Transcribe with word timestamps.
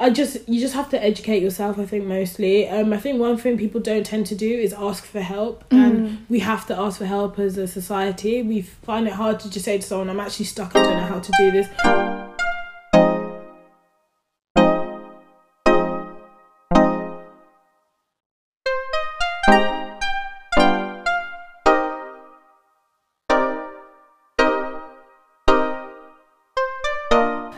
I 0.00 0.10
just 0.10 0.48
you 0.48 0.60
just 0.60 0.74
have 0.74 0.88
to 0.90 1.02
educate 1.02 1.42
yourself. 1.42 1.76
I 1.78 1.84
think 1.84 2.04
mostly. 2.04 2.68
Um, 2.68 2.92
I 2.92 2.98
think 2.98 3.18
one 3.18 3.36
thing 3.36 3.58
people 3.58 3.80
don't 3.80 4.06
tend 4.06 4.26
to 4.26 4.36
do 4.36 4.48
is 4.48 4.72
ask 4.72 5.04
for 5.04 5.20
help, 5.20 5.64
and 5.72 6.24
we 6.28 6.38
have 6.38 6.66
to 6.66 6.78
ask 6.78 6.98
for 6.98 7.04
help 7.06 7.38
as 7.38 7.58
a 7.58 7.66
society. 7.66 8.42
We 8.42 8.62
find 8.62 9.08
it 9.08 9.14
hard 9.14 9.40
to 9.40 9.50
just 9.50 9.64
say 9.64 9.78
to 9.78 9.82
someone, 9.82 10.08
"I'm 10.08 10.20
actually 10.20 10.46
stuck. 10.46 10.76
I 10.76 10.82
don't 10.82 10.96
know 10.98 11.06
how 11.06 11.18
to 11.18 11.32
do 11.38 11.50
this." 11.50 11.68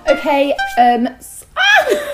Okay, 0.09 0.55
um. 0.79 1.09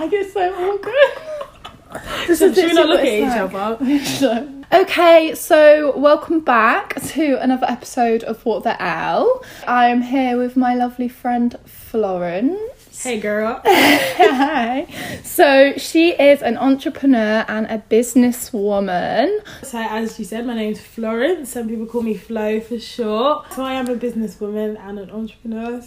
I 0.00 0.06
get 0.06 0.32
so 0.32 0.40
awkward. 0.54 2.04
This 2.28 2.38
So, 2.38 2.54
should 2.54 2.66
we 2.66 2.72
not 2.72 2.86
look 2.86 3.00
at 3.00 3.82
each 3.82 4.22
other? 4.22 4.54
Okay, 4.70 5.34
so 5.34 5.96
welcome 5.96 6.38
back 6.40 7.00
to 7.14 7.42
another 7.42 7.66
episode 7.68 8.22
of 8.22 8.44
What 8.44 8.62
the 8.62 8.80
L. 8.80 9.42
I 9.66 9.88
am 9.88 10.02
here 10.02 10.36
with 10.36 10.56
my 10.56 10.74
lovely 10.74 11.08
friend 11.08 11.58
Florence. 11.64 12.77
Hey, 13.00 13.20
girl. 13.20 13.60
Hi. 13.64 14.88
So 15.22 15.74
she 15.76 16.10
is 16.10 16.42
an 16.42 16.56
entrepreneur 16.56 17.44
and 17.46 17.64
a 17.66 17.78
businesswoman. 17.78 19.38
So, 19.62 19.78
as 19.78 20.18
you 20.18 20.24
said, 20.24 20.44
my 20.44 20.56
name's 20.56 20.80
Florence. 20.80 21.52
Some 21.52 21.68
people 21.68 21.86
call 21.86 22.02
me 22.02 22.14
Flo 22.14 22.58
for 22.58 22.76
short. 22.80 23.52
So, 23.52 23.62
I 23.62 23.74
am 23.74 23.86
a 23.86 23.94
businesswoman 23.94 24.80
and 24.80 24.98
an 24.98 25.12
entrepreneur. 25.12 25.74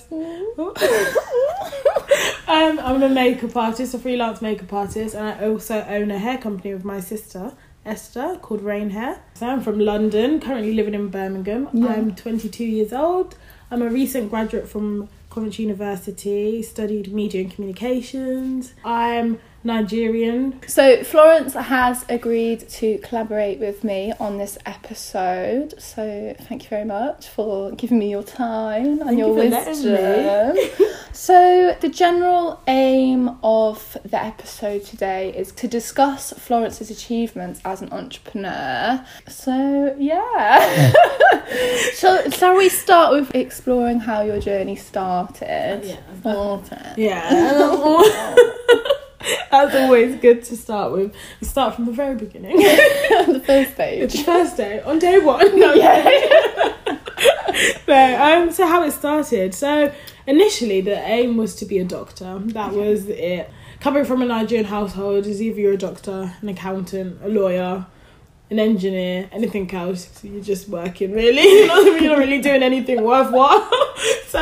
um, 2.48 2.80
I'm 2.80 3.04
a 3.04 3.10
makeup 3.10 3.58
artist, 3.58 3.94
a 3.94 4.00
freelance 4.00 4.42
makeup 4.42 4.72
artist, 4.72 5.14
and 5.14 5.28
I 5.28 5.50
also 5.50 5.86
own 5.90 6.12
a 6.12 6.18
hair 6.18 6.38
company 6.38 6.74
with 6.74 6.86
my 6.86 7.02
sister. 7.02 7.52
Esther 7.86 8.38
called 8.42 8.62
Rain 8.62 8.92
Hair. 8.92 9.22
So 9.34 9.48
I'm 9.48 9.60
from 9.60 9.80
London, 9.80 10.40
currently 10.40 10.74
living 10.74 10.94
in 10.94 11.10
Birmingham. 11.10 11.68
Yeah. 11.74 11.88
I'm 11.88 12.16
22 12.16 12.64
years 12.64 12.94
old. 12.94 13.36
I'm 13.70 13.82
a 13.82 13.90
recent 13.90 14.30
graduate 14.30 14.70
from 14.70 15.10
Coventry 15.32 15.64
University, 15.64 16.62
studied 16.62 17.14
media 17.14 17.42
and 17.42 17.52
communications. 17.52 18.74
I'm 18.84 19.40
Nigerian, 19.64 20.60
So 20.68 21.04
Florence 21.04 21.54
has 21.54 22.04
agreed 22.10 22.68
to 22.70 22.98
collaborate 23.00 23.60
with 23.60 23.84
me 23.84 24.12
on 24.20 24.40
this 24.40 24.58
episode. 24.66 25.80
So 25.80 26.36
thank 26.42 26.64
you 26.64 26.70
very 26.70 26.86
much 26.86 27.28
for 27.28 27.72
giving 27.72 28.00
me 28.00 28.10
your 28.10 28.24
time 28.24 28.86
and 28.86 29.02
Thank 29.02 29.20
your 29.20 29.30
you 29.30 29.50
wisdom. 29.52 30.58
so 31.14 31.78
the 31.80 31.90
general 31.90 32.60
aim 32.68 33.38
of 33.44 33.98
the 34.04 34.22
episode 34.22 34.84
today 34.84 35.32
is 35.36 35.52
to 35.54 35.68
discuss 35.68 36.34
Florence's 36.34 36.90
achievements 36.90 37.62
as 37.64 37.84
an 37.84 37.92
entrepreneur. 37.92 39.06
So 39.28 39.96
yeah. 40.00 40.92
shall, 41.94 42.32
shall 42.32 42.58
we 42.58 42.68
start 42.70 43.14
with 43.14 43.36
exploring 43.36 44.00
how 44.00 44.22
your 44.22 44.40
journey 44.40 44.76
started? 44.76 45.82
Yeah. 45.84 45.98
Started. 46.22 46.94
Yeah, 46.98 48.02
that's 49.52 49.76
always 49.76 50.16
good 50.18 50.44
to 50.46 50.58
start 50.58 50.92
with. 50.92 51.14
We 51.40 51.48
start 51.48 51.76
from 51.76 51.86
the 51.86 51.92
very 51.92 52.16
beginning. 52.16 52.58
the 52.58 53.42
first 53.46 53.74
stage. 53.74 54.14
the 54.14 54.24
first 54.24 54.58
day 54.58 54.82
on 54.82 55.00
day 55.00 55.20
one. 55.20 55.60
No, 55.60 55.74
no. 55.74 56.78
Um. 57.88 58.52
So 58.52 58.66
how 58.66 58.84
it 58.84 58.92
started? 58.92 59.54
So 59.54 59.94
initially, 60.26 60.82
the 60.82 60.98
aim 60.98 61.36
was 61.36 61.54
to 61.56 61.66
be 61.66 61.78
a 61.80 61.84
doctor. 61.84 62.40
That 62.40 62.72
was 62.72 63.08
it. 63.08 63.52
Coming 63.82 64.06
from 64.06 64.22
a 64.22 64.26
Nigerian 64.26 64.66
household, 64.66 65.26
is 65.26 65.42
either 65.42 65.60
you're 65.60 65.74
a 65.74 65.78
doctor, 65.78 66.34
an 66.42 66.50
accountant, 66.50 67.20
a 67.24 67.28
lawyer, 67.28 67.86
an 68.50 68.60
engineer, 68.60 69.28
anything 69.32 69.70
else. 69.74 70.10
So 70.14 70.28
you're 70.28 70.44
just 70.44 70.70
working, 70.70 71.12
really. 71.12 71.42
You're 71.42 71.68
not, 71.68 72.02
you're 72.02 72.12
not 72.12 72.20
really 72.20 72.42
doing 72.42 72.64
anything 72.64 73.04
worthwhile. 73.04 73.70
so 74.28 74.40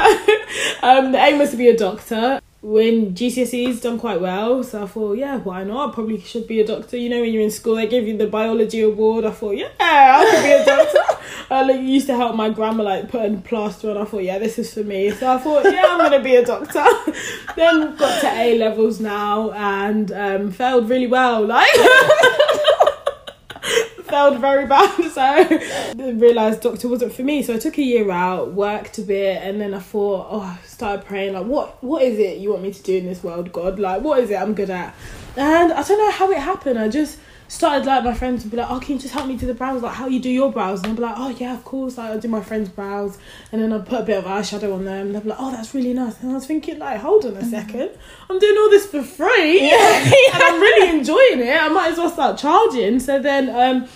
um, 0.83 1.11
the 1.11 1.19
aim 1.19 1.39
was 1.39 1.51
to 1.51 1.57
be 1.57 1.69
a 1.69 1.77
doctor. 1.77 2.39
When 2.61 3.15
GCSEs 3.15 3.81
done 3.81 3.97
quite 3.97 4.19
well, 4.19 4.63
so 4.63 4.83
I 4.83 4.87
thought, 4.87 5.17
yeah, 5.17 5.37
why 5.37 5.63
not? 5.63 5.91
I 5.91 5.93
probably 5.93 6.19
should 6.19 6.45
be 6.45 6.59
a 6.59 6.67
doctor. 6.67 6.97
You 6.97 7.07
know, 7.07 7.21
when 7.21 7.33
you're 7.33 7.41
in 7.41 7.51
school, 7.51 7.75
they 7.75 7.87
give 7.87 8.05
you 8.05 8.17
the 8.17 8.27
biology 8.27 8.81
award. 8.81 9.23
I 9.23 9.31
thought, 9.31 9.55
yeah, 9.55 9.69
I 9.79 10.29
could 10.29 10.43
be 10.43 10.51
a 10.51 10.65
doctor. 10.65 10.99
I 11.51 11.63
like, 11.63 11.81
used 11.81 12.07
to 12.07 12.17
help 12.17 12.35
my 12.35 12.49
grandma 12.49 12.83
like 12.83 13.09
put 13.09 13.31
a 13.31 13.37
plaster 13.37 13.89
on. 13.89 13.97
I 13.97 14.03
thought, 14.03 14.23
yeah, 14.23 14.39
this 14.39 14.59
is 14.59 14.73
for 14.73 14.83
me. 14.83 15.09
So 15.11 15.31
I 15.31 15.37
thought, 15.37 15.63
yeah, 15.63 15.85
I'm 15.85 15.99
gonna 15.99 16.21
be 16.21 16.35
a 16.35 16.45
doctor. 16.45 16.83
then 17.55 17.95
got 17.95 18.21
to 18.21 18.27
A 18.27 18.57
levels 18.57 18.99
now 18.99 19.51
and 19.51 20.11
um, 20.11 20.51
failed 20.51 20.89
really 20.89 21.07
well. 21.07 21.45
Like. 21.45 21.69
failed 24.09 24.39
very 24.39 24.65
bad 24.65 25.11
so. 25.11 25.21
I 25.21 26.11
realised 26.11 26.61
doctor 26.61 26.87
wasn't 26.87 27.13
for 27.13 27.23
me 27.23 27.43
so 27.43 27.53
I 27.53 27.59
took 27.59 27.77
a 27.77 27.83
year 27.83 28.09
out 28.11 28.53
worked 28.53 28.97
a 28.97 29.01
bit 29.01 29.41
and 29.41 29.59
then 29.59 29.73
I 29.73 29.79
thought 29.79 30.27
oh 30.29 30.41
I 30.41 30.59
started 30.65 31.05
praying 31.05 31.33
like 31.33 31.45
what 31.45 31.83
what 31.83 32.01
is 32.01 32.17
it 32.19 32.39
you 32.39 32.51
want 32.51 32.63
me 32.63 32.73
to 32.73 32.83
do 32.83 32.97
in 32.97 33.05
this 33.05 33.23
world 33.23 33.51
God? 33.51 33.79
Like 33.79 34.01
what 34.01 34.19
is 34.19 34.29
it 34.29 34.35
I'm 34.35 34.53
good 34.53 34.69
at? 34.69 34.95
And 35.35 35.71
I 35.71 35.83
don't 35.83 35.97
know 35.97 36.11
how 36.11 36.31
it 36.31 36.39
happened. 36.39 36.79
I 36.79 36.89
just 36.89 37.19
started 37.47 37.83
like 37.83 38.03
my 38.03 38.13
friends 38.13 38.43
would 38.43 38.51
be 38.51 38.57
like 38.57 38.69
oh 38.69 38.79
can 38.79 38.95
you 38.95 39.01
just 39.01 39.13
help 39.13 39.27
me 39.27 39.35
do 39.35 39.47
the 39.47 39.53
brows? 39.53 39.81
Like 39.81 39.95
how 39.95 40.07
you 40.07 40.19
do 40.19 40.29
your 40.29 40.51
brows? 40.51 40.83
And 40.83 40.91
I'd 40.91 40.95
be 40.95 41.01
like 41.01 41.15
oh 41.17 41.29
yeah 41.29 41.53
of 41.53 41.63
course 41.63 41.97
like 41.97 42.11
I'll 42.11 42.19
do 42.19 42.27
my 42.27 42.41
friend's 42.41 42.69
brows. 42.69 43.17
And 43.51 43.61
then 43.61 43.73
I'd 43.73 43.85
put 43.85 44.01
a 44.01 44.03
bit 44.03 44.17
of 44.17 44.25
eyeshadow 44.25 44.73
on 44.73 44.85
them. 44.85 45.07
And 45.07 45.15
they'd 45.15 45.23
be 45.23 45.29
like 45.29 45.39
oh 45.39 45.51
that's 45.51 45.73
really 45.73 45.93
nice. 45.93 46.19
And 46.21 46.31
I 46.31 46.35
was 46.35 46.45
thinking 46.45 46.79
like 46.79 46.99
hold 46.99 47.25
on 47.25 47.35
a 47.35 47.45
second. 47.45 47.91
I'm 48.29 48.39
doing 48.39 48.57
all 48.57 48.69
this 48.69 48.85
for 48.85 49.03
free. 49.03 49.71
And 50.31 50.43
I'm 50.43 50.61
really 50.61 50.97
enjoying 50.97 51.39
it. 51.39 51.61
I 51.61 51.69
might 51.69 51.91
as 51.91 51.97
well 51.97 52.09
start 52.09 52.37
charging. 52.37 52.99
So 52.99 53.19
then 53.19 53.49
um 53.49 53.89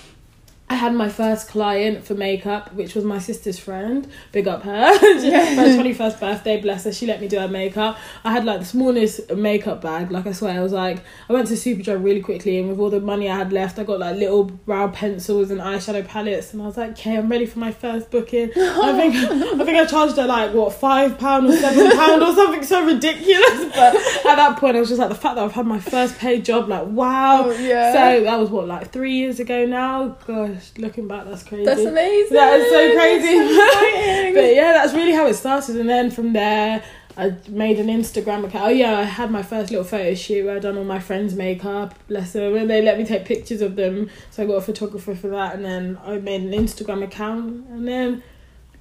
I 0.74 0.76
had 0.76 0.96
my 0.96 1.08
first 1.08 1.50
client 1.50 2.04
for 2.04 2.16
makeup, 2.16 2.74
which 2.74 2.96
was 2.96 3.04
my 3.06 3.20
sister's 3.20 3.60
friend. 3.60 4.08
Big 4.32 4.48
up 4.48 4.64
her. 4.64 4.88
her 4.98 5.76
twenty 5.76 5.94
first 5.94 6.20
birthday, 6.20 6.60
bless 6.60 6.86
her. 6.86 6.92
She 6.92 7.06
let 7.06 7.22
me 7.22 7.28
do 7.28 7.38
her 7.38 7.48
makeup. 7.48 7.96
I 8.24 8.32
had 8.32 8.44
like 8.44 8.62
the 8.62 8.66
smallest 8.66 9.32
makeup 9.36 9.84
bag. 9.84 10.10
Like 10.10 10.26
I 10.26 10.32
swear, 10.32 10.60
I 10.60 10.64
was 10.64 10.72
like, 10.72 11.04
I 11.30 11.34
went 11.34 11.48
to 11.50 11.54
Superdrug 11.54 12.04
really 12.04 12.22
quickly, 12.22 12.58
and 12.58 12.70
with 12.70 12.80
all 12.80 12.90
the 12.90 13.00
money 13.00 13.30
I 13.30 13.38
had 13.38 13.54
left, 13.54 13.78
I 13.78 13.84
got 13.84 14.00
like 14.00 14.16
little 14.16 14.46
brow 14.46 14.88
pencils 14.88 15.52
and 15.52 15.62
eyeshadow 15.62 16.08
palettes, 16.08 16.54
and 16.54 16.64
I 16.64 16.66
was 16.66 16.76
like, 16.76 16.94
okay, 16.94 17.18
I'm 17.18 17.30
ready 17.30 17.46
for 17.46 17.60
my 17.60 17.72
first 17.72 18.10
booking. 18.10 18.50
I 18.58 18.94
think 18.98 19.14
I 19.62 19.64
think 19.66 19.78
I 19.78 19.86
charged 19.86 20.18
her 20.18 20.26
like 20.26 20.56
what 20.56 20.74
five 20.74 21.20
pound 21.20 21.46
or 21.50 21.56
seven 21.56 21.96
pound 21.96 22.24
or 22.24 22.34
something 22.34 22.64
so 22.64 22.84
ridiculous. 22.84 23.72
But 23.84 23.96
at 23.96 24.36
that 24.36 24.58
point, 24.58 24.76
I 24.76 24.80
was 24.80 24.90
just 24.90 25.00
like, 25.00 25.10
the 25.10 25.16
fact 25.16 25.36
that 25.36 25.44
I've 25.44 25.52
had 25.52 25.66
my 25.66 25.80
first 25.80 26.18
paid 26.18 26.46
job, 26.46 26.68
like 26.68 26.88
wow. 26.88 27.44
Oh, 27.46 27.52
yeah. 27.52 27.92
So 27.94 28.24
that 28.24 28.40
was 28.40 28.50
what 28.50 28.68
like 28.68 28.92
three 28.92 29.14
years 29.14 29.40
ago 29.40 29.66
now. 29.66 30.16
Gosh, 30.26 30.63
looking 30.78 31.08
back, 31.08 31.26
that's 31.26 31.44
crazy. 31.44 31.66
That's 31.66 31.82
amazing. 31.82 32.36
That 32.36 32.60
is 32.60 32.70
so 32.70 32.96
crazy. 32.98 33.38
So 33.38 34.34
but 34.42 34.56
yeah, 34.56 34.74
that's 34.74 34.94
really 34.94 35.14
how 35.14 35.28
it 35.28 35.36
started, 35.36 35.78
and 35.78 35.90
then 35.90 36.12
from 36.12 36.34
there. 36.34 36.84
I 37.16 37.36
made 37.48 37.78
an 37.78 37.90
Instagram 37.90 38.44
account. 38.44 38.66
Oh 38.66 38.70
yeah, 38.70 38.98
I 38.98 39.04
had 39.04 39.30
my 39.30 39.44
first 39.44 39.70
little 39.70 39.86
photo 39.86 40.16
shoot 40.16 40.46
where 40.46 40.56
I 40.56 40.60
done 40.60 40.80
all 40.80 40.84
my 40.84 40.98
friends' 40.98 41.36
makeup, 41.36 41.94
bless 42.08 42.34
them, 42.34 42.56
and 42.56 42.68
they 42.68 42.82
let 42.82 42.98
me 42.98 43.06
take 43.06 43.26
pictures 43.26 43.62
of 43.62 43.76
them. 43.76 44.10
So 44.32 44.42
I 44.42 44.48
got 44.48 44.56
a 44.56 44.62
photographer 44.62 45.14
for 45.14 45.28
that, 45.28 45.54
and 45.54 45.64
then 45.64 46.00
I 46.04 46.18
made 46.18 46.42
an 46.42 46.52
Instagram 46.52 47.04
account, 47.04 47.68
and 47.70 47.88
then 47.88 48.24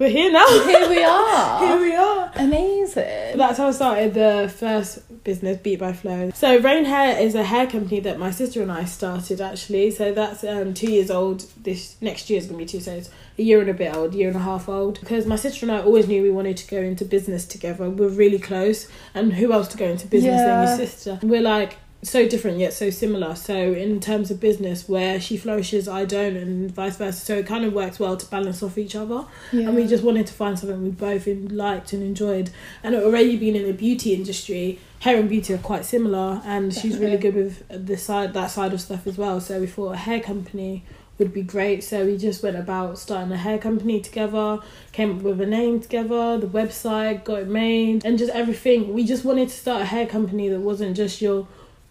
we're 0.03 0.11
here 0.11 0.33
now. 0.33 0.47
Here 0.65 0.89
we 0.89 1.05
are. 1.05 1.67
here 1.67 1.81
we 1.81 1.95
are. 1.95 2.33
Amazing. 2.35 3.39
That's 3.39 3.59
how 3.59 3.69
I 3.69 3.71
started 3.71 4.15
the 4.15 4.53
first 4.53 4.99
business, 5.23 5.59
Beat 5.59 5.79
by 5.79 5.93
Flo. 5.93 6.33
So 6.35 6.59
Rain 6.59 6.85
Hair 6.85 7.21
is 7.21 7.37
a 7.37 7.45
hair 7.45 7.69
company 7.69 8.01
that 8.01 8.19
my 8.19 8.33
sister 8.33 8.63
and 8.63 8.73
I 8.73 8.85
started 8.85 9.41
actually. 9.41 9.93
So 9.93 10.13
that's 10.13 10.43
um, 10.43 10.75
two 10.75 10.91
years 10.91 11.09
old. 11.09 11.47
This 11.57 11.97
next 12.01 12.29
year 12.29 12.41
is 12.41 12.47
gonna 12.47 12.59
be 12.59 12.67
two, 12.67 12.81
so 12.81 12.95
it's 12.95 13.11
a 13.39 13.43
year 13.43 13.61
and 13.61 13.71
a 13.71 13.75
bit 13.75 13.95
old, 13.95 14.13
year 14.13 14.27
and 14.27 14.37
a 14.37 14.41
half 14.41 14.69
old. 14.69 14.99
Because 14.99 15.25
my 15.25 15.37
sister 15.37 15.67
and 15.67 15.73
I 15.73 15.83
always 15.83 16.09
knew 16.09 16.21
we 16.21 16.33
wanted 16.33 16.57
to 16.57 16.69
go 16.69 16.79
into 16.79 17.05
business 17.05 17.47
together. 17.47 17.89
We're 17.89 18.09
really 18.09 18.41
close, 18.41 18.89
and 19.15 19.33
who 19.33 19.53
else 19.53 19.69
to 19.69 19.79
go 19.79 19.87
into 19.87 20.09
business 20.09 20.41
than 20.41 20.67
your 20.67 20.77
sister? 20.77 21.21
We're 21.23 21.43
like 21.43 21.77
so 22.05 22.27
different 22.27 22.59
yet 22.59 22.73
so 22.73 22.91
similar. 22.91 23.35
So 23.37 23.55
in 23.55 24.01
terms 24.01 24.31
of 24.33 24.41
business, 24.41 24.89
where 24.89 25.21
she 25.21 25.37
flourishes, 25.37 25.87
I 25.87 26.05
don't, 26.05 26.37
and 26.37 26.71
vice 26.71 26.97
versa. 26.97 27.25
So 27.25 27.37
it 27.39 27.47
kind 27.47 27.65
of 27.65 27.73
works 27.73 28.01
well 28.01 28.17
to 28.17 28.27
balance 28.27 28.63
off 28.63 28.77
each 28.77 28.97
other 28.97 29.25
Yeah. 29.53 29.69
and 29.69 29.77
we 29.77 29.87
just 29.87 30.03
wanted 30.03 30.27
to 30.27 30.33
find 30.33 30.59
something 30.59 30.83
we 30.83 30.91
both 30.91 31.27
liked 31.29 31.93
and 31.93 32.03
enjoyed. 32.03 32.51
And 32.83 32.95
already 32.97 33.37
being 33.37 33.55
in 33.55 33.65
the 33.67 33.73
beauty 33.73 34.15
industry, 34.15 34.81
hair 35.01 35.17
and 35.19 35.29
beauty 35.29 35.55
are 35.55 35.59
quite 35.59 35.85
similar, 35.85 36.43
and 36.45 36.75
she's 36.75 36.99
really 36.99 37.17
good 37.19 37.35
with 37.35 37.63
the 37.69 37.97
side 37.97 38.35
that 38.35 38.51
side 38.51 38.73
of 38.73 38.81
stuff 38.81 39.07
as 39.07 39.17
well. 39.17 39.41
So 39.41 39.61
we 39.61 39.67
thought 39.69 39.93
a 39.95 39.97
hair 39.99 40.21
company 40.21 40.85
would 41.19 41.33
be 41.33 41.43
great. 41.43 41.85
So 41.85 42.05
we 42.05 42.17
just 42.17 42.43
went 42.43 42.57
about 42.57 42.99
starting 42.99 43.31
a 43.31 43.37
hair 43.37 43.59
company 43.59 44.01
together, 44.01 44.59
came 44.93 45.17
up 45.17 45.23
with 45.23 45.41
a 45.41 45.47
name 45.47 45.79
together, 45.81 46.39
the 46.39 46.47
website, 46.49 47.23
got 47.23 47.41
it 47.41 47.49
made, 47.49 48.05
and 48.05 48.19
just 48.19 48.33
everything. 48.33 48.93
We 48.93 49.05
just 49.05 49.25
wanted 49.25 49.51
to 49.51 49.55
start 49.55 49.83
a 49.83 49.85
hair 49.85 50.07
company 50.07 50.49
that 50.49 50.61
wasn't 50.61 50.97
just 50.97 51.21
your 51.23 51.47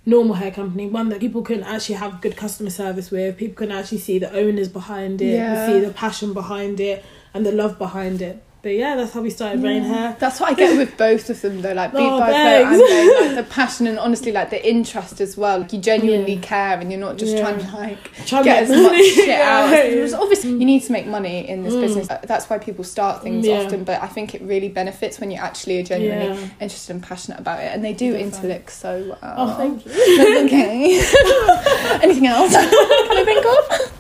normal 0.05 0.35
hair 0.35 0.51
company, 0.51 0.87
one 0.87 1.09
that 1.09 1.19
people 1.19 1.41
can 1.43 1.61
actually 1.63 1.95
have 1.95 2.21
good 2.21 2.35
customer 2.35 2.69
service 2.69 3.11
with, 3.11 3.37
people 3.37 3.55
can 3.55 3.71
actually 3.71 3.99
see 3.99 4.17
the 4.17 4.31
owners 4.33 4.67
behind 4.67 5.21
it, 5.21 5.35
Yeah. 5.35 5.67
see 5.67 5.79
the 5.79 5.91
passion 5.93 6.33
behind 6.33 6.79
it 6.79 7.03
and 7.33 7.45
the 7.45 7.51
love 7.51 7.77
behind 7.77 8.21
it. 8.21 8.41
But 8.61 8.69
yeah, 8.75 8.95
that's 8.95 9.13
how 9.13 9.21
we 9.21 9.29
started 9.29 9.63
Rain 9.63 9.81
Hair. 9.83 10.15
That's 10.19 10.39
what 10.39 10.51
I 10.51 10.53
get 10.53 10.77
with 10.77 10.95
both 11.05 11.29
of 11.29 11.41
them 11.41 11.61
though, 11.61 11.73
like 11.73 11.91
Beat 11.93 11.99
Oh, 12.01 12.19
by 12.19 12.27
Flo 12.29 12.33
thanks. 12.33 12.71
and 12.73 12.81
Rain, 12.81 13.27
like 13.27 13.35
the 13.45 13.51
passion 13.51 13.87
and 13.87 13.97
honestly 13.97 14.31
like 14.31 14.49
the 14.51 14.69
interest 14.69 15.19
as 15.19 15.35
well. 15.35 15.59
Like 15.59 15.73
you 15.73 15.79
genuinely 15.79 16.35
Yeah. 16.35 16.41
care 16.41 16.79
and 16.79 16.91
you're 16.91 16.99
not 17.01 17.17
just 17.17 17.35
Yeah. 17.35 17.41
trying 17.41 17.59
to 17.59 17.75
like 17.75 18.11
Try 18.27 18.43
get 18.43 18.63
as 18.63 18.69
make 18.69 18.83
much 18.83 19.01
shit 19.05 19.27
Yeah. 19.27 19.65
out. 19.71 19.89
Because 19.89 20.13
obviously 20.23 20.51
you 20.51 20.65
need 20.65 20.83
to 20.83 20.91
make 20.91 21.07
money 21.07 21.49
in 21.49 21.63
this 21.63 21.73
Mm. 21.73 21.81
business. 21.81 22.07
That's 22.23 22.49
why 22.49 22.57
people 22.59 22.83
start 22.83 23.23
things 23.23 23.45
Yeah. 23.47 23.61
often, 23.63 23.83
but 23.83 24.01
I 24.03 24.07
think 24.07 24.35
it 24.35 24.41
really 24.43 24.69
benefits 24.69 25.19
when 25.19 25.31
you 25.31 25.37
actually 25.37 25.79
are 25.79 25.83
genuinely 25.83 26.27
Yeah. 26.39 26.47
interested 26.59 26.93
and 26.93 27.01
passionate 27.03 27.39
about 27.39 27.59
it. 27.61 27.71
And 27.73 27.83
they 27.83 27.93
do 27.93 28.13
interlink 28.13 28.69
so 28.69 29.15
well. 29.21 29.35
Oh, 29.37 29.55
thank 29.57 29.85
you. 29.85 29.91
Okay. 30.45 31.01
Anything 32.03 32.27
else? 32.27 32.51
Can 32.53 33.17
I 33.17 33.23
think 33.25 33.45
of? 33.45 33.97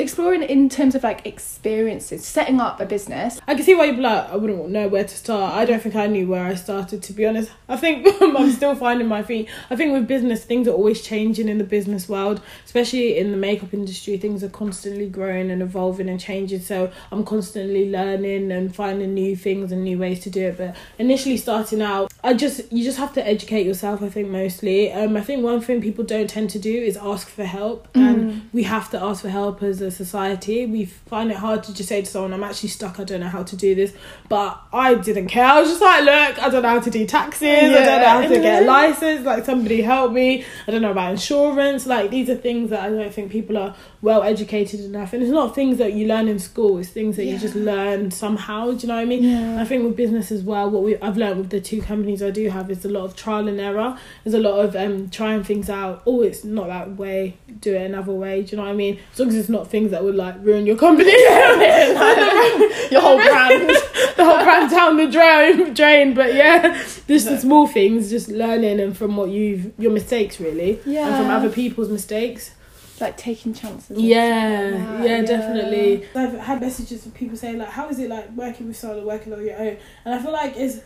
Exploring 0.00 0.42
in 0.42 0.70
terms 0.70 0.94
of 0.94 1.02
like 1.02 1.26
experiences, 1.26 2.24
setting 2.24 2.58
up 2.58 2.80
a 2.80 2.86
business. 2.86 3.38
I 3.46 3.54
can 3.54 3.62
see 3.62 3.74
why 3.74 3.84
you'd 3.84 3.96
be 3.96 4.02
like, 4.02 4.30
I 4.30 4.36
wouldn't 4.36 4.70
know 4.70 4.88
where 4.88 5.04
to 5.04 5.14
start. 5.14 5.52
I 5.54 5.66
don't 5.66 5.82
think 5.82 5.94
I 5.94 6.06
knew 6.06 6.26
where 6.26 6.46
I 6.46 6.54
started, 6.54 7.02
to 7.02 7.12
be 7.12 7.26
honest. 7.26 7.50
I 7.68 7.76
think 7.76 8.08
I'm 8.22 8.50
still 8.50 8.74
finding 8.74 9.08
my 9.08 9.22
feet. 9.22 9.50
I 9.68 9.76
think 9.76 9.92
with 9.92 10.08
business, 10.08 10.42
things 10.42 10.66
are 10.68 10.72
always 10.72 11.02
changing 11.02 11.50
in 11.50 11.58
the 11.58 11.64
business 11.64 12.08
world, 12.08 12.40
especially 12.64 13.18
in 13.18 13.30
the 13.30 13.36
makeup 13.36 13.74
industry. 13.74 14.16
Things 14.16 14.42
are 14.42 14.48
constantly 14.48 15.06
growing 15.06 15.50
and 15.50 15.60
evolving 15.60 16.08
and 16.08 16.18
changing. 16.18 16.62
So 16.62 16.90
I'm 17.12 17.22
constantly 17.22 17.90
learning 17.90 18.50
and 18.52 18.74
finding 18.74 19.12
new 19.12 19.36
things 19.36 19.70
and 19.70 19.84
new 19.84 19.98
ways 19.98 20.20
to 20.20 20.30
do 20.30 20.46
it. 20.46 20.56
But 20.56 20.76
initially 20.98 21.36
starting 21.36 21.82
out, 21.82 22.10
I 22.24 22.32
just 22.32 22.72
you 22.72 22.84
just 22.84 22.98
have 22.98 23.12
to 23.14 23.26
educate 23.26 23.66
yourself. 23.66 24.02
I 24.02 24.08
think 24.08 24.28
mostly. 24.28 24.90
Um, 24.92 25.16
I 25.18 25.20
think 25.20 25.44
one 25.44 25.60
thing 25.60 25.82
people 25.82 26.04
don't 26.04 26.30
tend 26.30 26.48
to 26.50 26.58
do 26.58 26.74
is 26.74 26.96
ask 26.96 27.28
for 27.28 27.44
help, 27.44 27.88
and 27.94 28.48
we 28.52 28.62
have 28.62 28.90
to 28.90 29.02
ask 29.02 29.22
for 29.22 29.28
help 29.28 29.62
as 29.62 29.80
a 29.80 29.89
society. 29.90 30.66
We 30.66 30.84
find 30.84 31.30
it 31.30 31.36
hard 31.36 31.62
to 31.64 31.74
just 31.74 31.88
say 31.88 32.02
to 32.02 32.06
someone, 32.06 32.32
"I'm 32.32 32.44
actually 32.44 32.70
stuck. 32.70 33.00
I 33.00 33.04
don't 33.04 33.20
know 33.20 33.28
how 33.28 33.42
to 33.42 33.56
do 33.56 33.74
this." 33.74 33.92
But 34.28 34.60
I 34.72 34.94
didn't 34.94 35.28
care. 35.28 35.46
I 35.46 35.60
was 35.60 35.70
just 35.70 35.82
like, 35.82 36.04
"Look, 36.04 36.42
I 36.42 36.48
don't 36.48 36.62
know 36.62 36.68
how 36.68 36.80
to 36.80 36.90
do 36.90 37.06
taxes. 37.06 37.48
I 37.48 37.84
don't 37.84 38.02
know 38.02 38.08
how 38.08 38.20
to 38.22 38.40
get 38.40 38.62
a 38.62 38.66
license. 38.66 39.26
Like 39.26 39.44
somebody 39.44 39.82
help 39.82 40.12
me. 40.12 40.44
I 40.66 40.70
don't 40.70 40.82
know 40.82 40.92
about 40.92 41.12
insurance. 41.12 41.86
Like 41.86 42.10
these 42.10 42.28
are 42.30 42.36
things 42.36 42.70
that 42.70 42.80
I 42.80 42.90
don't 42.90 43.12
think 43.12 43.30
people 43.30 43.56
are 43.58 43.74
well 44.02 44.22
educated 44.22 44.80
enough. 44.80 45.12
And 45.12 45.22
it's 45.22 45.32
not 45.32 45.54
things 45.54 45.78
that 45.78 45.92
you 45.92 46.06
learn 46.06 46.26
in 46.26 46.38
school. 46.38 46.78
It's 46.78 46.88
things 46.88 47.16
that 47.16 47.24
you 47.26 47.38
just 47.38 47.54
learn 47.54 48.10
somehow. 48.10 48.70
Do 48.72 48.78
you 48.78 48.88
know 48.88 48.94
what 48.94 49.00
I 49.00 49.04
mean? 49.04 49.24
Yeah. 49.24 49.60
I 49.60 49.64
think 49.64 49.84
with 49.84 49.96
business 49.96 50.32
as 50.32 50.42
well, 50.42 50.70
what 50.70 50.82
we 50.82 50.96
I've 50.98 51.16
learned 51.16 51.38
with 51.38 51.50
the 51.50 51.60
two 51.60 51.82
companies 51.82 52.22
I 52.22 52.30
do 52.30 52.48
have 52.48 52.70
is 52.70 52.84
a 52.84 52.88
lot 52.88 53.04
of 53.04 53.14
trial 53.14 53.46
and 53.46 53.60
error. 53.60 53.98
There's 54.24 54.34
a 54.34 54.38
lot 54.38 54.64
of 54.64 54.74
um 54.74 55.10
trying 55.10 55.44
things 55.44 55.68
out. 55.68 56.02
Oh, 56.06 56.22
it's 56.22 56.44
not 56.44 56.68
that 56.68 56.96
way. 56.96 57.36
Do 57.60 57.74
it 57.74 57.82
another 57.82 58.12
way. 58.12 58.42
Do 58.42 58.52
you 58.52 58.56
know 58.56 58.64
what 58.64 58.72
I 58.72 58.76
mean? 58.76 58.98
As 59.12 59.18
long 59.18 59.28
as 59.28 59.36
it's 59.36 59.48
not 59.48 59.68
things 59.68 59.90
that 59.90 60.02
would 60.02 60.14
like 60.14 60.36
ruin 60.40 60.66
your 60.66 60.76
company. 60.76 61.10
Your 62.90 63.00
whole 63.00 63.18
brand. 63.18 63.68
the 64.16 64.24
whole 64.24 64.42
brand 64.42 64.70
down 64.70 64.96
the 64.96 65.08
drain, 65.10 65.74
drain. 65.74 66.14
But 66.14 66.34
yeah, 66.34 66.72
just 67.06 67.26
the 67.28 67.38
small 67.38 67.66
things, 67.66 68.10
just 68.10 68.28
learning 68.28 68.80
and 68.80 68.96
from 68.96 69.16
what 69.16 69.30
you've 69.30 69.72
your 69.78 69.92
mistakes 69.92 70.40
really, 70.40 70.80
and 71.06 71.16
from 71.16 71.30
other 71.30 71.50
people's 71.50 71.88
mistakes. 71.88 72.52
Like 73.00 73.16
taking 73.16 73.54
chances. 73.54 73.98
Yeah, 73.98 74.70
like 74.72 74.98
that, 74.98 75.08
yeah, 75.08 75.22
definitely. 75.22 76.06
I've 76.14 76.38
had 76.38 76.60
messages 76.60 77.02
from 77.02 77.12
people 77.12 77.36
saying 77.36 77.58
like, 77.58 77.68
"How 77.68 77.88
is 77.88 77.98
it 77.98 78.08
like 78.08 78.30
working 78.32 78.68
with 78.68 78.76
someone 78.76 79.04
working 79.04 79.32
on 79.32 79.44
your 79.44 79.58
own?" 79.58 79.76
And 80.04 80.14
I 80.14 80.22
feel 80.22 80.32
like 80.32 80.56
it's 80.56 80.80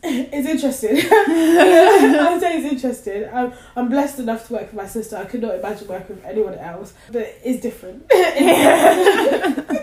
it's 0.02 0.48
interesting. 0.48 0.96
I 1.10 2.28
would 2.30 2.40
say 2.40 2.58
it's 2.58 2.72
interesting. 2.72 3.28
I'm, 3.32 3.52
I'm 3.74 3.88
blessed 3.88 4.20
enough 4.20 4.46
to 4.46 4.52
work 4.52 4.62
with 4.62 4.74
my 4.74 4.86
sister. 4.86 5.16
I 5.16 5.24
could 5.24 5.42
not 5.42 5.56
imagine 5.56 5.88
working 5.88 6.16
with 6.16 6.24
anyone 6.24 6.54
else, 6.54 6.94
but 7.10 7.34
it's 7.42 7.60
different. 7.60 8.04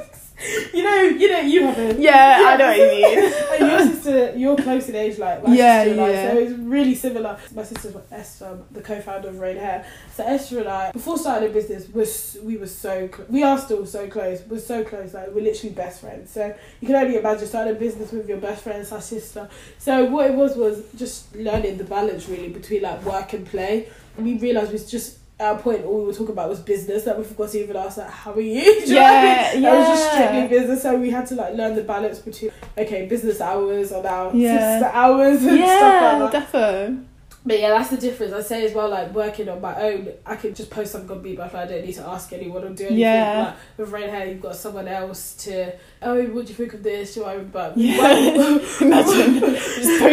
you 0.76 0.84
know, 0.84 1.02
you 1.04 1.32
know, 1.32 1.40
you 1.40 1.66
have 1.66 1.78
a 1.78 2.02
Yeah, 2.02 2.38
I 2.46 2.58
know 2.58 2.68
what 2.68 2.78
you 2.78 2.88
mean. 2.88 3.34
and 3.62 3.72
your 3.72 3.80
sister, 3.94 4.38
you're 4.38 4.56
close 4.58 4.90
in 4.90 4.96
age, 4.96 5.18
like 5.18 5.44
my 5.44 5.56
Yeah, 5.56 5.84
sister 5.84 5.92
and 5.94 6.02
I, 6.02 6.10
yeah. 6.12 6.32
so 6.32 6.38
it's 6.40 6.52
really 6.60 6.96
similar. 6.96 7.40
My 7.54 7.64
sister's 7.64 7.96
Esther, 8.12 8.60
the 8.72 8.82
co-founder 8.82 9.30
of 9.30 9.40
Rain 9.40 9.58
Hair. 9.58 9.86
So 10.14 10.24
Esther 10.26 10.60
and 10.60 10.68
I, 10.68 10.92
before 10.92 11.18
starting 11.18 11.50
a 11.50 11.54
business, 11.54 11.88
was 11.90 12.38
we 12.44 12.58
were 12.58 12.68
so 12.68 13.08
cl- 13.14 13.28
we 13.30 13.44
are 13.44 13.58
still 13.58 13.86
so 13.86 14.08
close. 14.10 14.42
We're 14.48 14.60
so 14.60 14.84
close, 14.84 15.14
like 15.14 15.30
we're 15.34 15.44
literally 15.44 15.74
best 15.74 16.02
friends. 16.02 16.32
So 16.32 16.54
you 16.82 16.88
can 16.88 16.96
only 16.96 17.18
imagine 17.18 17.48
starting 17.48 17.76
a 17.76 17.80
business 17.80 18.12
with 18.12 18.28
your 18.28 18.40
best 18.40 18.64
friend, 18.64 18.86
our 18.92 19.02
sister. 19.02 19.50
So 19.78 20.06
what 20.06 20.30
it 20.30 20.34
was 20.36 20.56
was 20.58 20.84
just 20.98 21.34
learning 21.36 21.78
the 21.78 21.84
balance 21.86 22.28
really 22.28 22.50
between 22.50 22.82
like 22.82 23.04
work 23.06 23.34
and 23.34 23.46
play. 23.46 23.88
And 24.18 24.26
we 24.26 24.38
realized 24.38 24.72
we 24.74 24.80
just. 24.80 25.20
At 25.38 25.56
a 25.56 25.60
point, 25.60 25.84
all 25.84 26.00
we 26.00 26.06
were 26.06 26.14
talking 26.14 26.30
about 26.32 26.48
was 26.48 26.62
business. 26.62 27.04
That 27.04 27.18
we 27.18 27.26
forgot 27.26 27.50
to 27.50 27.60
even 27.62 27.76
ask, 27.76 27.98
like, 27.98 28.10
"How 28.10 28.32
are 28.34 28.40
you?" 28.40 28.64
Do 28.86 28.88
you 28.88 28.96
know 28.96 29.02
what 29.02 29.12
I 29.12 29.52
mean? 29.54 29.64
Yeah, 29.64 29.74
It 29.76 29.80
was 29.80 29.88
just 29.90 30.12
strictly 30.14 30.48
business, 30.48 30.82
so 30.82 30.96
we 30.98 31.10
had 31.10 31.26
to 31.28 31.36
like 31.36 31.54
learn 31.56 31.76
the 31.76 31.84
balance 31.84 32.20
between 32.20 32.52
okay, 32.78 33.06
business 33.08 33.42
hours 33.42 33.92
are 33.92 34.02
now 34.02 34.32
Yeah. 34.34 34.80
sister 34.80 34.92
hours 34.94 35.44
and 35.44 35.60
Yeah, 35.60 35.78
stuff 35.78 36.22
like 36.24 36.32
that. 36.32 36.52
defo. 36.54 37.04
But 37.48 37.60
yeah, 37.60 37.70
that's 37.78 37.92
the 37.92 37.98
difference. 37.98 38.34
I 38.34 38.42
say 38.42 38.66
as 38.66 38.74
well, 38.74 38.90
like 38.90 39.14
working 39.14 39.48
on 39.50 39.62
my 39.62 39.80
own, 39.80 40.08
I 40.26 40.36
can 40.36 40.56
just 40.56 40.72
post 40.72 40.94
something 40.94 41.12
on 41.16 41.22
Beat 41.22 41.38
by 41.38 41.48
Flo. 41.48 41.60
I 41.60 41.68
don't 41.68 41.86
need 41.86 41.94
to 41.94 42.08
ask 42.08 42.34
anyone 42.34 42.64
or 42.64 42.70
do 42.70 42.86
anything. 42.86 42.98
Yeah. 43.02 43.44
Like 43.50 43.56
with 43.78 43.92
Rain 43.92 44.10
Hair, 44.10 44.28
you've 44.30 44.42
got 44.42 44.56
someone 44.56 44.88
else 44.88 45.36
to. 45.44 45.74
Oh, 46.02 46.16
what 46.30 46.46
do 46.48 46.50
you 46.50 46.56
think 46.56 46.74
of 46.74 46.82
this? 46.82 47.14
Do 47.14 47.24
I? 47.26 47.38
But 47.38 47.78
Yeah. 47.78 48.58
Imagine 48.82 49.55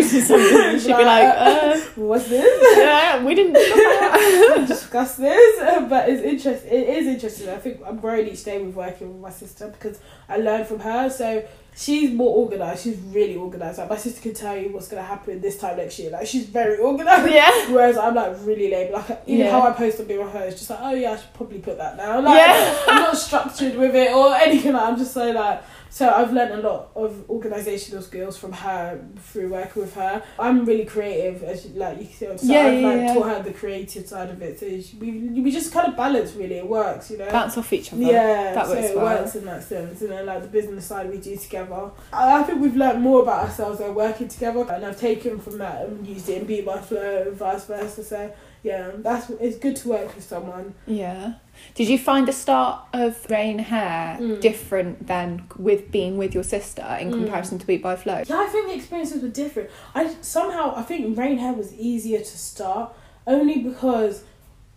something 0.01 0.59
and 0.61 0.81
she'd 0.81 0.97
be 0.97 1.05
like, 1.05 1.35
uh, 1.37 1.77
what's 1.97 2.29
this? 2.29 2.79
yeah, 2.79 3.23
we 3.25 3.35
didn't 3.35 3.53
discuss 4.67 5.17
this, 5.17 5.59
but 5.89 6.09
it's 6.09 6.23
interesting. 6.23 6.71
It 6.73 6.89
is 6.89 7.07
interesting. 7.07 7.49
I 7.49 7.57
think 7.57 7.81
I'm 7.87 7.99
growing 7.99 8.29
each 8.29 8.45
day 8.45 8.63
with 8.63 8.75
working 8.75 9.09
with 9.13 9.21
my 9.21 9.31
sister 9.31 9.69
because 9.69 10.01
I 10.29 10.37
learn 10.39 10.65
from 10.65 10.81
her. 10.81 11.11
So 11.11 11.45
she's 11.77 12.11
more 12.13 12.35
organized. 12.37 12.85
She's 12.85 12.99
really 12.99 13.37
organized. 13.37 13.79
Like 13.79 13.91
my 13.91 13.97
sister 13.97 14.21
can 14.21 14.35
tell 14.35 14.57
you 14.57 14.71
what's 14.73 14.89
gonna 14.89 15.03
happen 15.03 15.41
this 15.41 15.59
time 15.59 15.77
next 15.77 15.99
year. 15.99 16.11
Like 16.11 16.27
she's 16.27 16.47
very 16.47 16.79
organized. 16.79 17.31
Yeah. 17.33 17.51
Whereas 17.71 17.97
I'm 17.99 18.15
like 18.15 18.35
really 18.43 18.71
lame. 18.71 18.93
Like 18.93 19.23
even 19.27 19.47
Yeah. 19.47 19.51
how 19.53 19.63
I 19.63 19.73
post 19.73 20.01
on 20.01 20.07
Be 20.07 20.19
with 20.19 20.33
her, 20.33 20.45
it's 20.45 20.59
just 20.59 20.71
like, 20.71 20.79
oh 20.83 20.95
yeah, 20.95 21.13
I 21.13 21.17
should 21.17 21.33
probably 21.35 21.59
put 21.59 21.77
that 21.79 21.97
now. 21.97 22.21
Like 22.21 22.39
Yeah. 22.39 22.79
I'm 22.89 23.03
not 23.03 23.17
structured 23.17 23.77
with 23.77 23.95
it 23.95 24.13
or 24.13 24.35
anything. 24.35 24.73
Like, 24.73 24.83
I'm 24.89 24.97
just 24.97 25.13
so 25.13 25.31
like. 25.31 25.63
So 25.95 26.09
I've 26.09 26.33
learned 26.33 26.53
a 26.55 26.63
lot 26.67 26.89
of 26.97 27.29
organizational 27.29 28.01
skills 28.03 28.39
from 28.39 28.53
her 28.53 28.99
through 29.19 29.51
working 29.51 29.83
with 29.83 29.95
her. 29.95 30.23
I'm 30.39 30.65
really 30.65 30.87
creative, 30.87 31.43
as 31.43 31.67
you- 31.67 31.79
like 31.79 31.99
you 32.01 32.07
can 32.07 32.39
see. 32.39 32.47
So 32.47 32.51
Yeah, 32.55 32.61
I've 32.67 32.81
yeah, 32.81 32.89
like 32.89 33.01
yeah. 33.01 33.15
taught 33.15 33.29
her 33.29 33.43
the 33.43 33.53
creative 33.53 34.07
side 34.09 34.31
of 34.31 34.41
it. 34.41 34.59
So 34.59 34.67
she, 34.81 34.97
we 34.97 35.11
we 35.43 35.51
just 35.51 35.71
kind 35.71 35.87
of 35.89 35.95
balance. 35.95 36.33
Really, 36.33 36.55
it 36.57 36.67
works. 36.67 37.11
You 37.11 37.19
know. 37.19 37.31
Bounce 37.31 37.59
off 37.59 37.71
each 37.75 37.93
other. 37.93 38.01
Yeah, 38.03 38.55
that 38.55 38.67
so 38.67 38.73
works 38.75 38.89
it 38.89 38.97
well. 38.97 39.05
works 39.21 39.35
in 39.35 39.45
that 39.45 39.63
sense. 39.65 40.01
And 40.01 40.11
then 40.13 40.25
like 40.25 40.41
the 40.41 40.49
business 40.49 40.87
side 40.87 41.11
we 41.11 41.19
do 41.19 41.37
together. 41.37 41.91
I, 42.11 42.39
I 42.41 42.43
think 42.45 42.63
we've 42.63 42.75
learned 42.77 43.03
more 43.03 43.21
about 43.21 43.41
ourselves 43.45 43.79
by 43.79 43.91
working 43.91 44.29
together 44.29 44.61
and 44.73 44.87
I've 44.87 44.99
taken 44.99 45.39
from 45.41 45.59
that 45.59 45.83
and 45.85 46.07
used 46.07 46.27
it 46.31 46.39
in 46.41 46.47
Beat 46.47 46.65
by 46.65 46.79
Flo 46.79 47.25
and 47.27 47.37
vice 47.37 47.67
versa. 47.67 48.03
So 48.03 48.33
yeah, 48.63 48.91
that's 48.97 49.31
it's 49.41 49.59
good 49.59 49.77
to 49.77 49.89
work 49.89 50.15
with 50.15 50.25
someone. 50.25 50.75
Yeah. 50.87 51.35
Did 51.75 51.89
you 51.89 51.99
find 51.99 52.27
the 52.27 52.33
start 52.33 52.81
of 52.93 53.27
Rain 53.31 53.59
Hair 53.59 54.19
Mm. 54.21 54.41
different 54.41 55.07
than 55.07 55.45
with 55.59 55.91
being 55.93 56.17
with 56.17 56.33
your 56.35 56.45
sister 56.45 56.87
in 57.01 57.11
Mm. 57.11 57.13
comparison 57.19 57.59
to 57.59 57.67
Beat 57.67 57.83
by 57.83 57.97
Flo? 57.97 58.23
Yeah, 58.27 58.39
I 58.41 58.47
think 58.47 58.69
the 58.69 58.75
experiences 58.75 59.23
were 59.23 59.29
different. 59.29 59.69
I 59.95 60.15
somehow 60.21 60.75
I 60.77 60.83
think 60.83 61.17
Rain 61.19 61.39
Hair 61.39 61.53
was 61.55 61.75
easier 61.75 62.19
to 62.21 62.39
start 62.39 62.93
only 63.27 63.59
because 63.59 64.23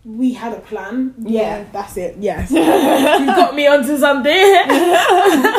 we 0.03 0.33
had 0.33 0.53
a 0.53 0.59
plan. 0.59 1.13
Yeah. 1.19 1.63
that's 1.71 1.97
it. 1.97 2.15
Yes, 2.29 2.51
you 2.51 3.25
got 3.41 3.55
me 3.55 3.65
onto 3.67 3.97
something. 3.97 4.45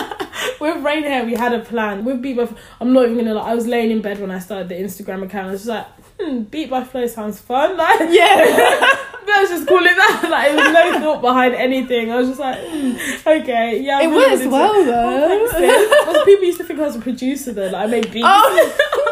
With 0.61 0.83
Rain 0.85 1.03
Hair, 1.03 1.25
we 1.27 1.35
had 1.35 1.53
a 1.53 1.61
plan. 1.61 2.05
With 2.05 2.23
Beat 2.23 2.37
by, 2.37 2.49
I'm 2.81 2.93
not 2.93 3.05
even 3.05 3.19
gonna 3.19 3.35
lie. 3.35 3.51
I 3.51 3.55
was 3.55 3.67
laying 3.67 3.91
in 3.91 4.01
bed 4.03 4.21
when 4.21 4.31
I 4.31 4.39
started 4.39 4.69
the 4.69 4.75
Instagram 4.75 5.23
account. 5.25 5.49
I 5.49 5.51
was 5.53 5.61
just 5.65 5.69
like, 5.69 5.87
hmm, 6.21 6.43
Beat 6.43 6.71
by 6.71 6.85
Flo 6.85 7.07
sounds 7.07 7.41
fun. 7.41 7.77
Like, 7.77 8.01
Yeah. 8.11 8.37
let's 9.27 9.51
just 9.51 9.67
call 9.69 9.79
it 9.85 9.95
that. 9.97 10.27
Like, 10.31 10.53
there 10.53 10.65
was 10.65 10.73
no 10.73 11.01
thought 11.01 11.21
behind 11.21 11.55
anything. 11.55 12.11
I 12.13 12.17
was 12.17 12.29
just 12.29 12.41
like, 12.41 12.59
hmm, 12.61 12.93
okay, 13.29 13.81
yeah. 13.81 13.99
I'm 13.99 14.13
it 14.13 14.17
really 14.17 14.47
works 14.47 14.53
well 14.53 14.73
Oh, 14.75 14.85
though. 14.85 15.29
thanks, 15.29 15.53
sis. 15.53 16.07
Well, 16.07 16.25
people 16.25 16.45
used 16.45 16.59
to 16.59 16.65
think 16.65 16.81
I 16.81 16.83
was 16.85 16.97
a 16.97 17.01
producer 17.01 17.53
though. 17.53 17.67
Like 17.69 17.75
I 17.75 17.87
made 17.87 18.11
beats. 18.13 18.27
oh 18.29 19.06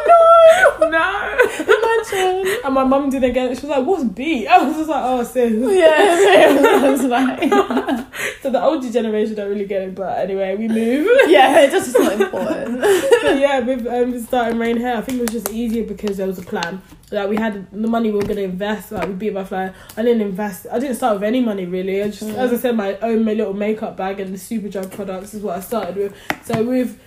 no! 0.89 1.39
Imagine. 1.61 2.61
And 2.65 2.75
my 2.75 2.85
mum 2.85 3.11
didn't 3.11 3.33
get 3.33 3.51
it. 3.51 3.59
She 3.59 3.67
was 3.67 3.77
like, 3.77 3.87
"What's 3.87 4.05
beat?" 4.05 4.47
I 4.47 4.63
was 4.63 4.77
just 4.77 4.89
like, 4.89 5.03
"Oh, 5.05 5.23
sis." 5.23 5.53
Yeah, 5.53 6.79
I 6.85 6.91
was 6.91 7.05
like, 7.05 8.07
So 8.43 8.51
the 8.51 8.63
older 8.63 8.91
generation 8.91 9.35
don't 9.35 9.49
really 9.49 9.65
get 9.65 9.83
it, 9.83 9.95
but 9.95 10.19
anyway, 10.19 10.55
we 10.55 10.69
move. 10.69 11.09
yeah, 11.29 11.61
it 11.61 11.71
just 11.71 11.89
is 11.89 11.95
not 11.95 12.21
important. 12.21 12.81
but 13.23 13.39
yeah, 13.39 13.61
with 13.61 13.87
um, 13.87 14.21
starting 14.21 14.59
Rain 14.59 14.77
Hair, 14.77 14.99
I 14.99 15.01
think 15.01 15.19
it 15.19 15.23
was 15.23 15.31
just 15.31 15.51
easier 15.51 15.85
because 15.85 16.19
there 16.19 16.27
was 16.27 16.39
a 16.39 16.43
plan. 16.43 16.83
Like 17.11 17.29
we 17.29 17.37
had 17.37 17.71
the 17.71 17.89
money 17.89 18.11
we 18.11 18.19
were 18.19 18.27
gonna 18.27 18.43
invest. 18.43 18.93
Like 18.93 19.09
we 19.09 19.15
beat 19.15 19.35
by 19.35 19.45
flo. 19.45 19.73
I 19.97 20.03
didn't 20.03 20.21
invest. 20.21 20.67
I 20.71 20.79
didn't 20.79 20.97
start 20.97 21.15
with 21.15 21.25
any 21.25 21.41
money 21.41 21.65
really. 21.65 22.03
I 22.03 22.09
just, 22.09 22.23
as 22.23 22.53
I 22.53 22.57
said, 22.57 22.77
my 22.77 22.99
own 22.99 23.25
my 23.25 23.33
little 23.33 23.55
makeup 23.55 23.97
bag 23.97 24.21
and 24.21 24.35
the 24.35 24.39
Superdrug 24.39 24.93
products 24.93 25.33
is 25.33 25.43
what 25.43 25.57
I 25.57 25.61
started 25.61 25.97
with. 25.97 26.15
So 26.45 26.63
with 26.63 27.01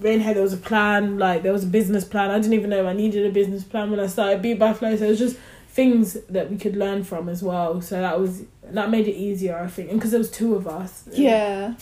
Rain 0.00 0.20
Hair, 0.20 0.34
there 0.34 0.42
was 0.42 0.52
a 0.52 0.58
plan. 0.58 1.18
Like 1.18 1.42
there 1.42 1.52
was 1.52 1.64
a 1.64 1.68
business 1.68 2.04
plan. 2.04 2.30
I 2.30 2.38
didn't 2.38 2.54
even 2.54 2.70
know 2.70 2.86
I 2.86 2.92
needed 2.92 3.26
a 3.26 3.30
business 3.30 3.64
plan 3.64 3.90
when 3.90 4.00
I 4.00 4.06
started 4.06 4.42
Beat 4.42 4.58
by 4.58 4.72
Flo. 4.72 4.94
So 4.96 5.04
it 5.04 5.10
was 5.10 5.18
just 5.18 5.36
things 5.68 6.14
that 6.28 6.50
we 6.50 6.56
could 6.56 6.76
learn 6.76 7.02
from 7.04 7.28
as 7.28 7.42
well. 7.42 7.80
So 7.80 8.00
that 8.00 8.18
was 8.20 8.42
that 8.64 8.90
made 8.90 9.08
it 9.08 9.14
easier, 9.16 9.58
I 9.58 9.66
think, 9.66 9.90
and 9.90 9.98
because 9.98 10.12
there 10.12 10.18
was 10.18 10.30
two 10.30 10.54
of 10.54 10.66
us. 10.68 11.04
Yeah. 11.12 11.74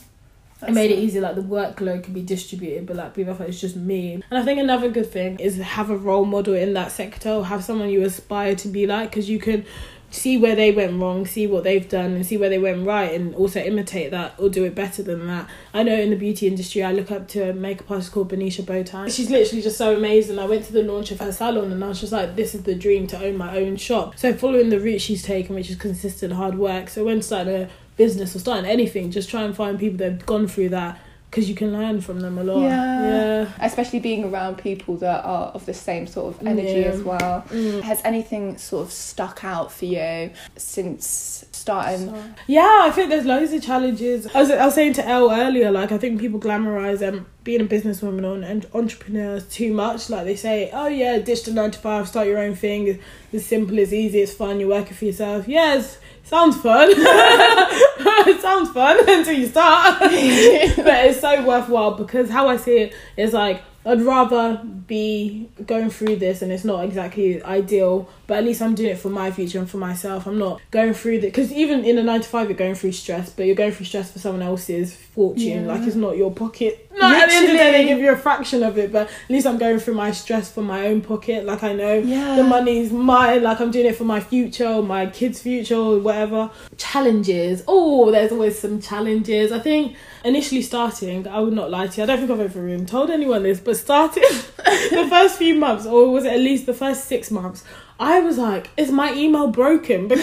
it 0.66 0.72
made 0.72 0.90
it 0.92 0.98
easy 0.98 1.18
like 1.20 1.34
the 1.34 1.42
workload 1.42 2.04
could 2.04 2.14
be 2.14 2.22
distributed 2.22 2.86
but 2.86 2.94
like 2.94 3.14
people 3.14 3.36
it's 3.40 3.60
just 3.60 3.74
me 3.74 4.12
and 4.14 4.38
i 4.38 4.44
think 4.44 4.60
another 4.60 4.88
good 4.88 5.10
thing 5.10 5.36
is 5.40 5.56
have 5.56 5.90
a 5.90 5.96
role 5.96 6.24
model 6.24 6.54
in 6.54 6.72
that 6.74 6.92
sector 6.92 7.30
or 7.30 7.44
have 7.46 7.64
someone 7.64 7.88
you 7.88 8.00
aspire 8.04 8.54
to 8.54 8.68
be 8.68 8.86
like 8.86 9.10
because 9.10 9.28
you 9.28 9.40
can 9.40 9.64
see 10.12 10.36
where 10.36 10.54
they 10.54 10.70
went 10.70 11.00
wrong 11.00 11.26
see 11.26 11.46
what 11.46 11.64
they've 11.64 11.88
done 11.88 12.12
and 12.12 12.24
see 12.24 12.36
where 12.36 12.50
they 12.50 12.58
went 12.58 12.86
right 12.86 13.12
and 13.14 13.34
also 13.34 13.60
imitate 13.60 14.10
that 14.10 14.34
or 14.38 14.48
do 14.48 14.64
it 14.64 14.74
better 14.74 15.02
than 15.02 15.26
that. 15.26 15.48
I 15.72 15.82
know 15.82 15.94
in 15.94 16.10
the 16.10 16.16
beauty 16.16 16.46
industry 16.46 16.82
i 16.82 16.92
look 16.92 17.10
up 17.10 17.26
to 17.28 17.50
a 17.50 17.52
makeup 17.54 17.90
artist 17.90 18.12
called 18.12 18.28
Benicia 18.28 18.62
Botan. 18.62 19.14
She's 19.14 19.30
literally 19.30 19.62
just 19.62 19.78
so 19.78 19.96
amazing. 19.96 20.38
I 20.38 20.44
went 20.44 20.64
to 20.66 20.72
the 20.72 20.82
launch 20.82 21.10
of 21.10 21.20
her 21.20 21.32
salon 21.32 21.72
and 21.72 21.82
i 21.82 21.88
was 21.88 22.00
just 22.00 22.12
like 22.12 22.36
this 22.36 22.54
is 22.54 22.62
the 22.62 22.74
dream 22.74 23.06
to 23.08 23.24
own 23.24 23.36
my 23.36 23.56
own 23.56 23.76
shop. 23.76 24.16
So 24.16 24.34
following 24.34 24.68
the 24.68 24.78
route 24.78 25.00
she's 25.00 25.22
taken 25.22 25.54
which 25.54 25.70
is 25.70 25.76
consistent 25.76 26.34
hard 26.34 26.58
work 26.58 26.90
so 26.90 27.04
when 27.04 27.22
starting 27.22 27.54
a 27.54 27.68
business 27.96 28.36
or 28.36 28.38
starting 28.38 28.64
anything 28.64 29.10
just 29.10 29.28
try 29.28 29.42
and 29.42 29.54
find 29.54 29.78
people 29.78 29.98
that 29.98 30.12
have 30.12 30.26
gone 30.26 30.46
through 30.46 30.68
that 30.70 30.98
because 31.32 31.48
you 31.48 31.54
can 31.54 31.72
learn 31.72 31.98
from 32.02 32.20
them 32.20 32.36
a 32.36 32.44
lot. 32.44 32.60
Yeah. 32.60 33.02
Yeah. 33.02 33.48
especially 33.60 34.00
being 34.00 34.22
around 34.24 34.58
people 34.58 34.96
that 34.98 35.24
are 35.24 35.46
of 35.54 35.64
the 35.64 35.72
same 35.72 36.06
sort 36.06 36.34
of 36.34 36.46
energy 36.46 36.80
Yeah. 36.80 36.88
as 36.88 37.02
well. 37.02 37.42
Mm. 37.48 37.80
Has 37.80 38.02
anything 38.04 38.58
sort 38.58 38.86
of 38.86 38.92
stuck 38.92 39.42
out 39.42 39.72
for 39.72 39.86
you 39.86 40.30
since 40.58 41.46
starting? 41.50 42.12
Yeah, 42.46 42.80
I 42.82 42.90
think 42.90 43.08
there's 43.08 43.24
loads 43.24 43.50
of 43.54 43.62
challenges. 43.62 44.26
I 44.34 44.40
was, 44.40 44.50
I 44.50 44.66
was 44.66 44.74
saying 44.74 44.92
to 44.94 45.08
Elle 45.08 45.30
earlier, 45.30 45.70
like 45.70 45.90
I 45.90 45.96
think 45.96 46.20
people 46.20 46.38
glamorize 46.38 47.00
um 47.06 47.24
being 47.44 47.62
a 47.62 47.64
businesswoman 47.64 48.24
or 48.24 48.36
an 48.44 48.64
entrepreneur 48.74 49.40
too 49.40 49.72
much. 49.72 50.10
Like 50.10 50.24
they 50.24 50.36
say, 50.36 50.68
oh 50.74 50.88
yeah, 50.88 51.18
ditch 51.18 51.44
the 51.44 51.52
nine 51.52 51.70
to 51.70 51.78
five, 51.78 52.08
start 52.08 52.26
your 52.28 52.38
own 52.40 52.54
thing. 52.54 52.88
It's, 52.88 53.02
it's 53.32 53.46
simple, 53.46 53.78
it's 53.78 53.94
easy, 53.94 54.20
it's 54.20 54.34
fun. 54.34 54.60
You're 54.60 54.68
working 54.68 54.94
for 54.94 55.06
yourself. 55.06 55.48
Yes, 55.48 55.96
sounds 56.24 56.58
fun. 56.60 56.90
it 58.26 58.40
sounds 58.40 58.70
fun 58.70 58.98
until 59.08 59.34
you 59.34 59.46
start. 59.46 60.00
but 60.00 60.10
it's 60.10 61.20
so 61.20 61.44
worthwhile 61.46 61.92
because 61.92 62.28
how 62.28 62.48
I 62.48 62.56
see 62.56 62.78
it 62.78 62.94
is 63.16 63.32
like 63.32 63.62
I'd 63.84 64.02
rather 64.02 64.62
be 64.64 65.48
going 65.66 65.90
through 65.90 66.16
this 66.16 66.40
and 66.42 66.52
it's 66.52 66.64
not 66.64 66.84
exactly 66.84 67.42
ideal, 67.42 68.08
but 68.26 68.38
at 68.38 68.44
least 68.44 68.62
I'm 68.62 68.74
doing 68.74 68.90
it 68.90 68.98
for 68.98 69.08
my 69.10 69.30
future 69.30 69.58
and 69.58 69.68
for 69.68 69.78
myself. 69.78 70.26
I'm 70.26 70.38
not 70.38 70.60
going 70.70 70.94
through 70.94 71.20
the 71.20 71.26
because 71.28 71.52
even 71.52 71.84
in 71.84 71.98
a 71.98 72.02
nine 72.02 72.20
to 72.20 72.28
five 72.28 72.48
you're 72.48 72.56
going 72.56 72.74
through 72.74 72.92
stress, 72.92 73.30
but 73.30 73.46
you're 73.46 73.56
going 73.56 73.72
through 73.72 73.86
stress 73.86 74.12
for 74.12 74.18
someone 74.20 74.42
else's 74.42 74.94
fortune. 74.94 75.64
Yeah. 75.66 75.72
Like 75.72 75.82
it's 75.86 75.96
not 75.96 76.16
your 76.16 76.30
pocket. 76.32 76.88
No, 76.96 77.06
at 77.12 77.28
the 77.28 77.34
end 77.34 77.46
of 77.46 77.50
the 77.52 77.56
day 77.56 77.72
they 77.72 77.84
give 77.88 77.98
you 77.98 78.12
a 78.12 78.16
fraction 78.16 78.62
of 78.62 78.78
it, 78.78 78.92
but 78.92 79.08
at 79.08 79.30
least 79.30 79.46
I'm 79.46 79.58
going 79.58 79.78
through 79.78 79.94
my 79.94 80.12
stress 80.12 80.50
for 80.52 80.62
my 80.62 80.86
own 80.86 81.00
pocket. 81.00 81.44
Like 81.44 81.62
I 81.64 81.72
know 81.72 81.94
Yeah. 81.94 82.36
the 82.36 82.44
money's 82.44 82.92
mine. 82.92 83.42
Like 83.42 83.60
I'm 83.60 83.70
doing 83.70 83.86
it 83.86 83.96
for 83.96 84.04
my 84.04 84.20
future, 84.20 84.66
or 84.68 84.82
my 84.82 85.06
kids' 85.06 85.40
future, 85.42 85.74
or 85.76 85.98
whatever. 85.98 86.50
Challenges. 86.76 87.62
Oh, 87.66 88.10
there's 88.10 88.30
always 88.32 88.58
some 88.58 88.80
challenges. 88.80 89.50
I 89.50 89.58
think 89.58 89.96
initially 90.24 90.62
starting, 90.62 91.26
I 91.26 91.40
would 91.40 91.54
not 91.54 91.70
lie 91.70 91.86
to 91.88 91.96
you. 91.96 92.02
I 92.02 92.06
don't 92.06 92.18
think 92.18 92.30
I've 92.30 92.40
ever 92.40 92.68
even 92.68 92.86
told 92.86 93.10
anyone 93.10 93.42
this, 93.42 93.58
but 93.58 93.71
starting 93.80 94.22
the 94.56 95.06
first 95.08 95.38
few 95.38 95.54
months, 95.54 95.86
or 95.86 96.10
was 96.10 96.24
it 96.24 96.32
at 96.32 96.40
least 96.40 96.66
the 96.66 96.74
first 96.74 97.04
six 97.04 97.30
months, 97.30 97.64
I 98.02 98.18
was 98.18 98.36
like, 98.36 98.68
is 98.76 98.90
my 98.90 99.14
email 99.14 99.46
broken? 99.46 100.08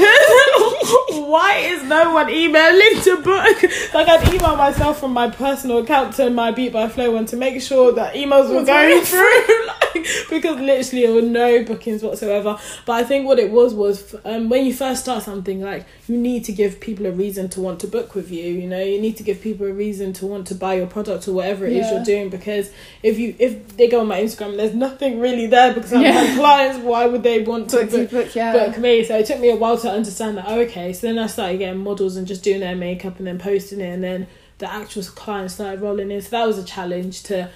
Because 0.79 1.27
why 1.29 1.57
is 1.57 1.83
no 1.83 2.13
one 2.13 2.29
emailing 2.29 3.01
to 3.03 3.17
book? 3.21 3.63
Like 3.93 4.07
I'd 4.07 4.33
email 4.33 4.55
myself 4.55 4.99
from 4.99 5.13
my 5.13 5.29
personal 5.29 5.79
account 5.79 6.15
to 6.15 6.29
my 6.29 6.51
Beat 6.51 6.73
by 6.73 6.87
Flo 6.89 7.11
one 7.11 7.25
to 7.27 7.37
make 7.37 7.61
sure 7.61 7.91
that 7.93 8.15
emails 8.15 8.49
were 8.53 8.63
going 8.65 9.03
through. 9.03 9.67
like, 9.67 10.07
because 10.29 10.59
literally 10.59 11.05
there 11.05 11.13
were 11.13 11.21
no 11.21 11.63
bookings 11.63 12.01
whatsoever. 12.01 12.57
But 12.85 12.93
I 12.93 13.03
think 13.03 13.27
what 13.27 13.37
it 13.39 13.51
was 13.51 13.73
was 13.73 14.15
um, 14.25 14.49
when 14.49 14.65
you 14.65 14.73
first 14.73 15.01
start 15.01 15.23
something, 15.23 15.61
like 15.61 15.85
you 16.07 16.17
need 16.17 16.45
to 16.45 16.51
give 16.51 16.79
people 16.79 17.05
a 17.05 17.11
reason 17.11 17.49
to 17.49 17.61
want 17.61 17.79
to 17.81 17.87
book 17.87 18.15
with 18.15 18.31
you. 18.31 18.43
You 18.45 18.67
know, 18.67 18.81
you 18.81 18.99
need 18.99 19.17
to 19.17 19.23
give 19.23 19.41
people 19.41 19.67
a 19.67 19.73
reason 19.73 20.13
to 20.13 20.25
want 20.25 20.47
to 20.47 20.55
buy 20.55 20.75
your 20.75 20.87
product 20.87 21.27
or 21.27 21.33
whatever 21.33 21.65
it 21.67 21.73
is 21.73 21.85
Yeah. 21.85 21.95
you're 21.95 22.05
doing. 22.05 22.29
Because 22.29 22.71
if 23.03 23.19
you 23.19 23.35
if 23.37 23.77
they 23.77 23.87
go 23.87 23.99
on 24.01 24.07
my 24.07 24.21
Instagram, 24.21 24.57
there's 24.57 24.73
nothing 24.75 25.19
really 25.19 25.45
there 25.47 25.73
because 25.73 25.93
I'm 25.93 26.01
Yeah. 26.01 26.13
my 26.13 26.35
clients. 26.35 26.79
Why 26.79 27.05
would 27.05 27.21
they 27.23 27.43
want 27.43 27.68
Book, 27.71 27.89
book? 27.91 28.11
book, 28.11 28.35
yeah. 28.35 28.51
book 28.53 28.77
me. 28.77 29.03
So 29.03 29.17
it 29.17 29.25
took 29.25 29.39
me 29.39 29.49
a 29.49 29.55
while 29.55 29.77
to 29.77 29.89
understand 29.89 30.37
that. 30.37 30.45
Oh, 30.47 30.59
okay. 30.61 30.93
So 30.93 31.07
then 31.07 31.19
I 31.19 31.27
started 31.27 31.57
getting 31.59 31.79
models 31.79 32.15
and 32.15 32.27
just 32.27 32.43
doing 32.43 32.59
their 32.59 32.75
makeup 32.75 33.17
and 33.17 33.27
then 33.27 33.39
posting 33.39 33.81
it, 33.81 33.93
and 33.93 34.03
then 34.03 34.27
the 34.57 34.71
actual 34.71 35.03
clients 35.03 35.55
started 35.55 35.81
rolling 35.81 36.11
in. 36.11 36.21
So 36.21 36.29
that 36.31 36.47
was 36.47 36.57
a 36.57 36.63
challenge 36.63 37.23
to. 37.23 37.49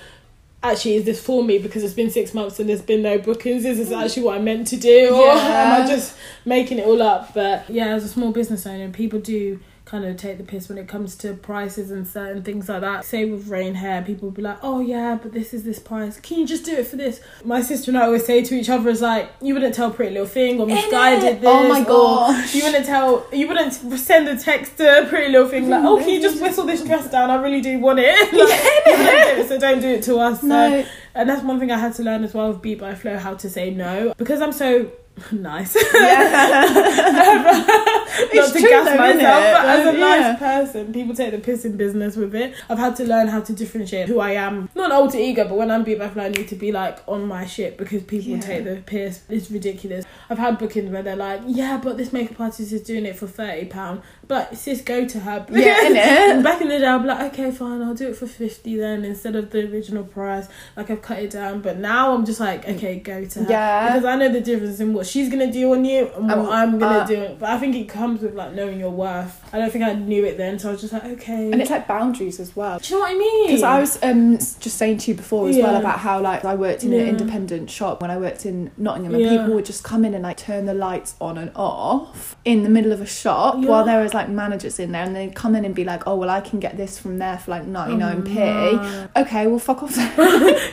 Actually, 0.62 0.96
is 0.96 1.04
this 1.04 1.22
for 1.22 1.44
me? 1.44 1.58
Because 1.58 1.84
it's 1.84 1.94
been 1.94 2.10
six 2.10 2.34
months 2.34 2.58
and 2.58 2.70
there's 2.70 2.82
been 2.82 3.02
no 3.02 3.18
bookings. 3.18 3.66
Is 3.66 3.80
this 3.80 3.90
mm. 3.90 4.02
actually 4.02 4.24
what 4.24 4.38
I 4.38 4.42
meant 4.42 4.68
to 4.68 4.78
do, 4.78 5.14
or 5.14 5.26
Yeah. 5.26 5.76
am 5.76 5.82
I 5.82 5.88
just 5.88 6.16
making 6.46 6.80
it 6.80 6.88
all 6.88 7.02
up? 7.02 7.34
But 7.34 7.70
yeah, 7.70 7.88
as 7.88 8.06
a 8.06 8.08
small 8.08 8.32
business 8.32 8.66
owner, 8.66 8.90
people 8.90 9.20
do 9.20 9.60
kind 9.86 10.06
of 10.06 10.16
take 10.16 10.38
the 10.38 10.44
piss 10.44 10.70
when 10.70 10.78
it 10.78 10.88
comes 10.88 11.16
to 11.16 11.34
prices 11.34 11.92
and 11.92 12.08
certain 12.08 12.42
things 12.42 12.70
like 12.70 12.82
that. 12.82 13.04
Say 13.04 13.26
with 13.26 13.48
rain 13.48 13.76
hair, 13.76 14.02
people 14.02 14.30
will 14.30 14.34
be 14.34 14.42
like, 14.42 14.58
"Oh 14.62 14.80
yeah, 14.80 15.18
but 15.22 15.34
this 15.34 15.54
is 15.54 15.64
this 15.64 15.80
price. 15.80 16.20
Can 16.20 16.40
you 16.40 16.48
just 16.48 16.66
do 16.66 16.74
it 16.74 16.88
for 16.88 16.96
this?" 16.96 17.22
My 17.44 17.62
sister 17.62 17.92
and 17.92 17.98
I 17.98 18.06
always 18.06 18.26
say 18.26 18.44
to 18.44 18.56
each 18.56 18.70
other, 18.70 18.90
"Is 18.90 19.02
like 19.02 19.32
you 19.42 19.54
wouldn't 19.54 19.76
tell 19.76 19.92
Pretty 19.92 20.14
Little 20.14 20.28
Thing 20.28 20.60
or 20.60 20.68
Missguided 20.68 21.38
oh 21.38 21.40
this. 21.40 21.44
Oh 21.44 21.68
my 21.68 21.84
gosh. 21.84 22.56
You 22.56 22.64
wouldn't 22.64 22.86
tell. 22.86 23.26
You 23.34 23.48
wouldn't 23.48 23.74
send 24.00 24.28
a 24.30 24.38
text 24.38 24.78
to 24.78 25.06
Pretty 25.10 25.32
Little 25.32 25.50
Thing 25.50 25.70
like, 25.70 25.84
"Oh, 25.84 25.98
can 25.98 26.10
you 26.10 26.22
just 26.22 26.42
whistle 26.42 26.66
this 26.66 26.84
dress 26.84 27.10
down? 27.12 27.30
I 27.30 27.36
really 27.36 27.62
do 27.62 27.80
want 27.80 28.00
it." 28.00 28.34
like, 28.34 28.86
you 28.86 28.96
do 28.96 29.42
it, 29.42 29.48
so 29.48 29.60
don't 29.60 29.82
do 29.82 29.90
it 29.90 30.04
to 30.04 30.18
us. 30.18 30.42
So 30.42 30.48
no. 30.48 30.86
and 31.16 31.30
that's 31.30 31.44
one 31.44 31.60
thing 31.60 31.72
I 31.72 31.78
had 31.78 31.94
to 31.96 32.04
learn 32.04 32.24
as 32.24 32.34
well 32.34 32.50
with 32.50 32.62
Beat 32.62 32.80
by 32.80 32.96
Flo 32.96 33.18
how 33.18 33.34
to 33.36 33.50
say 33.50 33.70
no 33.70 34.14
because 34.18 34.42
I'm 34.42 34.54
so 34.54 34.92
nice. 35.32 35.76
Yeah. 35.94 36.74
Not 38.34 38.54
to 38.54 38.60
true 38.60 38.70
gas 38.70 38.86
though, 38.88 38.98
myself, 38.98 39.44
but 39.44 39.66
as 39.66 39.88
a 39.88 39.98
Yeah. 39.98 40.00
nice 40.00 40.40
person, 40.40 40.94
people 40.94 41.14
take 41.16 41.32
the 41.32 41.38
piss 41.38 41.66
in 41.66 41.78
business 41.78 42.16
with 42.16 42.34
it. 42.36 42.56
I've 42.70 42.80
had 42.80 42.96
to 42.98 43.06
learn 43.06 43.28
how 43.28 43.42
to 43.42 43.54
differentiate 43.54 44.08
who 44.08 44.20
I 44.20 44.32
am. 44.32 44.70
Not 44.76 44.88
an 44.88 44.92
alter 44.94 45.18
ego, 45.20 45.48
but 45.48 45.56
when 45.56 45.70
I'm 45.72 45.84
Beat 45.84 46.00
by 46.00 46.10
I 46.16 46.30
need 46.30 46.48
to 46.48 46.56
be 46.56 46.72
like 46.72 47.00
on 47.08 47.28
my 47.28 47.46
shit 47.46 47.78
because 47.78 48.02
people 48.04 48.32
Yeah. 48.32 48.40
take 48.40 48.64
the 48.64 48.82
piss. 48.86 49.22
It's 49.30 49.52
ridiculous. 49.52 50.06
I've 50.30 50.40
had 50.40 50.58
bookings 50.58 50.90
where 50.92 51.04
they're 51.04 51.16
like, 51.16 51.42
yeah, 51.46 51.80
but 51.84 51.98
this 51.98 52.12
makeup 52.12 52.40
artist 52.40 52.72
is 52.72 52.82
doing 52.82 53.06
it 53.06 53.16
for 53.16 53.28
thirty 53.28 53.66
pound. 53.66 54.02
But 54.28 54.58
sis, 54.58 54.82
go 54.82 55.06
to 55.06 55.20
her. 55.20 55.46
Yeah, 55.52 56.42
back 56.44 56.62
in 56.62 56.70
the 56.70 56.80
day, 56.80 56.86
I'd 56.86 57.02
be 57.02 57.08
like, 57.08 57.34
okay, 57.34 57.52
fine, 57.52 57.82
I'll 57.82 57.94
do 57.94 58.08
it 58.10 58.16
for 58.16 58.26
fifty 58.28 58.78
then 58.78 59.04
instead 59.04 59.36
of 59.36 59.50
the 59.52 59.70
original 59.70 60.04
price. 60.04 60.48
Like 60.78 60.90
I've 60.90 61.02
cut 61.02 61.20
it 61.20 61.32
down, 61.32 61.62
but 61.62 61.78
now 61.78 62.14
I'm 62.14 62.26
just 62.26 62.40
like, 62.40 62.68
okay, 62.68 63.00
go 63.00 63.26
to 63.26 63.44
her 63.44 63.50
Yeah. 63.52 63.88
because 63.88 64.06
I 64.06 64.16
know 64.16 64.30
the 64.32 64.40
difference 64.42 64.80
in 64.80 64.94
what 64.94 65.06
she's 65.08 65.30
gonna 65.30 65.52
do 65.52 65.74
on 65.74 65.84
you 65.86 66.10
and 66.16 66.28
what 66.28 66.38
Um, 66.40 66.50
I'm 66.50 66.80
gonna 66.80 67.00
uh, 67.00 67.06
do. 67.06 67.36
But 67.40 67.50
I 67.50 67.58
think 67.58 67.76
it 67.76 67.90
comes 67.90 68.22
with 68.22 68.34
like 68.34 68.54
knowing 68.54 68.80
your 68.80 68.92
worth. 68.92 69.42
I 69.54 69.60
don't 69.60 69.72
think 69.72 69.84
I 69.84 69.94
knew 69.94 70.24
it 70.26 70.38
then, 70.38 70.58
so 70.58 70.70
I 70.70 70.72
was 70.72 70.82
just 70.82 70.94
like, 70.94 71.04
okay. 71.06 71.52
And 71.52 71.62
it's 71.62 71.70
like 71.70 71.88
boundaries 71.88 72.40
as 72.40 72.56
well. 72.56 72.80
do 72.80 72.94
you 72.94 73.00
know 73.00 73.06
what 73.06 73.12
I 73.12 73.18
mean? 73.18 73.48
Because 73.48 73.64
I 73.64 73.80
was 73.80 74.02
um 74.04 74.38
just 74.38 74.78
saying 74.78 75.00
to 75.00 75.12
you 75.12 75.18
before 75.18 75.50
as 75.50 75.58
well 75.58 75.76
about 75.76 76.00
how 76.00 76.22
like 76.22 76.46
I 76.46 76.56
worked 76.56 76.84
in 76.84 76.92
Yeah. 76.94 77.02
an 77.02 77.08
independent 77.10 77.70
shop 77.70 78.02
when 78.02 78.10
I 78.10 78.18
worked 78.18 78.46
in 78.46 78.72
Nottingham 78.78 79.16
and 79.16 79.24
Yeah. 79.24 79.38
people 79.38 79.56
would 79.56 79.66
just 79.66 79.84
come 79.84 80.06
in 80.06 80.14
and 80.14 80.24
like 80.24 80.38
turn 80.38 80.66
the 80.66 80.74
lights 80.74 81.16
on 81.20 81.38
and 81.38 81.52
off 81.56 82.36
in 82.46 82.64
the 82.64 82.70
middle 82.70 82.92
of 82.94 83.02
a 83.02 83.06
shop 83.06 83.56
Yeah. 83.60 83.70
while 83.70 83.84
there 83.86 84.02
was 84.02 84.14
like 84.14 84.23
managers 84.30 84.80
in 84.80 84.92
there 84.92 85.04
and 85.04 85.16
they'd 85.16 85.36
come 85.36 85.56
in 85.56 85.66
and 85.66 85.74
be 85.76 85.84
like, 85.84 86.04
Oh 86.08 86.16
well 86.16 86.30
I 86.30 86.42
can 86.42 86.60
get 86.60 86.78
this 86.78 86.98
from 87.00 87.18
there 87.20 87.38
for 87.38 87.52
like 87.52 87.64
99p. 87.66 88.38
Oh, 88.38 89.22
Okay, 89.22 89.48
well 89.48 89.60
fuck 89.60 89.84
off. 89.84 89.96
Go 90.16 90.16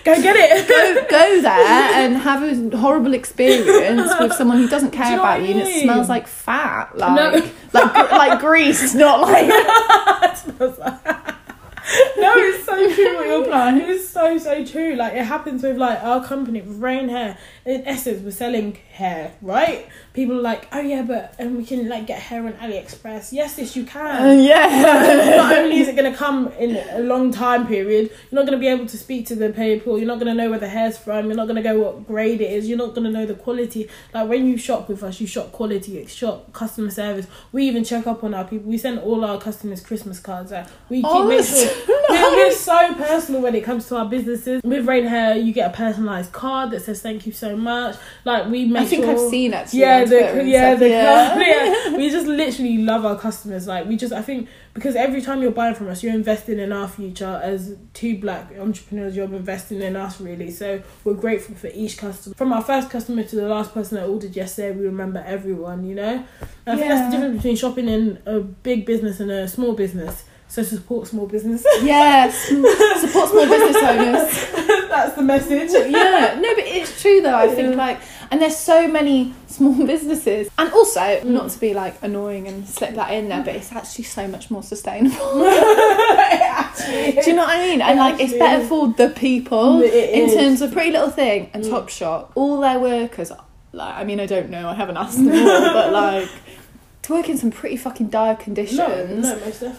get 0.04 0.36
it. 0.36 0.68
go, 0.68 1.06
go 1.10 1.42
there 1.42 1.50
and 1.52 2.16
have 2.16 2.42
a 2.42 2.76
horrible 2.76 3.14
experience 3.14 4.10
with 4.20 4.32
someone 4.34 4.58
who 4.58 4.68
doesn't 4.68 4.90
care 5.00 5.06
Do 5.06 5.10
you 5.12 5.16
know 5.16 5.22
about 5.22 5.40
you 5.42 5.46
I 5.54 5.58
and 5.58 5.68
it 5.68 5.82
smells 5.82 6.08
like 6.08 6.26
fat. 6.26 6.96
Like 6.96 7.16
No. 7.16 7.50
like 7.72 8.10
like 8.12 8.40
grease, 8.40 8.94
not 8.94 9.20
like 9.20 9.50
no, 12.16 12.32
it's 12.36 12.64
so 12.64 12.94
true 12.94 13.16
what 13.16 13.26
you're 13.26 13.50
Right. 13.50 13.82
It 13.82 13.88
is 13.88 14.08
so 14.08 14.38
so 14.38 14.64
true. 14.64 14.94
Like 14.94 15.14
it 15.14 15.24
happens 15.24 15.62
with 15.62 15.76
like 15.76 16.02
our 16.02 16.24
company 16.24 16.60
with 16.60 16.78
Rain 16.78 17.08
Hair. 17.08 17.36
In 17.64 17.86
Essence, 17.86 18.22
we're 18.22 18.30
selling 18.30 18.74
hair, 18.92 19.32
right? 19.42 19.88
People 20.12 20.38
are 20.38 20.42
like, 20.42 20.68
oh 20.72 20.80
yeah, 20.80 21.02
but 21.02 21.34
and 21.38 21.56
we 21.56 21.64
can 21.64 21.88
like 21.88 22.06
get 22.06 22.20
hair 22.20 22.46
on 22.46 22.52
AliExpress. 22.54 23.32
Yes, 23.32 23.58
yes, 23.58 23.74
you 23.74 23.84
can. 23.84 24.22
Uh, 24.22 24.32
yeah. 24.32 25.36
not 25.36 25.56
only 25.56 25.80
is 25.80 25.88
it 25.88 25.96
going 25.96 26.10
to 26.10 26.16
come 26.16 26.48
in 26.58 26.76
a 26.76 27.00
long 27.00 27.32
time 27.32 27.66
period, 27.66 28.10
you're 28.30 28.40
not 28.40 28.46
going 28.46 28.58
to 28.58 28.60
be 28.60 28.68
able 28.68 28.86
to 28.86 28.98
speak 28.98 29.26
to 29.26 29.34
the 29.34 29.50
people. 29.50 29.98
You're 29.98 30.06
not 30.06 30.20
going 30.20 30.34
to 30.34 30.34
know 30.34 30.50
where 30.50 30.58
the 30.58 30.68
hair's 30.68 30.96
from. 30.96 31.26
You're 31.26 31.36
not 31.36 31.46
going 31.46 31.56
to 31.56 31.62
go 31.62 31.78
what 31.80 32.06
grade 32.06 32.40
it 32.40 32.52
is. 32.52 32.68
You're 32.68 32.78
not 32.78 32.94
going 32.94 33.04
to 33.04 33.10
know 33.10 33.26
the 33.26 33.34
quality. 33.34 33.88
Like 34.14 34.28
when 34.28 34.46
you 34.46 34.56
shop 34.58 34.88
with 34.88 35.02
us, 35.02 35.20
you 35.20 35.26
shop 35.26 35.52
quality, 35.52 35.92
you 35.92 36.06
shop 36.06 36.52
customer 36.52 36.90
service. 36.90 37.26
We 37.52 37.66
even 37.66 37.84
check 37.84 38.06
up 38.06 38.22
on 38.22 38.34
our 38.34 38.44
people. 38.44 38.70
We 38.70 38.78
send 38.78 39.00
all 39.00 39.24
our 39.24 39.40
customers 39.40 39.80
Christmas 39.80 40.20
cards. 40.20 40.52
Like 40.52 40.66
we 40.88 40.98
keep 40.98 41.06
Oh, 41.06 41.26
make 41.26 41.44
sure 41.44 41.68
we're, 41.88 42.36
we're 42.36 42.52
so 42.52 42.94
personal 42.94 43.40
when 43.40 43.54
it 43.54 43.62
comes 43.64 43.86
to 43.88 43.96
our 43.96 44.06
businesses. 44.06 44.62
With 44.62 44.86
Rain 44.86 45.04
Hair, 45.04 45.36
you 45.36 45.52
get 45.52 45.72
a 45.72 45.76
personalized 45.76 46.32
card 46.32 46.70
that 46.70 46.82
says 46.82 47.02
thank 47.02 47.26
you 47.26 47.32
so 47.32 47.56
much. 47.56 47.96
Like 48.24 48.46
we 48.46 48.64
make 48.66 48.82
I 48.82 48.86
think 48.86 49.04
sure 49.04 49.12
I've 49.12 49.30
seen 49.30 49.54
it. 49.54 49.72
yeah, 49.72 50.04
the 50.04 50.44
yeah, 50.44 50.74
the 50.74 50.88
yeah. 50.90 51.38
yeah. 51.38 51.96
We 51.96 52.10
just 52.10 52.26
literally 52.26 52.78
love 52.78 53.04
our 53.04 53.18
customers. 53.18 53.66
Like 53.66 53.86
we 53.86 53.96
just, 53.96 54.12
I 54.12 54.22
think, 54.22 54.48
because 54.74 54.96
every 54.96 55.20
time 55.20 55.42
you're 55.42 55.50
buying 55.50 55.74
from 55.74 55.88
us, 55.88 56.02
you're 56.02 56.14
investing 56.14 56.58
in 56.58 56.72
our 56.72 56.88
future 56.88 57.40
as 57.42 57.76
two 57.92 58.18
black 58.18 58.52
entrepreneurs. 58.58 59.16
You're 59.16 59.26
investing 59.26 59.82
in 59.82 59.96
us, 59.96 60.20
really. 60.20 60.50
So 60.50 60.82
we're 61.04 61.14
grateful 61.14 61.54
for 61.56 61.68
each 61.74 61.98
customer. 61.98 62.34
From 62.36 62.52
our 62.52 62.62
first 62.62 62.90
customer 62.90 63.22
to 63.24 63.36
the 63.36 63.48
last 63.48 63.74
person 63.74 63.96
that 63.96 64.08
ordered 64.08 64.34
yesterday, 64.36 64.76
we 64.76 64.84
remember 64.86 65.22
everyone. 65.26 65.84
You 65.84 65.94
know, 65.96 66.24
and 66.66 66.66
I 66.66 66.76
think 66.76 66.88
that's 66.88 67.06
the 67.06 67.16
difference 67.16 67.36
between 67.36 67.56
shopping 67.56 67.88
in 67.88 68.18
a 68.26 68.40
big 68.40 68.86
business 68.86 69.20
and 69.20 69.30
a 69.30 69.48
small 69.48 69.74
business. 69.74 70.24
So 70.50 70.64
support 70.64 71.06
small 71.06 71.26
businesses. 71.26 71.64
Yes, 71.84 72.36
support 73.00 73.30
small 73.30 73.46
business 73.48 73.76
owners. 73.84 74.88
That's 74.88 75.14
the 75.14 75.22
message. 75.22 75.70
yeah, 75.88 76.36
no, 76.40 76.54
but 76.56 76.64
it's 76.66 77.00
true 77.00 77.20
though. 77.20 77.36
I 77.36 77.46
think 77.46 77.76
like, 77.76 78.00
and 78.32 78.42
there's 78.42 78.56
so 78.56 78.88
many 78.88 79.32
small 79.46 79.86
businesses, 79.86 80.50
and 80.58 80.72
also 80.72 81.22
not 81.22 81.50
to 81.50 81.60
be 81.60 81.72
like 81.72 82.02
annoying 82.02 82.48
and 82.48 82.68
slip 82.68 82.96
that 82.96 83.12
in 83.12 83.28
there, 83.28 83.44
but 83.44 83.54
it's 83.54 83.70
actually 83.70 84.02
so 84.02 84.26
much 84.26 84.50
more 84.50 84.64
sustainable. 84.64 85.16
Do 85.38 85.44
you 85.44 87.36
know 87.36 87.44
what 87.44 87.56
I 87.56 87.66
mean? 87.68 87.80
And 87.80 88.00
like, 88.00 88.20
it's 88.20 88.32
better 88.32 88.66
for 88.66 88.88
the 88.88 89.10
people 89.10 89.82
in. 89.82 90.30
Mm. 90.30 90.34
terms 90.34 90.62
of 90.62 90.72
Pretty 90.72 90.90
Little 90.90 91.10
Thing 91.10 91.50
and 91.54 91.62
Topshop. 91.62 92.32
All 92.34 92.58
their 92.58 92.80
workers, 92.80 93.30
like, 93.72 93.94
I 93.94 94.02
mean, 94.02 94.18
I 94.18 94.26
don't 94.26 94.50
know, 94.50 94.68
I 94.68 94.74
haven't 94.74 94.96
asked 94.96 95.16
them 95.16 95.28
all, 95.30 95.72
but 95.72 95.92
like, 95.92 96.28
to 97.02 97.12
work 97.12 97.28
in 97.28 97.38
some 97.38 97.50
pretty 97.50 97.76
fucking 97.76 98.08
dire 98.08 98.34
conditions 98.34 98.78
No, 98.78 99.06
no, 99.06 99.38
most 99.38 99.60
definitely. 99.60 99.76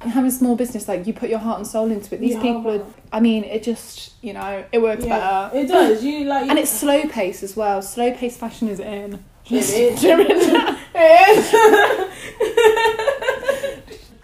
And 0.00 0.10
having 0.10 0.28
a 0.28 0.32
small 0.32 0.56
business 0.56 0.88
like 0.88 1.06
you 1.06 1.12
put 1.12 1.28
your 1.28 1.38
heart 1.38 1.58
and 1.58 1.66
soul 1.66 1.90
into 1.90 2.14
it 2.14 2.20
these 2.20 2.34
Yeah. 2.34 2.42
people 2.42 2.70
are 2.70 2.84
i 3.12 3.20
mean 3.20 3.44
it 3.44 3.62
just 3.62 4.12
you 4.22 4.32
know 4.32 4.64
it 4.72 4.80
works 4.80 5.04
yeah, 5.04 5.48
better 5.50 5.56
it 5.58 5.66
does. 5.68 6.02
You 6.04 6.24
like, 6.24 6.48
and 6.48 6.58
it's 6.58 6.70
slow 6.70 7.02
pace 7.08 7.42
as 7.42 7.54
well 7.56 7.82
slow 7.82 8.12
pace 8.14 8.36
fashion 8.36 8.68
is 8.68 8.80
in 8.80 9.22
It 9.50 9.52
is. 9.52 10.04
It 11.02 12.10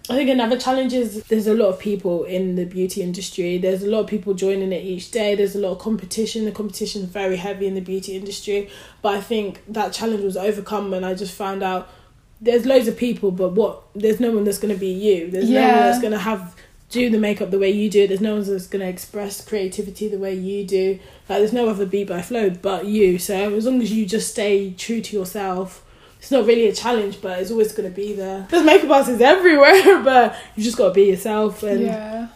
I 0.09 0.14
think 0.14 0.30
another 0.30 0.56
challenge 0.56 0.92
is 0.92 1.25
there's 1.25 1.49
a 1.49 1.54
lot 1.54 1.66
of 1.68 1.80
people 1.80 2.23
in 2.25 2.54
the 2.54 2.64
beauty 2.64 3.02
industry. 3.02 3.59
There's 3.59 3.83
a 3.83 3.88
lot 3.90 4.00
of 4.00 4.06
people 4.06 4.35
joining 4.35 4.71
it 4.73 4.85
each 4.85 5.11
day. 5.11 5.35
There's 5.35 5.56
a 5.56 5.59
lot 5.59 5.73
of 5.73 5.78
competition. 5.80 6.45
The 6.45 6.52
competition 6.52 7.02
is 7.02 7.09
very 7.09 7.35
heavy 7.37 7.66
in 7.66 7.75
the 7.75 7.80
beauty 7.80 8.14
industry. 8.14 8.71
But 9.02 9.16
I 9.16 9.21
think 9.21 9.62
that 9.66 9.92
challenge 9.92 10.23
was 10.23 10.37
overcome 10.37 10.92
when 10.92 11.02
I 11.02 11.14
just 11.14 11.35
found 11.35 11.64
out 11.64 11.88
there's 12.40 12.66
loads 12.66 12.88
of 12.88 12.96
people, 12.96 13.30
but 13.30 13.50
what 13.50 13.82
there's 13.94 14.20
no 14.20 14.30
one 14.30 14.44
that's 14.44 14.58
gonna 14.58 14.76
be 14.76 14.92
you. 14.92 15.30
There's 15.30 15.50
no 15.50 15.62
one 15.62 15.76
that's 15.76 16.02
gonna 16.02 16.18
have 16.18 16.54
do 16.88 17.10
the 17.10 17.18
makeup 17.18 17.50
the 17.50 17.58
way 17.58 17.70
you 17.70 17.90
do. 17.90 18.06
There's 18.06 18.20
no 18.20 18.36
one 18.36 18.44
that's 18.44 18.66
gonna 18.66 18.86
express 18.86 19.44
creativity 19.44 20.08
the 20.08 20.18
way 20.18 20.34
you 20.34 20.64
do. 20.64 20.98
Like 21.28 21.38
there's 21.38 21.52
no 21.52 21.68
other 21.68 21.86
beat 21.86 22.08
by 22.08 22.22
flo 22.22 22.50
but 22.50 22.86
you. 22.86 23.18
So 23.18 23.54
as 23.54 23.66
long 23.66 23.80
as 23.82 23.92
you 23.92 24.06
just 24.06 24.30
stay 24.30 24.72
true 24.72 25.00
to 25.00 25.16
yourself 25.16 25.82
it's 26.18 26.30
not 26.30 26.46
really 26.46 26.66
a 26.66 26.72
challenge, 26.72 27.20
but 27.20 27.38
it's 27.38 27.50
always 27.50 27.72
going 27.72 27.88
to 27.88 27.94
be 27.94 28.14
there. 28.14 28.48
There's 28.50 28.64
makeup 28.64 28.90
artists 28.90 29.20
everywhere, 29.20 30.02
but 30.02 30.34
you 30.56 30.64
just 30.64 30.76
got 30.76 30.88
to 30.88 30.94
be 30.94 31.04
yourself. 31.04 31.62
And 31.62 31.82
yeah 31.82 32.28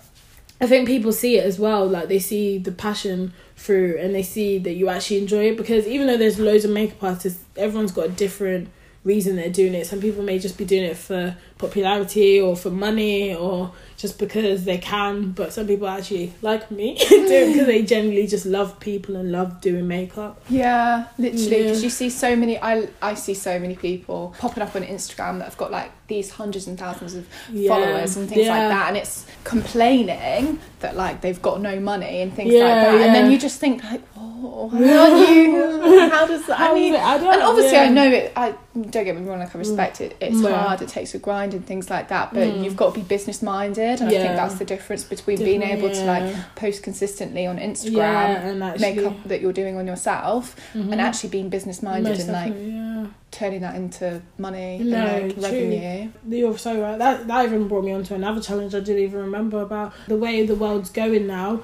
I 0.61 0.67
think 0.67 0.87
people 0.87 1.13
see 1.13 1.39
it 1.39 1.45
as 1.45 1.59
well. 1.59 1.87
Like 1.87 2.09
they 2.09 2.19
see 2.19 2.59
the 2.59 2.73
passion 2.73 3.33
through, 3.57 3.97
and 3.99 4.15
they 4.15 4.23
see 4.23 4.59
that 4.59 4.75
you 4.75 4.89
actually 4.89 5.19
enjoy 5.19 5.51
it. 5.51 5.57
Because 5.57 5.87
even 5.87 6.07
though 6.07 6.19
there's 6.19 6.39
loads 6.39 6.65
of 6.65 6.71
makeup 6.71 7.03
artists, 7.03 7.43
everyone's 7.57 7.93
got 7.93 8.07
a 8.07 8.11
different 8.11 8.69
reason 9.03 9.37
they're 9.37 9.49
doing 9.49 9.75
it. 9.75 9.87
Some 9.87 10.01
people 10.01 10.23
may 10.23 10.39
just 10.39 10.59
be 10.59 10.65
doing 10.65 10.85
it 10.85 10.97
for 10.97 11.37
popularity 11.57 12.41
or 12.41 12.57
for 12.57 12.71
money 12.71 13.35
or 13.35 13.73
just 13.97 14.19
because 14.19 14.65
they 14.65 14.79
can. 14.79 15.33
But 15.33 15.53
some 15.53 15.67
people 15.67 15.89
actually 15.89 16.33
like 16.43 16.71
me 16.71 16.97
do 17.09 17.15
it 17.17 17.47
because 17.53 17.63
mm. 17.63 17.67
they 17.67 17.83
generally 17.83 18.27
just 18.27 18.45
love 18.47 18.79
people 18.81 19.17
and 19.17 19.31
love 19.33 19.61
doing 19.61 19.87
makeup. 19.89 20.43
yeah 20.49 21.07
literally 21.19 21.51
Yeah. 21.59 21.63
because 21.65 21.83
you 21.85 21.91
see 21.91 22.11
so 22.11 22.35
many 22.37 22.59
i 22.59 22.89
i 23.03 23.15
see 23.15 23.35
so 23.35 23.59
many 23.59 23.77
people 23.77 24.35
popping 24.39 24.63
up 24.63 24.75
on 24.75 24.83
instagram 24.83 25.39
that 25.39 25.45
have 25.45 25.57
got 25.57 25.71
like 25.71 25.91
these 26.09 26.31
hundreds 26.31 26.67
and 26.67 26.79
thousands 26.79 27.15
of 27.15 27.27
Yeah. 27.51 27.69
followers 27.69 28.17
and 28.17 28.29
things 28.29 28.47
Yeah. 28.47 28.59
like 28.59 28.69
that 28.69 28.89
and 28.89 28.97
it's 28.97 29.27
complaining 29.45 30.59
that 30.81 30.97
like 30.97 31.21
they've 31.21 31.41
got 31.41 31.61
no 31.61 31.79
money 31.79 32.21
and 32.23 32.35
things 32.35 32.53
Yeah, 32.53 32.65
like 32.65 32.75
that 32.75 33.01
and 33.07 33.15
then 33.15 33.31
you 33.31 33.39
just 33.39 33.61
think 33.61 33.83
like 33.85 34.03
whoa 34.41 34.69
how 34.69 35.13
are 35.13 35.33
you 35.33 36.11
how 36.11 36.27
does 36.27 36.47
that 36.47 36.57
How 36.59 36.73
i 36.73 36.75
mean? 36.75 36.95
I 36.95 37.19
don't 37.19 37.33
and 37.35 37.43
obviously 37.43 37.73
yeah. 37.73 37.83
I 37.85 37.89
know 37.89 38.09
it 38.11 38.33
I 38.37 38.55
don't 38.75 39.05
get 39.05 39.17
me 39.17 39.23
wrong 39.29 39.39
like 39.41 39.55
I 39.55 39.59
respect 39.59 40.01
it 40.01 40.17
it's 40.21 40.41
Yeah. 40.41 40.55
hard 40.57 40.83
it 40.83 40.89
takes 40.89 41.15
a 41.15 41.19
grind 41.19 41.55
and 41.55 41.67
things 41.67 41.91
like 41.91 42.09
that 42.09 42.33
but 42.33 42.41
Mm. 42.49 42.65
you've 42.65 42.77
got 42.77 42.95
to 42.95 43.01
be 43.01 43.05
business 43.07 43.43
minded 43.43 44.01
and 44.01 44.09
I 44.09 44.13
think 44.13 44.37
that's 44.37 44.55
the 44.55 44.65
difference 44.65 45.05
between 45.05 45.39
being 45.39 45.63
able 45.63 45.91
to 45.91 46.05
like 46.05 46.35
post 46.57 46.83
consistently 46.83 47.47
on 47.47 47.59
Instagram 47.59 47.93
Yeah, 47.93 48.47
and 48.49 48.63
actually, 48.65 48.95
makeup 48.95 49.17
that 49.27 49.41
you're 49.41 49.53
doing 49.53 49.77
on 49.77 49.87
yourself 49.87 50.57
Mhm. 50.75 50.93
and 50.93 51.01
actually 51.01 51.31
being 51.31 51.49
business 51.49 51.83
minded 51.83 52.11
Most 52.11 52.21
and 52.29 52.33
like 52.33 52.55
yeah. 52.57 53.07
turning 53.31 53.61
that 53.61 53.75
into 53.75 54.21
money 54.39 54.79
No, 54.79 54.97
and 54.99 55.37
like 55.39 55.53
true. 55.53 55.61
revenue 55.61 56.09
You're 56.29 56.59
so 56.59 56.81
right. 56.81 56.99
That 56.99 57.27
that 57.29 57.45
even 57.45 57.69
brought 57.69 57.85
me 57.85 57.93
on 57.93 58.03
to 58.05 58.15
another 58.15 58.41
challenge 58.41 58.75
I 58.75 58.81
didn't 58.81 59.03
even 59.03 59.21
remember 59.21 59.61
about 59.63 59.93
the 60.09 60.17
way 60.17 60.45
the 60.47 60.55
world's 60.55 60.91
going 60.91 61.27
now. 61.27 61.61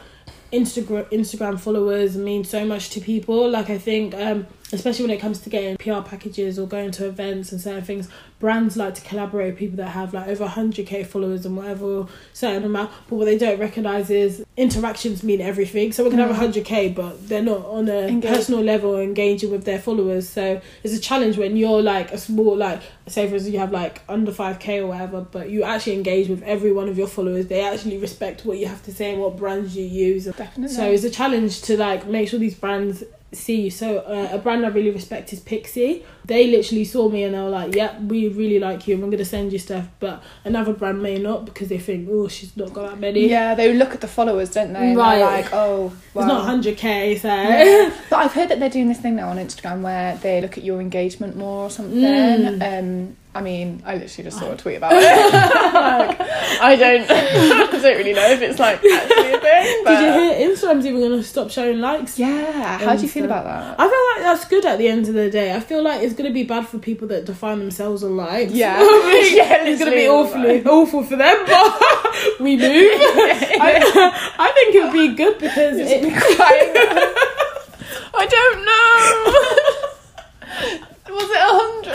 Instagram 0.53 1.11
Instagram 1.11 1.59
followers 1.59 2.17
mean 2.17 2.45
so 2.45 2.65
much 2.65 2.91
to 2.91 3.01
people. 3.01 3.51
Like 3.51 3.71
I 3.71 3.79
think, 3.79 4.15
um, 4.15 4.47
especially 4.73 5.07
when 5.07 5.17
it 5.17 5.21
comes 5.21 5.41
to 5.41 5.51
getting 5.51 5.77
PR 5.77 6.07
packages 6.07 6.59
or 6.59 6.67
going 6.67 6.91
to 6.93 7.07
events 7.07 7.53
and 7.53 7.61
certain 7.61 7.85
things, 7.85 8.09
brands 8.39 8.77
like 8.77 8.95
to 8.95 9.01
collaborate 9.03 9.51
with 9.53 9.59
people 9.59 9.77
that 9.79 9.89
have 9.89 10.13
like 10.13 10.29
over 10.29 10.47
hundred 10.47 10.87
k 10.87 11.03
followers 11.05 11.47
and 11.47 11.57
whatever 11.57 12.07
certain 12.33 12.65
amount. 12.65 12.91
But 13.09 13.17
what 13.17 13.25
they 13.25 13.39
don't 13.39 13.59
recognize 13.59 14.11
is 14.11 14.45
interactions 14.57 15.23
mean 15.23 15.41
everything. 15.41 15.93
so 15.93 16.05
we 16.05 16.11
can 16.11 16.19
have 16.19 16.31
Mm. 16.31 16.35
hundred 16.35 16.65
k, 16.65 16.89
but 16.91 17.29
they're 17.29 17.43
not 17.43 17.65
on 17.67 17.89
a 17.89 18.09
Engage. 18.09 18.31
personal 18.31 18.61
level 18.63 18.99
engaging 18.99 19.51
with 19.51 19.65
their 19.65 19.79
followers. 19.79 20.29
So 20.29 20.61
it's 20.83 20.95
a 20.95 21.01
challenge 21.01 21.39
when 21.39 21.57
you're 21.57 21.83
like 21.83 22.13
a 22.13 22.19
small 22.19 22.57
like 22.57 22.83
say 23.07 23.27
for 23.29 23.35
instance 23.35 23.53
you 23.55 23.61
have 23.61 23.73
like 23.73 24.03
under 24.09 24.33
5k 24.33 24.79
or 24.83 24.89
whatever 24.89 25.21
but 25.21 25.49
you 25.49 25.63
actually 25.63 25.95
engage 25.95 26.29
with 26.29 26.43
every 26.43 26.73
one 26.73 26.89
of 26.89 26.99
your 26.99 27.07
followers 27.07 27.47
they 27.47 27.61
actually 27.65 27.97
respect 27.99 28.45
what 28.45 28.59
you 28.59 28.67
have 28.67 28.83
to 28.83 28.93
say 28.93 29.13
and 29.13 29.21
what 29.23 29.37
brands 29.37 29.77
you 29.77 29.85
use 29.85 30.25
definitely 30.25 30.69
so 30.75 30.85
it's 30.91 31.05
a 31.05 31.11
challenge 31.11 31.63
to 31.63 31.77
like 31.77 32.05
make 32.09 32.29
sure 32.29 32.41
these 32.41 32.57
brands 32.57 33.05
see 33.33 33.63
you 33.63 33.71
so 33.71 33.99
uh, 33.99 34.29
a 34.33 34.39
brand 34.39 34.65
i 34.65 34.69
really 34.69 34.91
respect 34.91 35.33
is 35.33 35.41
Pixi 35.41 36.03
they 36.25 36.47
literally 36.47 36.85
saw 36.85 37.09
me 37.09 37.25
and 37.25 37.35
they 37.35 37.39
were 37.41 37.49
like 37.51 37.75
yep 37.75 38.01
we 38.03 38.29
really 38.29 38.59
like 38.59 38.87
you 38.87 38.95
and 38.95 39.03
we're 39.03 39.09
going 39.11 39.19
to 39.19 39.25
send 39.25 39.53
you 39.53 39.59
stuff 39.59 39.87
but 39.99 40.23
another 40.45 40.73
brand 40.73 41.03
may 41.03 41.19
not 41.19 41.45
because 41.45 41.69
they 41.69 41.79
think 41.79 42.09
oh 42.11 42.29
she's 42.29 42.57
not 42.57 42.73
got 42.73 42.91
that 42.91 43.01
many 43.01 43.29
yeah 43.29 43.55
they 43.55 43.75
look 43.75 43.93
at 43.93 44.01
the 44.01 44.09
followers 44.09 44.51
don't 44.51 44.73
they 44.73 44.89
and 44.91 44.97
Right. 44.97 45.21
like 45.21 45.53
oh 45.53 45.93
it's 46.07 46.15
not 46.15 46.47
well. 46.47 46.59
100k 46.59 47.19
so 47.21 47.29
Yeah. 47.29 47.93
but 48.09 48.17
I've 48.21 48.33
heard 48.33 48.49
that 48.49 48.61
they're 48.61 48.71
doing 48.71 48.89
this 48.89 49.01
thing 49.01 49.17
now 49.17 49.29
on 49.29 49.37
Instagram 49.39 49.83
where 49.83 50.17
they 50.19 50.41
look 50.41 50.57
at 50.57 50.65
your 50.65 50.81
engagement 50.81 51.37
more 51.37 51.65
or 51.65 51.71
something. 51.71 52.01
Mm. 52.01 52.79
Um, 53.09 53.17
I 53.37 53.43
mean, 53.43 53.83
I 53.85 53.97
literally 53.97 54.25
just 54.25 54.39
saw 54.39 54.51
a 54.51 54.57
tweet 54.57 54.79
about 54.79 54.93
it. 54.95 55.03
like, 55.05 56.21
I 56.59 56.75
don't, 56.75 57.11
I 57.11 57.71
don't 57.71 57.83
really 57.99 58.15
know 58.15 58.31
if 58.31 58.41
it's 58.41 58.59
like 58.59 58.77
actually 58.77 59.35
a 59.35 59.41
thing. 59.41 59.83
But 59.85 60.01
did 60.01 60.07
you 60.07 60.13
hear 60.13 60.49
instagram's 60.49 60.87
even 60.87 61.01
going 61.01 61.19
to 61.19 61.23
stop 61.23 61.51
showing 61.51 61.81
likes 61.81 62.19
Yeah, 62.19 62.79
how 62.79 62.97
do 62.97 63.03
you 63.03 63.09
feel 63.09 63.27
about 63.27 63.45
that? 63.45 63.79
I 63.79 63.89
feel 63.91 64.25
like 64.25 64.37
that's 64.39 64.49
good 64.49 64.65
at 64.65 64.79
the 64.79 64.89
end 64.89 65.07
of 65.09 65.13
the 65.13 65.31
day. 65.31 65.55
I 65.55 65.61
feel 65.61 65.83
like 65.83 66.03
it's 66.03 66.15
gonna 66.15 66.31
be 66.31 66.45
bad 66.45 66.67
for 66.67 66.79
people 66.79 67.09
that 67.09 67.27
define 67.27 67.59
themselves 67.59 68.03
on 68.03 68.17
likes. 68.17 68.53
Yeah. 68.53 68.79
Yeah, 69.27 69.67
it's 69.67 69.79
gonna 69.81 69.91
be 69.91 70.09
literally, 70.09 70.63
awfully 70.63 70.65
awful 70.65 71.03
for 71.03 71.17
them, 71.17 71.45
but 71.47 72.41
we 72.41 72.57
move. 72.57 72.65
I, 72.65 74.33
I 74.39 74.53
think 74.53 74.75
it 74.75 74.85
would 74.85 74.93
be 74.93 75.15
good 75.15 75.39
because 75.39 75.77
it's 75.79 75.91
it, 75.91 76.13
I 78.15 78.27
don't 78.27 78.65
know. 78.65 79.86
Was 81.17 81.31
it 81.31 81.37
a 81.39 81.53
hundred? 81.61 81.93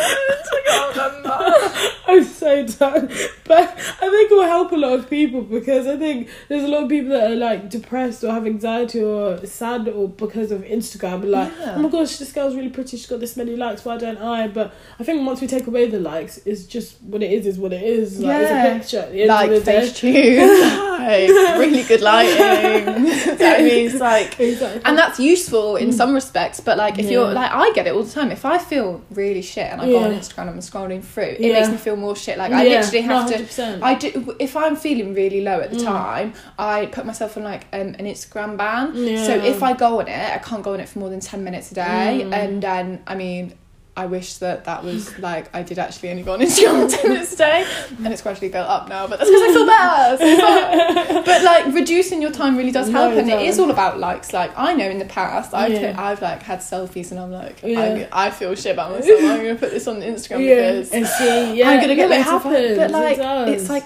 I 0.53 0.61
can't 0.65 0.97
remember. 0.97 1.91
I'm 2.07 2.23
so 2.23 2.65
done. 2.67 3.07
But 3.45 3.69
I 3.69 4.09
think 4.09 4.31
it 4.31 4.35
will 4.35 4.43
help 4.43 4.71
a 4.71 4.75
lot 4.75 4.93
of 4.99 5.09
people 5.09 5.41
because 5.41 5.87
I 5.87 5.97
think 5.97 6.29
there's 6.49 6.63
a 6.63 6.67
lot 6.67 6.83
of 6.83 6.89
people 6.89 7.11
that 7.11 7.31
are 7.31 7.35
like 7.35 7.69
depressed 7.69 8.23
or 8.23 8.31
have 8.31 8.45
anxiety 8.45 9.01
or 9.01 9.43
sad 9.45 9.87
or 9.87 10.07
because 10.09 10.51
of 10.51 10.61
Instagram. 10.63 11.29
Like, 11.29 11.51
Yeah. 11.59 11.75
oh 11.77 11.79
my 11.81 11.89
gosh, 11.89 12.17
this 12.17 12.31
girl's 12.31 12.55
really 12.55 12.69
pretty. 12.69 12.97
She's 12.97 13.05
got 13.05 13.19
this 13.19 13.37
many 13.37 13.55
likes. 13.55 13.85
Why 13.85 13.97
don't 13.97 14.17
I? 14.17 14.47
But 14.47 14.73
I 14.99 15.03
think 15.03 15.25
once 15.25 15.39
we 15.41 15.47
take 15.47 15.67
away 15.67 15.89
the 15.89 15.99
likes, 15.99 16.37
it's 16.45 16.65
just 16.65 17.01
what 17.03 17.21
it 17.23 17.31
is. 17.31 17.45
Is 17.45 17.57
what 17.59 17.73
it 17.73 17.83
is. 17.83 18.19
Like, 18.19 18.41
Yeah. 18.41 18.75
It's 18.75 18.91
a 18.91 18.97
picture. 18.97 19.05
At 19.07 19.11
the 19.11 19.21
end 19.21 19.27
Like 19.29 19.51
of 19.51 19.65
the 19.65 19.71
day. 20.01 20.87
like 21.01 21.59
really 21.59 21.83
good 21.83 22.01
lighting. 22.01 22.87
I 22.87 23.57
mean, 23.63 23.87
it's 23.87 23.99
like 23.99 24.39
Exactly. 24.39 24.81
and 24.85 24.97
that's 24.97 25.19
useful 25.19 25.75
in 25.75 25.91
some 25.91 26.13
respects 26.13 26.59
but 26.59 26.77
like 26.77 26.99
if 26.99 27.09
you're 27.09 27.31
like 27.33 27.51
i 27.51 27.71
get 27.73 27.87
it 27.87 27.93
all 27.93 28.03
the 28.03 28.11
time 28.11 28.31
if 28.31 28.45
i 28.45 28.57
feel 28.57 29.01
really 29.11 29.41
shit 29.41 29.67
and 29.71 29.81
i 29.81 29.85
go 29.89 29.99
on 30.03 30.11
instagram 30.11 30.41
and 30.41 30.49
i'm 30.51 30.59
scrolling 30.59 31.03
through 31.03 31.23
it 31.23 31.39
Yeah. 31.41 31.53
makes 31.53 31.69
me 31.69 31.77
feel 31.77 31.95
more 31.95 32.15
shit 32.15 32.37
like 32.37 32.51
i 32.51 32.63
Yeah, 32.63 32.79
literally 32.79 33.01
have 33.01 33.29
to 33.29 33.37
100%. 33.37 33.81
I 33.81 33.93
do 33.95 34.35
if 34.39 34.55
I'm 34.55 34.75
feeling 34.75 35.13
really 35.13 35.41
low 35.41 35.59
at 35.59 35.71
the 35.71 35.77
Mm. 35.77 35.85
time, 35.85 36.33
I 36.59 36.85
put 36.87 37.05
myself 37.05 37.37
on 37.37 37.43
like 37.43 37.63
um, 37.73 37.95
an 37.99 38.05
Instagram 38.05 38.57
ban. 38.57 38.91
Yeah. 38.95 39.25
So 39.25 39.33
if 39.33 39.63
I 39.63 39.73
go 39.73 39.99
on 39.99 40.07
it, 40.07 40.31
I 40.35 40.37
can't 40.37 40.63
go 40.63 40.73
on 40.73 40.79
it 40.79 40.87
for 40.89 40.99
more 40.99 41.09
than 41.09 41.19
ten 41.19 41.43
minutes 41.43 41.71
a 41.71 41.75
day. 41.75 42.21
Mm. 42.23 42.33
And 42.33 42.61
then 42.63 43.01
I 43.07 43.15
mean, 43.15 43.53
I 43.97 44.05
wish 44.05 44.35
that 44.35 44.63
that 44.65 44.85
was 44.85 45.19
like 45.19 45.53
I 45.53 45.63
did 45.63 45.77
actually 45.77 46.11
only 46.11 46.23
go 46.23 46.31
on 46.33 46.39
Instagram 46.39 46.89
for 46.89 46.97
ten 47.01 47.11
minutes 47.11 47.33
a 47.33 47.37
day, 47.37 47.65
and 47.97 48.07
it's 48.07 48.21
gradually 48.21 48.47
built 48.47 48.67
up 48.67 48.87
now. 48.87 49.05
But 49.05 49.19
that's 49.19 49.29
because 49.29 49.43
I 49.43 49.53
feel 49.53 49.65
better. 49.65 50.17
So 50.17 51.15
like- 51.15 51.25
but 51.25 51.43
like 51.43 51.73
reducing 51.73 52.21
your 52.21 52.31
time 52.31 52.55
really 52.57 52.71
does 52.71 52.89
help, 52.89 53.13
and 53.13 53.29
it 53.29 53.41
is 53.41 53.59
all 53.59 53.69
about 53.69 53.99
likes. 53.99 54.31
Like 54.31 54.57
I 54.57 54.73
know 54.73 54.85
in 54.89 54.97
the 54.97 55.05
past, 55.05 55.53
I've 55.53 55.73
Yeah. 55.73 55.91
ta- 55.93 56.01
I've 56.03 56.21
like 56.21 56.41
had 56.41 56.59
selfies, 56.59 57.11
and 57.11 57.19
I'm 57.19 57.31
like, 57.31 57.61
Yeah. 57.63 58.07
I, 58.13 58.27
I 58.27 58.29
feel 58.31 58.55
shit 58.55 58.73
about 58.73 58.91
myself. 58.91 59.19
I'm 59.21 59.37
gonna 59.37 59.55
put 59.55 59.71
this 59.71 59.85
on 59.87 60.01
Instagram 60.01 60.45
yeah, 60.45 60.71
because 60.71 60.91
and 60.91 61.05
see, 61.05 61.55
yeah, 61.57 61.69
I'm 61.71 61.81
gonna 61.81 61.95
get 61.95 62.09
it 62.11 62.21
happens. 62.21 62.77
But 62.77 62.91
like, 62.91 63.17
it 63.17 63.49
it's 63.59 63.69
like 63.69 63.83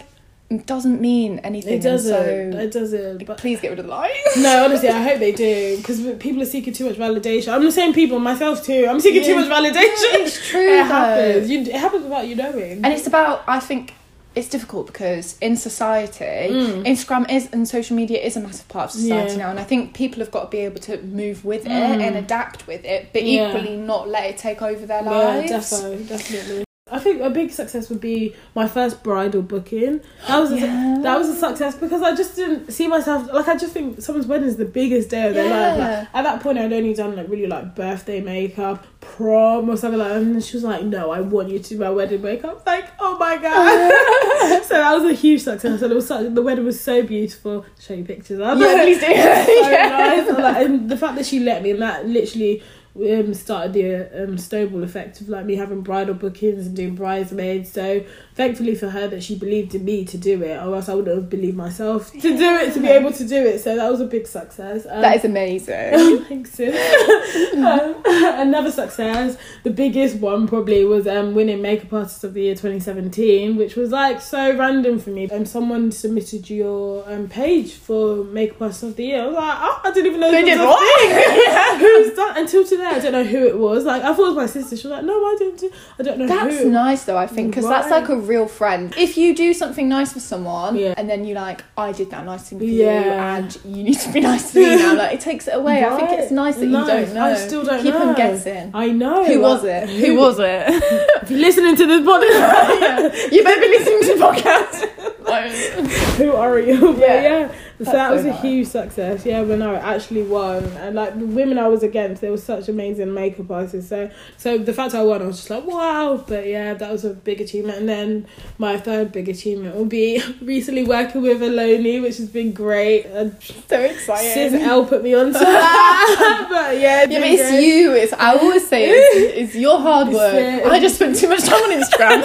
doesn't 0.68 1.02
mean 1.02 1.40
anything. 1.40 1.74
it 1.74 1.82
doesn't. 1.82 2.52
So 2.54 2.58
it 2.60 2.72
doesn't. 2.72 3.26
But 3.26 3.38
please 3.40 3.60
get 3.62 3.70
rid 3.70 3.80
of 3.80 3.86
the 3.86 3.92
likes. 3.92 4.38
no, 4.38 4.66
honestly, 4.66 4.90
I 4.90 5.02
hope 5.02 5.20
they 5.20 5.32
do 5.32 5.78
because 5.78 6.00
people 6.20 6.42
are 6.42 6.46
seeking 6.46 6.74
too 6.74 6.86
much 6.86 6.98
validation. 6.98 7.52
I'm 7.54 7.64
the 7.64 7.72
same 7.72 7.94
people, 7.94 8.20
myself 8.20 8.64
too. 8.64 8.86
I'm 8.90 9.00
seeking 9.00 9.24
too 9.24 9.36
much 9.36 9.48
validation. 9.50 10.14
It's 10.22 10.50
true 10.50 10.60
it 10.62 10.78
though. 10.78 10.84
happens. 10.84 11.50
You, 11.50 11.62
it 11.62 11.74
happens 11.76 12.04
without 12.04 12.28
you 12.28 12.36
knowing. 12.36 12.84
And 12.86 12.88
it's 12.88 13.08
about, 13.08 13.44
I 13.48 13.60
think, 13.60 13.94
it's 14.36 14.50
difficult 14.50 14.88
because 14.88 15.38
in 15.40 15.56
society, 15.56 16.26
Mm. 16.26 16.86
Instagram 16.86 17.32
is 17.32 17.48
and 17.54 17.66
social 17.68 17.96
media 17.96 18.20
is 18.22 18.36
a 18.36 18.42
massive 18.42 18.68
part 18.68 18.86
of 18.94 19.00
society 19.00 19.32
Yeah. 19.32 19.46
now, 19.46 19.50
and 19.50 19.60
I 19.60 19.64
think 19.64 19.94
people 19.94 20.20
have 20.20 20.30
got 20.30 20.44
to 20.44 20.58
be 20.58 20.60
able 20.66 20.82
to 20.82 21.02
move 21.04 21.46
with 21.46 21.66
it 21.66 21.70
Mm. 21.70 22.02
and 22.06 22.18
adapt 22.18 22.68
with 22.68 22.84
it, 22.84 23.08
but 23.14 23.24
Yeah. 23.24 23.48
equally 23.48 23.78
not 23.78 24.10
let 24.10 24.26
it 24.26 24.38
take 24.38 24.62
over 24.62 24.86
their 24.86 25.04
Yeah, 25.04 25.10
lives. 25.10 25.50
definitely, 25.72 26.04
definitely. 26.04 26.65
I 26.92 27.00
think 27.00 27.20
a 27.20 27.32
big 27.32 27.50
success 27.52 27.90
would 27.90 28.00
be 28.00 28.36
my 28.54 28.68
first 28.68 29.02
bridal 29.02 29.42
booking. 29.42 30.02
That 30.28 30.38
was 30.38 30.52
a, 30.52 30.58
Yeah. 30.60 31.00
that 31.02 31.18
was 31.18 31.30
a 31.30 31.36
success 31.36 31.74
because 31.74 32.04
I 32.04 32.14
just 32.16 32.36
didn't 32.36 32.70
see 32.72 32.88
myself 32.88 33.28
like 33.34 33.48
I 33.48 33.56
just 33.58 33.74
think 33.74 34.00
someone's 34.04 34.28
wedding 34.28 34.48
is 34.48 34.58
the 34.58 34.66
biggest 34.66 35.10
day 35.10 35.28
of 35.28 35.34
their 35.34 35.50
life. 35.50 35.80
Like, 35.80 36.08
at 36.14 36.22
that 36.22 36.42
point, 36.44 36.60
I'd 36.60 36.72
only 36.72 36.94
done 36.94 37.16
like 37.16 37.28
really 37.28 37.48
like 37.48 37.74
birthday 37.74 38.22
makeup, 38.22 38.86
prom 39.02 39.68
or 39.68 39.78
something 39.78 39.98
like 39.98 40.10
that, 40.10 40.22
and 40.22 40.44
she 40.44 40.58
was 40.58 40.64
like, 40.64 40.84
"No, 40.84 41.10
I 41.10 41.22
want 41.22 41.50
you 41.50 41.58
to 41.58 41.70
do 41.70 41.80
my 41.80 41.90
wedding 41.90 42.22
makeup." 42.22 42.62
Like, 42.68 42.86
oh 43.00 43.18
my 43.18 43.38
god! 43.38 44.64
so 44.66 44.76
that 44.76 44.94
was 44.94 45.06
a 45.06 45.14
huge 45.14 45.42
success, 45.42 45.82
and 45.82 45.92
it 45.92 45.96
was 45.96 46.06
such 46.06 46.36
the 46.36 46.42
wedding 46.44 46.66
was 46.66 46.80
so 46.80 47.02
beautiful. 47.02 47.66
Show 47.80 47.96
you 47.96 48.04
pictures. 48.04 48.38
Yeah, 48.38 48.54
please 48.54 49.00
do. 49.00 49.06
so 49.08 49.12
Yeah. 49.72 49.90
nice. 49.90 50.28
And, 50.30 50.38
like, 50.38 50.58
and 50.64 50.88
the 50.92 50.98
fact 50.98 51.16
that 51.16 51.26
she 51.26 51.40
let 51.40 51.64
me, 51.64 51.72
and 51.72 51.82
that 51.82 52.06
literally 52.08 52.62
um, 52.96 53.34
started 53.34 53.74
the 53.74 54.24
um, 54.24 54.38
snowball 54.38 54.84
effect 54.84 55.20
of 55.22 55.28
like 55.30 55.46
me 55.46 55.56
having 55.56 55.82
bridal 55.82 56.14
bookings 56.14 56.66
and 56.68 56.76
doing 56.76 56.96
bridesmaids. 56.96 57.72
So 57.72 58.06
thankfully 58.36 58.76
for 58.76 58.90
her 58.90 59.08
that 59.08 59.22
she 59.24 59.36
believed 59.38 59.76
in 59.76 59.84
me 59.84 60.06
to 60.06 60.18
do 60.18 60.42
it, 60.44 60.58
or 60.64 60.76
else 60.76 60.88
I 60.90 60.94
wouldn't 60.96 61.16
have 61.16 61.30
believed 61.30 61.58
myself 61.58 62.12
to 62.14 62.20
do 62.22 62.56
it 62.56 62.74
to 62.74 62.80
be 62.80 62.88
able 62.88 63.12
to 63.14 63.28
do 63.28 63.36
it. 63.36 63.60
So 63.60 63.76
that 63.76 63.92
was 63.92 64.00
a 64.02 64.06
big 64.06 64.28
success. 64.28 64.86
Um, 64.90 65.02
That 65.02 65.18
is 65.18 65.26
amazing. 65.26 66.24
Thanks, 66.26 66.60
um, 66.60 67.96
another 68.06 68.72
success, 68.72 69.38
the 69.64 69.72
biggest 69.72 70.18
one 70.18 70.48
probably 70.48 70.84
was 70.86 71.08
um, 71.08 71.34
winning 71.36 71.62
Makeup 71.62 71.92
Artist 71.94 72.24
of 72.24 72.34
the 72.34 72.44
Year 72.44 72.56
2017, 72.56 73.56
which 73.58 73.76
was 73.76 73.92
like 73.92 74.22
so 74.22 74.56
random 74.58 75.00
for 75.00 75.10
me. 75.10 75.28
And 75.32 75.48
someone 75.48 75.92
submitted 75.92 76.50
your 76.50 77.04
um, 77.12 77.28
page 77.28 77.74
for 77.74 78.24
Makeup 78.24 78.62
Artist 78.62 78.84
of 78.84 78.96
the 78.96 79.06
Year. 79.06 79.24
I 79.24 79.26
was 79.28 79.36
like, 79.36 79.58
oh, 79.60 79.82
I 79.84 79.92
didn't 79.92 80.08
even 80.08 80.20
know 80.22 80.32
They 80.32 80.44
did 80.44 80.60
what? 80.60 81.00
thing. 81.00 81.80
Who's 81.80 82.16
that? 82.16 82.36
Until 82.38 82.64
today, 82.66 82.85
I 82.88 83.00
don't 83.00 83.12
know 83.12 83.24
who 83.24 83.46
it 83.48 83.58
was. 83.58 83.84
Like, 83.86 84.04
I 84.04 84.14
thought 84.14 84.26
it 84.32 84.36
was 84.36 84.36
my 84.36 84.46
sister. 84.46 84.76
She 84.78 84.88
was 84.88 84.96
like, 84.98 85.04
no, 85.06 85.14
I 85.14 85.36
didn't. 85.40 85.60
Do, 85.60 85.72
I 86.00 86.04
don't 86.04 86.18
know 86.20 86.28
That's 86.28 86.60
who. 86.60 86.70
nice 86.70 87.04
though, 87.06 87.18
I 87.18 87.28
think, 87.28 87.50
because 87.52 87.68
that's 87.68 87.90
like 87.90 88.10
a 88.10 88.16
real 88.18 88.48
friend. 88.48 88.94
If 88.98 89.18
you 89.18 89.36
do 89.36 89.54
something 89.54 89.88
nice 89.90 90.14
for 90.14 90.20
someone 90.20 90.76
Yeah. 90.76 90.94
and 90.98 91.10
then 91.10 91.26
you 91.26 91.36
like, 91.36 91.64
I 91.78 91.92
did 91.92 92.12
that 92.12 92.26
nice 92.26 92.50
thing 92.50 92.60
for 92.60 92.66
Yeah. 92.66 93.04
you 93.04 93.12
and 93.12 93.58
you 93.66 93.84
need 93.84 94.00
to 94.00 94.12
be 94.12 94.20
nice 94.22 94.52
to 94.54 94.60
me 94.60 94.76
now, 94.76 94.96
like 94.96 95.14
it 95.14 95.20
takes 95.22 95.48
it 95.48 95.56
away. 95.56 95.84
I 95.84 95.96
think 95.98 96.10
it's 96.20 96.32
nice 96.32 96.56
that 96.58 96.66
Nice. 96.68 96.88
you 96.88 96.94
don't 96.94 97.14
know. 97.16 97.26
I 97.26 97.36
still 97.36 97.64
don't 97.64 97.82
Keep 97.82 97.94
know. 97.94 98.06
them 98.08 98.16
guessing. 98.16 98.72
I 98.74 98.88
know. 98.90 99.26
Who 99.26 99.40
was 99.42 99.64
like, 99.64 99.72
it? 99.84 99.90
Who 99.90 100.16
was 100.18 100.40
it? 100.40 100.84
If 101.26 101.32
you're 101.32 101.40
listening 101.40 101.76
to 101.76 101.86
this 101.88 102.02
podcast, 102.02 103.32
you 103.32 103.44
better 103.44 103.62
be 103.62 103.68
listening 103.68 104.02
to 104.02 104.14
the 104.20 104.26
podcast. 104.26 104.86
who 106.18 106.32
are 106.34 106.60
you? 106.60 106.80
But 106.94 107.00
Yeah. 107.00 107.22
yeah, 107.22 107.52
so 107.80 107.84
that 107.92 108.10
so 108.10 108.16
was 108.16 108.26
a 108.26 108.30
nice. 108.30 108.42
huge 108.42 108.68
success. 108.68 109.26
Yeah, 109.26 109.42
when 109.42 109.62
I 109.62 109.76
actually 109.76 110.24
won, 110.24 110.64
and 110.64 110.96
like 110.96 111.18
the 111.20 111.26
women 111.26 111.58
I 111.58 111.68
was 111.68 111.84
against, 111.84 112.22
they 112.22 112.30
were 112.30 112.38
such 112.38 112.70
amazing 112.70 113.14
makeup 113.14 113.52
artists. 113.52 113.90
So, 113.90 114.10
so 114.38 114.58
the 114.58 114.72
fact 114.74 114.94
I 114.96 115.04
won, 115.04 115.22
I 115.22 115.26
was 115.26 115.38
just 115.38 115.50
like, 115.50 115.66
wow. 115.66 116.24
But 116.28 116.48
yeah, 116.48 116.74
that 116.74 116.92
was 116.92 117.04
a 117.04 117.10
big 117.10 117.42
achievement. 117.42 117.78
And 117.80 117.90
then 117.90 118.28
my 118.58 118.78
third 118.78 119.12
big 119.12 119.28
achievement 119.28 119.76
will 119.76 119.86
be 119.86 120.22
recently 120.42 120.84
working 120.86 121.22
with 121.22 121.42
Aloni, 121.42 122.02
which 122.02 122.18
has 122.18 122.30
been 122.30 122.54
great. 122.54 123.06
And 123.08 123.36
so 123.44 123.80
excited. 123.82 124.52
Sis 124.52 124.54
L 124.64 124.86
put 124.86 125.04
me 125.04 125.14
onto 125.14 125.34
that. 125.34 126.48
but 126.50 126.80
yeah, 126.80 127.04
it's 127.04 127.12
Yeah, 127.12 127.20
but 127.20 127.28
it's 127.30 127.50
great. 127.50 127.64
you. 127.64 127.92
It's 127.94 128.14
I 128.14 128.36
always 128.38 128.68
say 128.68 128.86
it's, 128.90 129.38
it's 129.38 129.56
your 129.56 129.80
hard 129.80 130.08
It's 130.08 130.16
work. 130.16 130.34
it. 130.34 130.66
I 130.66 130.80
just 130.80 130.96
spent 130.96 131.18
too 131.18 131.28
much 131.28 131.44
time 131.44 131.62
on 131.62 131.82
Instagram. 131.82 132.24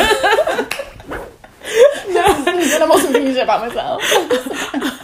and 2.09 2.83
I'm 2.83 2.91
also 2.91 3.13
thinking 3.13 3.37
about 3.39 3.67
myself. 3.69 5.00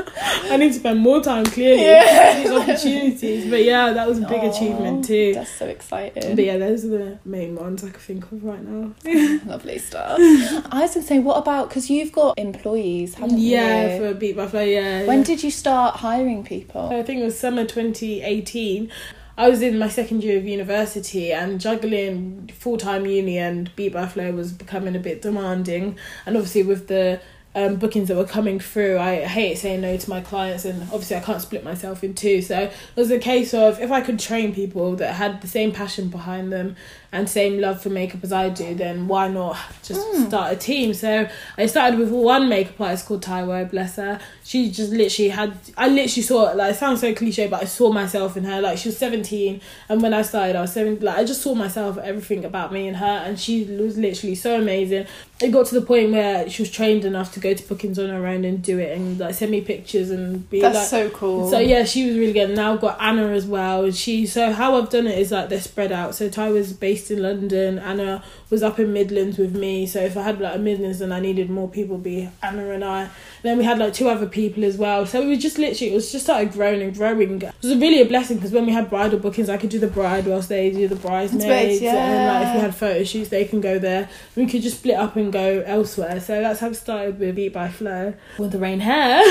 I 0.50 0.56
need 0.56 0.68
to 0.72 0.78
spend 0.78 1.00
more 1.00 1.20
time 1.22 1.44
clearly 1.44 1.82
Yeah. 1.84 2.40
these 2.42 2.50
opportunities. 2.50 3.50
But 3.50 3.64
yeah, 3.64 3.92
that 3.92 4.08
was 4.08 4.18
a 4.18 4.26
big 4.26 4.42
achievement 4.44 5.04
too. 5.04 5.34
That's 5.34 5.50
so 5.50 5.66
exciting. 5.66 6.36
But 6.36 6.44
yeah, 6.44 6.56
those 6.58 6.84
are 6.84 6.88
the 6.88 7.18
main 7.24 7.54
ones 7.56 7.84
I 7.84 7.90
can 7.90 8.00
think 8.00 8.30
of 8.32 8.44
right 8.44 8.62
now. 8.62 8.92
Lovely 9.46 9.78
stuff. 9.78 10.18
I 10.18 10.80
was 10.82 10.94
gonna 10.94 11.06
say, 11.06 11.18
what 11.18 11.36
about 11.38 11.68
because 11.68 11.88
you've 11.90 12.12
got 12.12 12.38
employees, 12.38 13.14
haven't 13.14 13.38
Yeah, 13.38 13.94
you? 13.96 14.00
for 14.12 14.14
Beat 14.14 14.36
by 14.36 14.46
Flo, 14.48 14.60
yeah. 14.62 15.04
when 15.06 15.18
yeah. 15.18 15.24
did 15.24 15.42
you 15.42 15.50
start 15.50 15.96
hiring 15.96 16.44
people? 16.44 16.88
I 16.92 17.02
think 17.02 17.20
it 17.20 17.24
was 17.24 17.38
summer 17.38 17.64
2018. 17.64 18.90
I 19.38 19.50
was 19.50 19.60
in 19.60 19.78
my 19.78 19.88
second 19.90 20.24
year 20.24 20.38
of 20.38 20.46
university 20.46 21.30
and 21.30 21.60
juggling 21.60 22.48
full 22.58 22.78
time 22.78 23.04
uni 23.04 23.36
and 23.36 23.70
Beat 23.76 23.92
by 23.92 24.06
Flo 24.06 24.32
was 24.32 24.50
becoming 24.52 24.96
a 24.96 24.98
bit 24.98 25.20
demanding. 25.20 25.98
And 26.24 26.36
obviously, 26.36 26.62
with 26.62 26.88
the 26.88 27.20
um, 27.56 27.76
bookings 27.76 28.08
that 28.08 28.16
were 28.18 28.26
coming 28.26 28.60
through, 28.60 28.98
I 28.98 29.24
hate 29.24 29.56
saying 29.56 29.80
no 29.80 29.96
to 29.96 30.10
my 30.10 30.20
clients, 30.20 30.66
and 30.66 30.82
obviously, 30.82 31.16
I 31.16 31.20
can't 31.20 31.40
split 31.40 31.64
myself 31.64 32.04
in 32.04 32.12
two. 32.14 32.42
So 32.42 32.64
it 32.64 32.72
was 32.94 33.10
a 33.10 33.18
case 33.18 33.54
of 33.54 33.80
if 33.80 33.90
I 33.90 34.02
could 34.02 34.18
train 34.18 34.54
people 34.54 34.94
that 34.96 35.14
had 35.14 35.40
the 35.40 35.48
same 35.48 35.72
passion 35.72 36.08
behind 36.08 36.52
them 36.52 36.76
and 37.16 37.28
same 37.28 37.60
love 37.60 37.80
for 37.82 37.88
makeup 37.90 38.20
as 38.22 38.32
I 38.32 38.48
do, 38.48 38.74
then 38.74 39.08
why 39.08 39.28
not 39.28 39.56
just 39.82 40.00
Mm. 40.06 40.26
start 40.28 40.52
a 40.52 40.56
team? 40.56 40.94
So 40.94 41.26
I 41.58 41.66
started 41.66 41.98
with 41.98 42.10
one 42.10 42.48
makeup 42.48 42.80
artist 42.80 43.06
called 43.06 43.22
Taiwo, 43.22 43.70
bless 43.70 43.96
her. 43.96 44.20
She 44.44 44.70
just 44.70 44.92
literally 44.92 45.30
had, 45.30 45.54
I 45.76 45.88
literally 45.88 46.22
saw, 46.22 46.52
like, 46.52 46.72
it 46.74 46.76
sounds 46.76 47.00
so 47.00 47.12
cliche, 47.14 47.48
but 47.48 47.62
I 47.62 47.64
saw 47.64 47.90
myself 47.92 48.36
in 48.36 48.44
her. 48.44 48.60
Like, 48.60 48.78
she 48.78 48.88
was 48.90 48.96
17, 48.98 49.60
and 49.88 50.00
when 50.02 50.14
I 50.14 50.22
started, 50.22 50.54
I 50.56 50.60
was 50.60 50.72
7, 50.72 50.98
like, 51.00 51.18
I 51.18 51.24
just 51.24 51.42
saw 51.42 51.54
myself, 51.54 51.98
everything 51.98 52.44
about 52.44 52.72
me 52.72 52.86
and 52.86 52.96
her, 52.98 53.22
and 53.26 53.38
she 53.40 53.64
was 53.64 53.98
literally 53.98 54.36
so 54.36 54.60
amazing. 54.60 55.06
It 55.40 55.50
got 55.50 55.66
to 55.66 55.74
the 55.74 55.84
point 55.84 56.12
where 56.12 56.48
she 56.48 56.62
was 56.62 56.70
trained 56.70 57.04
enough 57.04 57.32
to 57.34 57.40
go 57.40 57.52
to 57.54 57.68
bookings 57.68 57.98
on 57.98 58.08
her 58.08 58.24
own 58.26 58.44
and 58.44 58.62
do 58.62 58.78
it, 58.78 58.96
and, 58.96 59.18
like, 59.18 59.34
send 59.34 59.50
me 59.50 59.60
pictures 59.62 60.10
and 60.10 60.48
be 60.48 60.60
That's 60.60 60.76
like, 60.76 60.86
so 60.86 61.10
cool. 61.10 61.50
so 61.50 61.58
yeah, 61.58 61.84
she 61.84 62.06
was 62.06 62.16
really 62.16 62.32
good. 62.32 62.50
Now 62.54 62.74
I've 62.74 62.80
got 62.80 62.96
Anna 63.00 63.28
as 63.30 63.46
well. 63.46 63.84
And 63.84 63.94
She 63.94 64.26
so 64.26 64.52
how 64.52 64.76
I've 64.80 64.90
done 64.90 65.06
it 65.06 65.18
is 65.18 65.32
like 65.32 65.48
they're 65.48 65.60
spread 65.60 65.90
out. 65.92 66.14
So 66.14 66.28
Ty 66.28 66.50
was 66.50 66.72
based 67.06 67.10
in 67.10 67.22
London. 67.22 67.78
Anna 67.78 68.22
was 68.50 68.62
up 68.62 68.78
in 68.78 68.92
Midlands 68.92 69.38
with 69.38 69.54
me. 69.56 69.86
So 69.86 70.00
if 70.00 70.16
I 70.16 70.22
had 70.22 70.40
like 70.40 70.56
a 70.56 70.58
Midlands 70.58 71.00
and 71.00 71.12
I 71.12 71.20
needed 71.20 71.50
more 71.50 71.68
people, 71.68 71.98
be 71.98 72.28
Anna 72.42 72.70
and 72.70 72.84
I. 72.84 73.08
then 73.42 73.58
we 73.58 73.64
had 73.64 73.78
like 73.78 73.92
two 73.92 74.08
other 74.08 74.26
people 74.26 74.64
as 74.64 74.76
well. 74.76 75.06
So 75.06 75.20
we 75.20 75.28
were 75.28 75.36
just 75.36 75.58
literally 75.58 75.92
it 75.92 75.94
was 75.94 76.12
just 76.12 76.24
started 76.24 76.52
growing 76.52 76.82
and 76.82 76.94
growing. 76.94 77.42
It 77.42 77.54
was 77.62 77.76
really 77.76 78.00
a 78.00 78.06
blessing 78.06 78.36
because 78.36 78.52
when 78.52 78.66
we 78.66 78.72
had 78.72 78.90
bridal 78.90 79.18
bookings, 79.18 79.48
I 79.48 79.56
could 79.56 79.70
do 79.70 79.78
the 79.78 79.86
bride 79.86 80.26
whilst 80.26 80.48
they 80.48 80.70
do 80.70 80.88
the 80.88 80.96
bridesmaids. 80.96 81.80
That's 81.80 81.82
And 81.94 82.26
like 82.26 82.48
if 82.48 82.54
we 82.54 82.60
had 82.60 82.74
photo 82.74 83.04
shoots, 83.04 83.28
they 83.28 83.44
can 83.44 83.60
go 83.60 83.78
there. 83.78 84.08
We 84.34 84.46
could 84.46 84.62
just 84.62 84.78
split 84.78 84.96
up 84.96 85.16
and 85.16 85.32
go 85.32 85.62
elsewhere. 85.66 86.20
So 86.20 86.40
that's 86.40 86.60
how 86.60 86.68
it 86.68 86.74
started 86.74 87.18
with 87.18 87.36
Beat 87.36 87.52
by 87.52 87.68
Flo 87.68 88.14
with 88.38 88.52
the 88.52 88.58
rain 88.58 88.80
hair. 88.80 89.22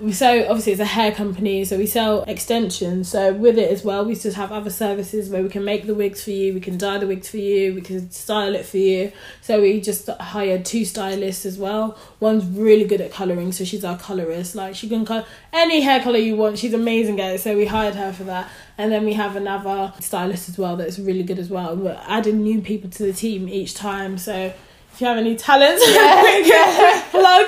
we 0.00 0.06
um, 0.06 0.12
so 0.12 0.46
obviously 0.48 0.72
it's 0.72 0.80
a 0.80 0.84
hair 0.84 1.12
company, 1.12 1.64
so 1.64 1.76
we 1.76 1.86
sell 1.86 2.22
extensions. 2.24 3.08
So 3.08 3.32
with 3.32 3.58
it 3.58 3.70
as 3.70 3.84
well, 3.84 4.04
we 4.04 4.14
just 4.14 4.36
have 4.36 4.52
other 4.52 4.70
services 4.70 5.28
where 5.28 5.42
we 5.42 5.48
can 5.48 5.64
make 5.64 5.86
the 5.86 5.94
wigs 5.94 6.22
for 6.22 6.30
you, 6.30 6.54
we 6.54 6.60
can 6.60 6.78
dye 6.78 6.98
the 6.98 7.06
wigs 7.06 7.28
for 7.28 7.38
you, 7.38 7.74
we 7.74 7.80
can 7.80 8.10
style 8.10 8.54
it 8.54 8.64
for 8.64 8.78
you. 8.78 9.12
So 9.40 9.60
we 9.60 9.80
just 9.80 10.08
hired 10.08 10.64
two 10.64 10.84
stylists 10.84 11.46
as 11.46 11.58
well. 11.58 11.98
One's 12.20 12.44
really 12.44 12.84
good 12.84 12.93
at 13.00 13.12
colouring, 13.12 13.52
so 13.52 13.64
she's 13.64 13.84
our 13.84 13.98
colourist. 13.98 14.54
Like 14.54 14.74
she 14.74 14.88
can 14.88 15.04
cut 15.04 15.26
any 15.52 15.80
hair 15.80 16.00
colour 16.02 16.18
you 16.18 16.36
want. 16.36 16.58
She's 16.58 16.74
amazing 16.74 17.20
at 17.20 17.34
it. 17.34 17.40
So 17.40 17.56
we 17.56 17.66
hired 17.66 17.94
her 17.94 18.12
for 18.12 18.24
that. 18.24 18.50
And 18.76 18.90
then 18.90 19.04
we 19.04 19.12
have 19.14 19.36
another 19.36 19.92
stylist 20.00 20.48
as 20.48 20.58
well 20.58 20.76
that's 20.76 20.98
really 20.98 21.22
good 21.22 21.38
as 21.38 21.48
well. 21.48 21.76
We're 21.76 22.00
adding 22.06 22.42
new 22.42 22.60
people 22.60 22.90
to 22.90 23.04
the 23.04 23.12
team 23.12 23.48
each 23.48 23.74
time. 23.74 24.18
So 24.18 24.52
if 24.94 25.00
you 25.00 25.06
have 25.06 25.18
any 25.18 25.36
talents, 25.36 25.82
plug, 27.10 27.46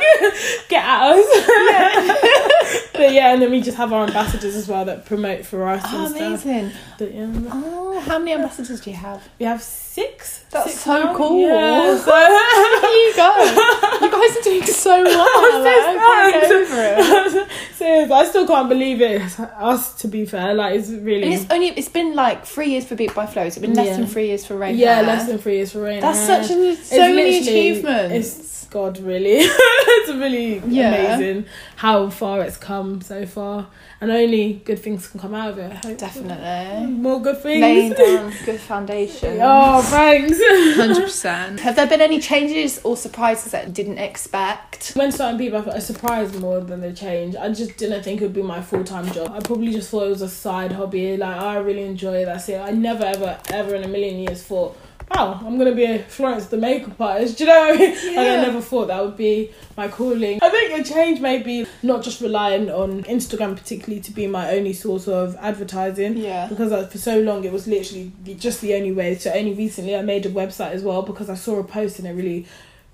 get 0.68 0.84
at 0.84 1.12
us. 1.12 2.82
but 2.96 3.12
yeah, 3.12 3.32
and 3.32 3.40
then 3.42 3.50
we 3.50 3.60
just 3.60 3.76
have 3.76 3.92
our 3.92 4.06
ambassadors 4.06 4.54
as 4.56 4.68
well 4.68 4.84
that 4.86 5.04
promote 5.06 5.44
for 5.44 5.66
us 5.68 5.82
Oh, 5.86 6.06
and 6.06 6.14
stuff. 6.14 6.44
amazing. 6.44 6.72
But, 6.98 7.14
yeah, 7.14 7.26
Oh, 7.52 8.00
how 8.00 8.18
many 8.18 8.32
ambassadors 8.32 8.80
do 8.80 8.90
you 8.90 8.96
have? 8.96 9.22
we 9.38 9.46
have 9.46 9.62
six. 9.62 10.44
That's 10.50 10.70
Six 10.72 10.84
so 10.84 11.02
now. 11.02 11.14
cool. 11.16 11.40
Yeah, 11.48 11.96
so 11.96 12.16
you 12.16 13.12
go. 13.16 14.00
You 14.00 14.10
guys 14.12 14.36
are 14.36 14.42
doing 14.42 14.62
so 14.64 15.02
well. 15.04 15.28
I'm 15.28 15.64
like, 15.64 15.74
so 15.74 15.98
I 15.98 16.30
can't 16.30 16.42
get 16.42 16.52
over 16.52 17.40
it. 17.42 17.48
Serious, 17.76 18.10
I 18.10 18.24
still 18.26 18.46
can't 18.46 18.68
believe 18.68 19.00
it. 19.02 19.40
Us, 19.40 19.94
to 20.00 20.08
be 20.08 20.24
fair, 20.26 20.54
like 20.54 20.74
it's 20.78 20.90
really. 20.90 21.24
And 21.24 21.34
it's 21.34 21.50
only 21.50 21.68
it's 21.68 21.88
been 21.88 22.14
like 22.14 22.44
three 22.46 22.70
years 22.70 22.84
for 22.86 22.94
Beat 22.94 23.14
by 23.14 23.26
Flo. 23.26 23.42
It's 23.42 23.58
been 23.58 23.74
less 23.74 23.86
Yeah. 23.88 23.96
than 23.98 24.06
three 24.06 24.26
years 24.28 24.46
for 24.46 24.56
Rain. 24.56 24.76
yeah, 24.76 24.96
Hair. 24.96 25.04
less 25.04 25.26
than 25.28 25.38
three 25.38 25.56
years 25.56 25.72
for 25.72 25.82
rain. 25.82 26.00
That's 26.00 26.26
Hair. 26.26 26.42
such 26.44 26.56
a, 26.56 26.70
It's 26.70 26.88
so 26.90 26.98
many 27.14 27.38
achievements. 27.38 28.14
It's 28.14 28.66
God, 28.68 28.98
really. 28.98 29.36
it's 29.40 30.08
really 30.10 30.58
Yeah. 30.66 31.14
amazing 31.16 31.46
how 31.76 32.10
far 32.10 32.42
it's 32.42 32.56
come 32.56 32.85
so 33.00 33.26
far, 33.26 33.68
and 34.00 34.10
only 34.10 34.54
good 34.64 34.78
things 34.78 35.06
can 35.08 35.20
come 35.20 35.34
out 35.34 35.50
of 35.50 35.58
it. 35.58 35.72
I 35.72 35.88
hope. 35.88 35.98
Definitely. 35.98 36.86
Mm, 36.86 36.98
more 37.00 37.20
good 37.20 37.38
things. 37.38 37.60
Laying 37.60 37.92
down 38.04 38.32
good 38.44 38.60
foundation. 38.60 39.38
Oh, 39.48 39.82
thanks. 39.82 40.38
Hundred 40.76 41.04
percent. 41.04 41.60
Have 41.60 41.76
there 41.76 41.86
been 41.86 42.00
any 42.00 42.20
changes 42.20 42.80
or 42.84 42.96
surprises 42.96 43.52
that 43.52 43.66
you 43.68 43.72
didn't 43.72 43.98
expect? 43.98 44.92
When 44.94 45.12
starting 45.12 45.38
people, 45.38 45.58
I 45.58 45.62
thought 45.62 45.76
a 45.76 45.80
surprise 45.80 46.36
more 46.38 46.60
than 46.60 46.80
the 46.80 46.92
change. 46.92 47.36
I 47.36 47.48
just 47.52 47.76
didn't 47.76 48.02
think 48.02 48.20
it 48.20 48.24
would 48.24 48.32
be 48.34 48.42
my 48.42 48.60
full 48.62 48.84
time 48.84 49.10
job. 49.12 49.30
I 49.32 49.40
probably 49.40 49.72
just 49.72 49.90
thought 49.90 50.06
it 50.06 50.10
was 50.10 50.22
a 50.22 50.28
side 50.28 50.72
hobby. 50.72 51.16
Like 51.16 51.36
I 51.36 51.56
really 51.58 51.82
enjoy 51.82 52.22
it. 52.22 52.24
That's 52.26 52.48
it. 52.48 52.58
I 52.58 52.70
never 52.70 53.04
ever 53.04 53.38
ever 53.50 53.74
in 53.74 53.84
a 53.84 53.88
million 53.88 54.18
years 54.18 54.42
thought 54.42 54.76
oh, 55.12 55.42
I'm 55.44 55.58
gonna 55.58 55.74
be 55.74 55.84
a 55.84 55.98
Florence 56.00 56.46
the 56.46 56.56
makeup 56.56 57.00
artist. 57.00 57.38
Do 57.38 57.44
you 57.44 57.50
know 57.50 57.60
what 57.60 57.80
I? 57.80 57.84
Like, 57.84 58.18
I 58.18 58.42
never 58.42 58.60
thought 58.60 58.88
that 58.88 59.04
would 59.04 59.16
be 59.16 59.50
my 59.76 59.88
calling. 59.88 60.38
I 60.42 60.48
think 60.48 60.80
a 60.80 60.84
change 60.88 61.20
may 61.20 61.42
be 61.42 61.66
not 61.82 62.02
just 62.02 62.20
relying 62.20 62.70
on 62.70 63.02
Instagram 63.04 63.56
particularly 63.56 64.00
to 64.02 64.12
be 64.12 64.26
my 64.26 64.50
only 64.52 64.72
source 64.72 65.08
of 65.08 65.36
advertising. 65.36 66.16
Yeah. 66.16 66.48
Because 66.48 66.72
like, 66.72 66.90
for 66.90 66.98
so 66.98 67.20
long 67.20 67.44
it 67.44 67.52
was 67.52 67.66
literally 67.66 68.12
just 68.38 68.60
the 68.60 68.74
only 68.74 68.92
way. 68.92 69.14
So 69.16 69.32
only 69.32 69.54
recently 69.54 69.96
I 69.96 70.02
made 70.02 70.26
a 70.26 70.30
website 70.30 70.72
as 70.72 70.82
well 70.82 71.02
because 71.02 71.30
I 71.30 71.34
saw 71.34 71.58
a 71.58 71.64
post 71.64 71.98
and 71.98 72.08
it 72.08 72.12
really 72.12 72.46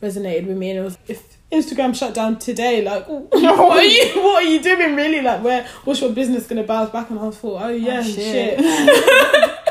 resonated 0.02 0.48
with 0.48 0.56
me 0.56 0.70
and 0.70 0.80
it 0.80 0.82
was 0.82 0.98
if 1.06 1.38
Instagram 1.52 1.94
shut 1.94 2.14
down 2.14 2.38
today, 2.38 2.82
like 2.82 3.06
what 3.08 3.34
are 3.34 3.84
you 3.84 4.06
what 4.16 4.42
are 4.42 4.48
you 4.48 4.62
doing 4.62 4.96
really? 4.96 5.20
Like 5.20 5.42
where 5.42 5.66
what's 5.84 6.00
your 6.00 6.12
business 6.12 6.46
gonna 6.46 6.64
bounce 6.64 6.90
back? 6.90 7.10
And 7.10 7.18
I 7.18 7.30
thought, 7.30 7.62
oh 7.62 7.68
yeah, 7.68 8.00
oh, 8.00 8.02
shit. 8.02 8.58
shit. 8.58 9.58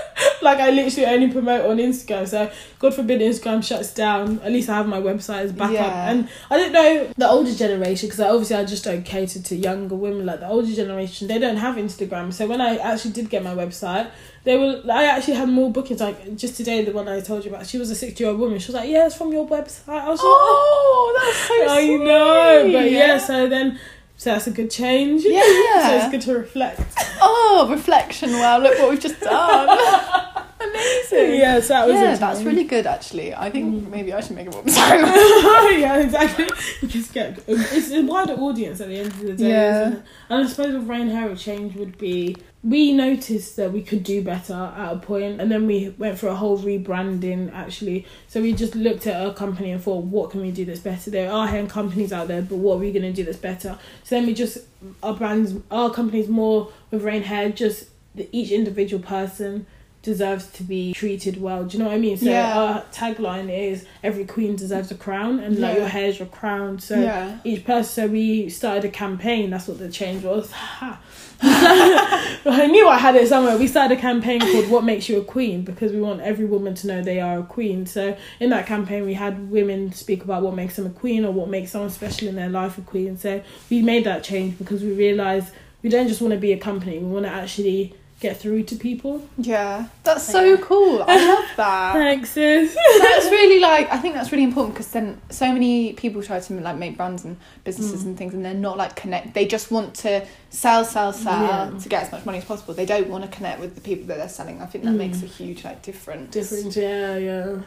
like 0.41 0.59
I 0.59 0.69
literally 0.69 1.05
only 1.05 1.31
promote 1.31 1.65
on 1.65 1.77
Instagram. 1.77 2.27
So 2.27 2.51
God 2.79 2.93
forbid 2.93 3.21
Instagram 3.21 3.63
shuts 3.63 3.93
down. 3.93 4.39
At 4.39 4.51
least 4.51 4.69
I 4.69 4.75
have 4.75 4.87
my 4.87 4.99
website 4.99 5.43
as 5.43 5.51
backup. 5.51 5.73
Yeah. 5.73 6.11
And 6.11 6.29
I 6.49 6.57
don't 6.57 6.71
know 6.71 7.13
the 7.17 7.27
older 7.27 7.53
generation 7.53 8.09
because 8.09 8.19
obviously 8.19 8.55
I 8.55 8.65
just 8.65 8.83
don't 8.83 9.03
cater 9.03 9.39
to 9.41 9.55
younger 9.55 9.95
women. 9.95 10.25
Like 10.25 10.39
the 10.39 10.47
older 10.47 10.73
generation, 10.73 11.27
they 11.27 11.39
don't 11.39 11.57
have 11.57 11.75
Instagram. 11.75 12.33
So 12.33 12.47
when 12.47 12.61
I 12.61 12.77
actually 12.77 13.11
did 13.11 13.29
get 13.29 13.43
my 13.43 13.53
website, 13.55 14.09
they 14.43 14.57
were. 14.57 14.81
I 14.91 15.05
actually 15.05 15.35
had 15.35 15.49
more 15.49 15.71
bookings. 15.71 15.99
Like 16.01 16.35
just 16.35 16.57
today, 16.57 16.83
the 16.83 16.91
one 16.91 17.07
I 17.07 17.19
told 17.21 17.45
you 17.45 17.51
about. 17.51 17.67
She 17.67 17.77
was 17.77 17.91
a 17.91 17.95
sixty-year-old 17.95 18.39
woman. 18.39 18.57
She 18.59 18.69
was 18.69 18.75
like, 18.75 18.89
"Yeah, 18.89 19.05
it's 19.05 19.15
from 19.15 19.31
your 19.31 19.47
website." 19.47 19.89
I 19.89 20.09
was 20.09 20.19
like, 20.19 20.25
Oh, 20.25 21.13
oh 21.13 21.21
that's 21.23 21.37
so 21.47 21.73
I 21.73 21.85
sweet. 21.85 22.03
know, 22.03 22.69
but 22.73 22.91
yeah. 22.91 23.17
So 23.19 23.47
then, 23.47 23.79
so 24.17 24.31
that's 24.31 24.47
a 24.47 24.51
good 24.51 24.71
change. 24.71 25.23
Yeah. 25.23 25.41
so 25.41 25.95
it's 25.97 26.11
good 26.11 26.21
to 26.21 26.39
reflect. 26.39 26.81
Oh, 27.21 27.67
reflection. 27.69 28.31
Wow, 28.33 28.59
look 28.59 28.79
what 28.79 28.89
we've 28.89 28.99
just 28.99 29.19
done. 29.19 29.77
Amazing. 30.69 31.35
Yeah, 31.39 31.59
so 31.59 31.67
that 31.73 31.87
was 31.87 31.95
yeah, 31.95 32.15
that's 32.15 32.41
really 32.43 32.63
good 32.63 32.85
actually. 32.85 33.33
I 33.33 33.49
think 33.49 33.61
Mm. 33.85 33.89
maybe 33.89 34.13
I 34.13 34.21
should 34.21 34.35
make 34.35 34.47
a 34.47 34.51
website. 34.51 34.69
yeah, 35.79 35.97
exactly. 35.99 36.47
You 36.81 36.87
Just 36.87 37.13
get 37.13 37.39
it's 37.47 37.91
a 37.91 38.01
wider 38.01 38.33
audience 38.33 38.81
at 38.81 38.87
the 38.89 38.97
end 38.97 39.07
of 39.07 39.19
the 39.19 39.33
day. 39.33 39.49
Yeah. 39.49 39.85
And 40.29 40.43
I 40.43 40.47
suppose 40.47 40.73
with 40.73 40.87
Rain 40.87 41.07
Hair, 41.09 41.29
a 41.31 41.35
change 41.35 41.75
would 41.75 41.97
be 41.97 42.35
we 42.63 42.93
noticed 42.93 43.55
that 43.55 43.71
we 43.73 43.81
could 43.81 44.03
do 44.03 44.21
better 44.21 44.53
at 44.53 44.93
a 44.93 44.97
point, 44.99 45.41
and 45.41 45.51
then 45.51 45.65
we 45.65 45.89
went 45.97 46.19
for 46.19 46.27
a 46.27 46.35
whole 46.35 46.59
rebranding 46.59 47.51
actually. 47.53 48.05
So 48.27 48.41
we 48.41 48.53
just 48.53 48.75
looked 48.75 49.07
at 49.07 49.19
our 49.19 49.33
company 49.33 49.71
and 49.71 49.81
thought, 49.81 50.03
what 50.03 50.29
can 50.31 50.41
we 50.41 50.51
do 50.51 50.65
that's 50.65 50.79
better? 50.79 51.09
There 51.09 51.31
are 51.31 51.47
hair 51.47 51.65
companies 51.65 52.13
out 52.13 52.27
there, 52.27 52.41
but 52.43 52.57
what 52.57 52.75
are 52.75 52.79
we 52.79 52.91
gonna 52.91 53.11
do 53.13 53.23
that's 53.23 53.37
better? 53.37 53.77
So 54.03 54.15
then 54.15 54.25
we 54.27 54.33
just 54.33 54.59
our 55.01 55.13
brands, 55.15 55.53
our 55.71 55.89
company's 55.91 56.27
more 56.27 56.69
with 56.91 57.03
Rain 57.03 57.23
Hair, 57.23 57.51
just 57.51 57.85
the, 58.13 58.27
each 58.31 58.51
individual 58.51 59.01
person 59.01 59.65
deserves 60.01 60.47
to 60.47 60.63
be 60.63 60.93
treated 60.93 61.39
well. 61.39 61.63
Do 61.63 61.77
you 61.77 61.83
know 61.83 61.89
what 61.89 61.95
I 61.95 61.99
mean? 61.99 62.17
So 62.17 62.25
Yeah. 62.25 62.57
our 62.57 62.83
tagline 62.91 63.49
is 63.55 63.85
every 64.03 64.25
queen 64.25 64.55
deserves 64.55 64.89
a 64.91 64.95
crown 64.95 65.39
and 65.39 65.59
like 65.59 65.73
Yeah. 65.75 65.79
your 65.81 65.89
hair's 65.89 66.17
your 66.19 66.27
crown. 66.27 66.79
So 66.79 66.99
yeah. 66.99 67.37
each 67.43 67.63
person 67.65 67.91
so 67.91 68.07
we 68.07 68.49
started 68.49 68.85
a 68.85 68.89
campaign, 68.89 69.51
that's 69.51 69.67
what 69.67 69.77
the 69.77 69.89
change 69.89 70.23
was. 70.23 70.51
I 71.43 72.67
knew 72.71 72.87
I 72.87 72.97
had 72.97 73.15
it 73.15 73.27
somewhere. 73.27 73.57
We 73.57 73.67
started 73.67 73.97
a 73.97 74.01
campaign 74.01 74.39
called 74.41 74.69
What 74.69 74.83
Makes 74.83 75.09
You 75.09 75.19
a 75.19 75.23
Queen 75.23 75.63
because 75.63 75.91
we 75.91 76.01
want 76.01 76.21
every 76.21 76.45
woman 76.45 76.73
to 76.75 76.87
know 76.87 77.01
they 77.01 77.19
are 77.19 77.39
a 77.39 77.43
queen. 77.43 77.85
So 77.85 78.15
in 78.39 78.49
that 78.51 78.65
campaign 78.67 79.05
we 79.05 79.13
had 79.13 79.49
women 79.51 79.91
speak 79.93 80.23
about 80.23 80.43
what 80.43 80.55
makes 80.55 80.75
them 80.75 80.85
a 80.85 80.89
queen 80.91 81.25
or 81.25 81.31
what 81.31 81.49
makes 81.49 81.71
someone 81.71 81.89
special 81.89 82.27
in 82.27 82.35
their 82.35 82.49
life 82.49 82.77
a 82.77 82.81
queen. 82.81 83.17
So 83.17 83.41
we 83.69 83.81
made 83.81 84.03
that 84.05 84.23
change 84.23 84.57
because 84.57 84.81
we 84.83 84.93
realised 84.93 85.53
we 85.83 85.89
don't 85.89 86.07
just 86.07 86.21
want 86.21 86.33
to 86.33 86.39
be 86.39 86.53
a 86.53 86.57
company, 86.57 86.99
we 86.99 87.05
want 87.11 87.25
to 87.25 87.31
actually 87.31 87.95
get 88.21 88.37
through 88.37 88.61
to 88.63 88.75
people. 88.75 89.27
Yeah. 89.37 89.87
That's 90.03 90.23
so 90.23 90.55
cool. 90.59 91.03
I 91.07 91.17
love 91.27 91.45
that. 91.57 91.93
Thanks, 91.93 92.29
sis. 92.29 92.73
that's 92.99 93.25
really 93.31 93.59
like 93.59 93.91
I 93.91 93.97
think 93.97 94.13
that's 94.13 94.31
really 94.31 94.43
important 94.43 94.75
because 94.75 94.91
then 94.91 95.19
so 95.29 95.51
many 95.51 95.93
people 95.93 96.21
try 96.23 96.39
to 96.39 96.53
like 96.61 96.77
make 96.77 96.95
brands 96.95 97.25
and 97.25 97.35
businesses 97.63 98.03
Mm. 98.03 98.05
and 98.05 98.17
things 98.17 98.33
and 98.35 98.45
they're 98.45 98.53
not 98.53 98.77
like 98.77 98.95
connect 98.95 99.33
they 99.33 99.45
just 99.45 99.71
want 99.71 99.95
to 99.95 100.25
sell 100.51 100.85
sell 100.85 101.11
sell 101.11 101.41
Yeah. 101.73 101.79
to 101.79 101.89
get 101.89 102.03
as 102.03 102.11
much 102.11 102.25
money 102.25 102.37
as 102.37 102.45
possible 102.45 102.73
they 102.75 102.85
don't 102.85 103.09
want 103.09 103.23
to 103.23 103.29
connect 103.35 103.59
with 103.59 103.73
the 103.75 103.81
people 103.81 104.05
that 104.07 104.17
they're 104.17 104.29
selling 104.29 104.61
I 104.61 104.67
think 104.67 104.83
that 104.85 104.91
Mm. 104.93 104.97
makes 104.97 105.23
a 105.23 105.25
huge 105.25 105.63
like 105.63 105.81
difference 105.81 106.31
Different, 106.31 106.75
yeah, 106.75 107.17
yeah. 107.17 107.57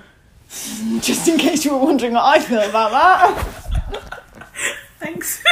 just 1.00 1.26
in 1.28 1.36
case 1.38 1.64
you 1.64 1.72
were 1.72 1.84
wondering 1.84 2.12
what 2.14 2.24
I 2.24 2.38
feel 2.40 2.60
about 2.62 2.90
that 2.92 3.44
Thanks. 5.00 5.42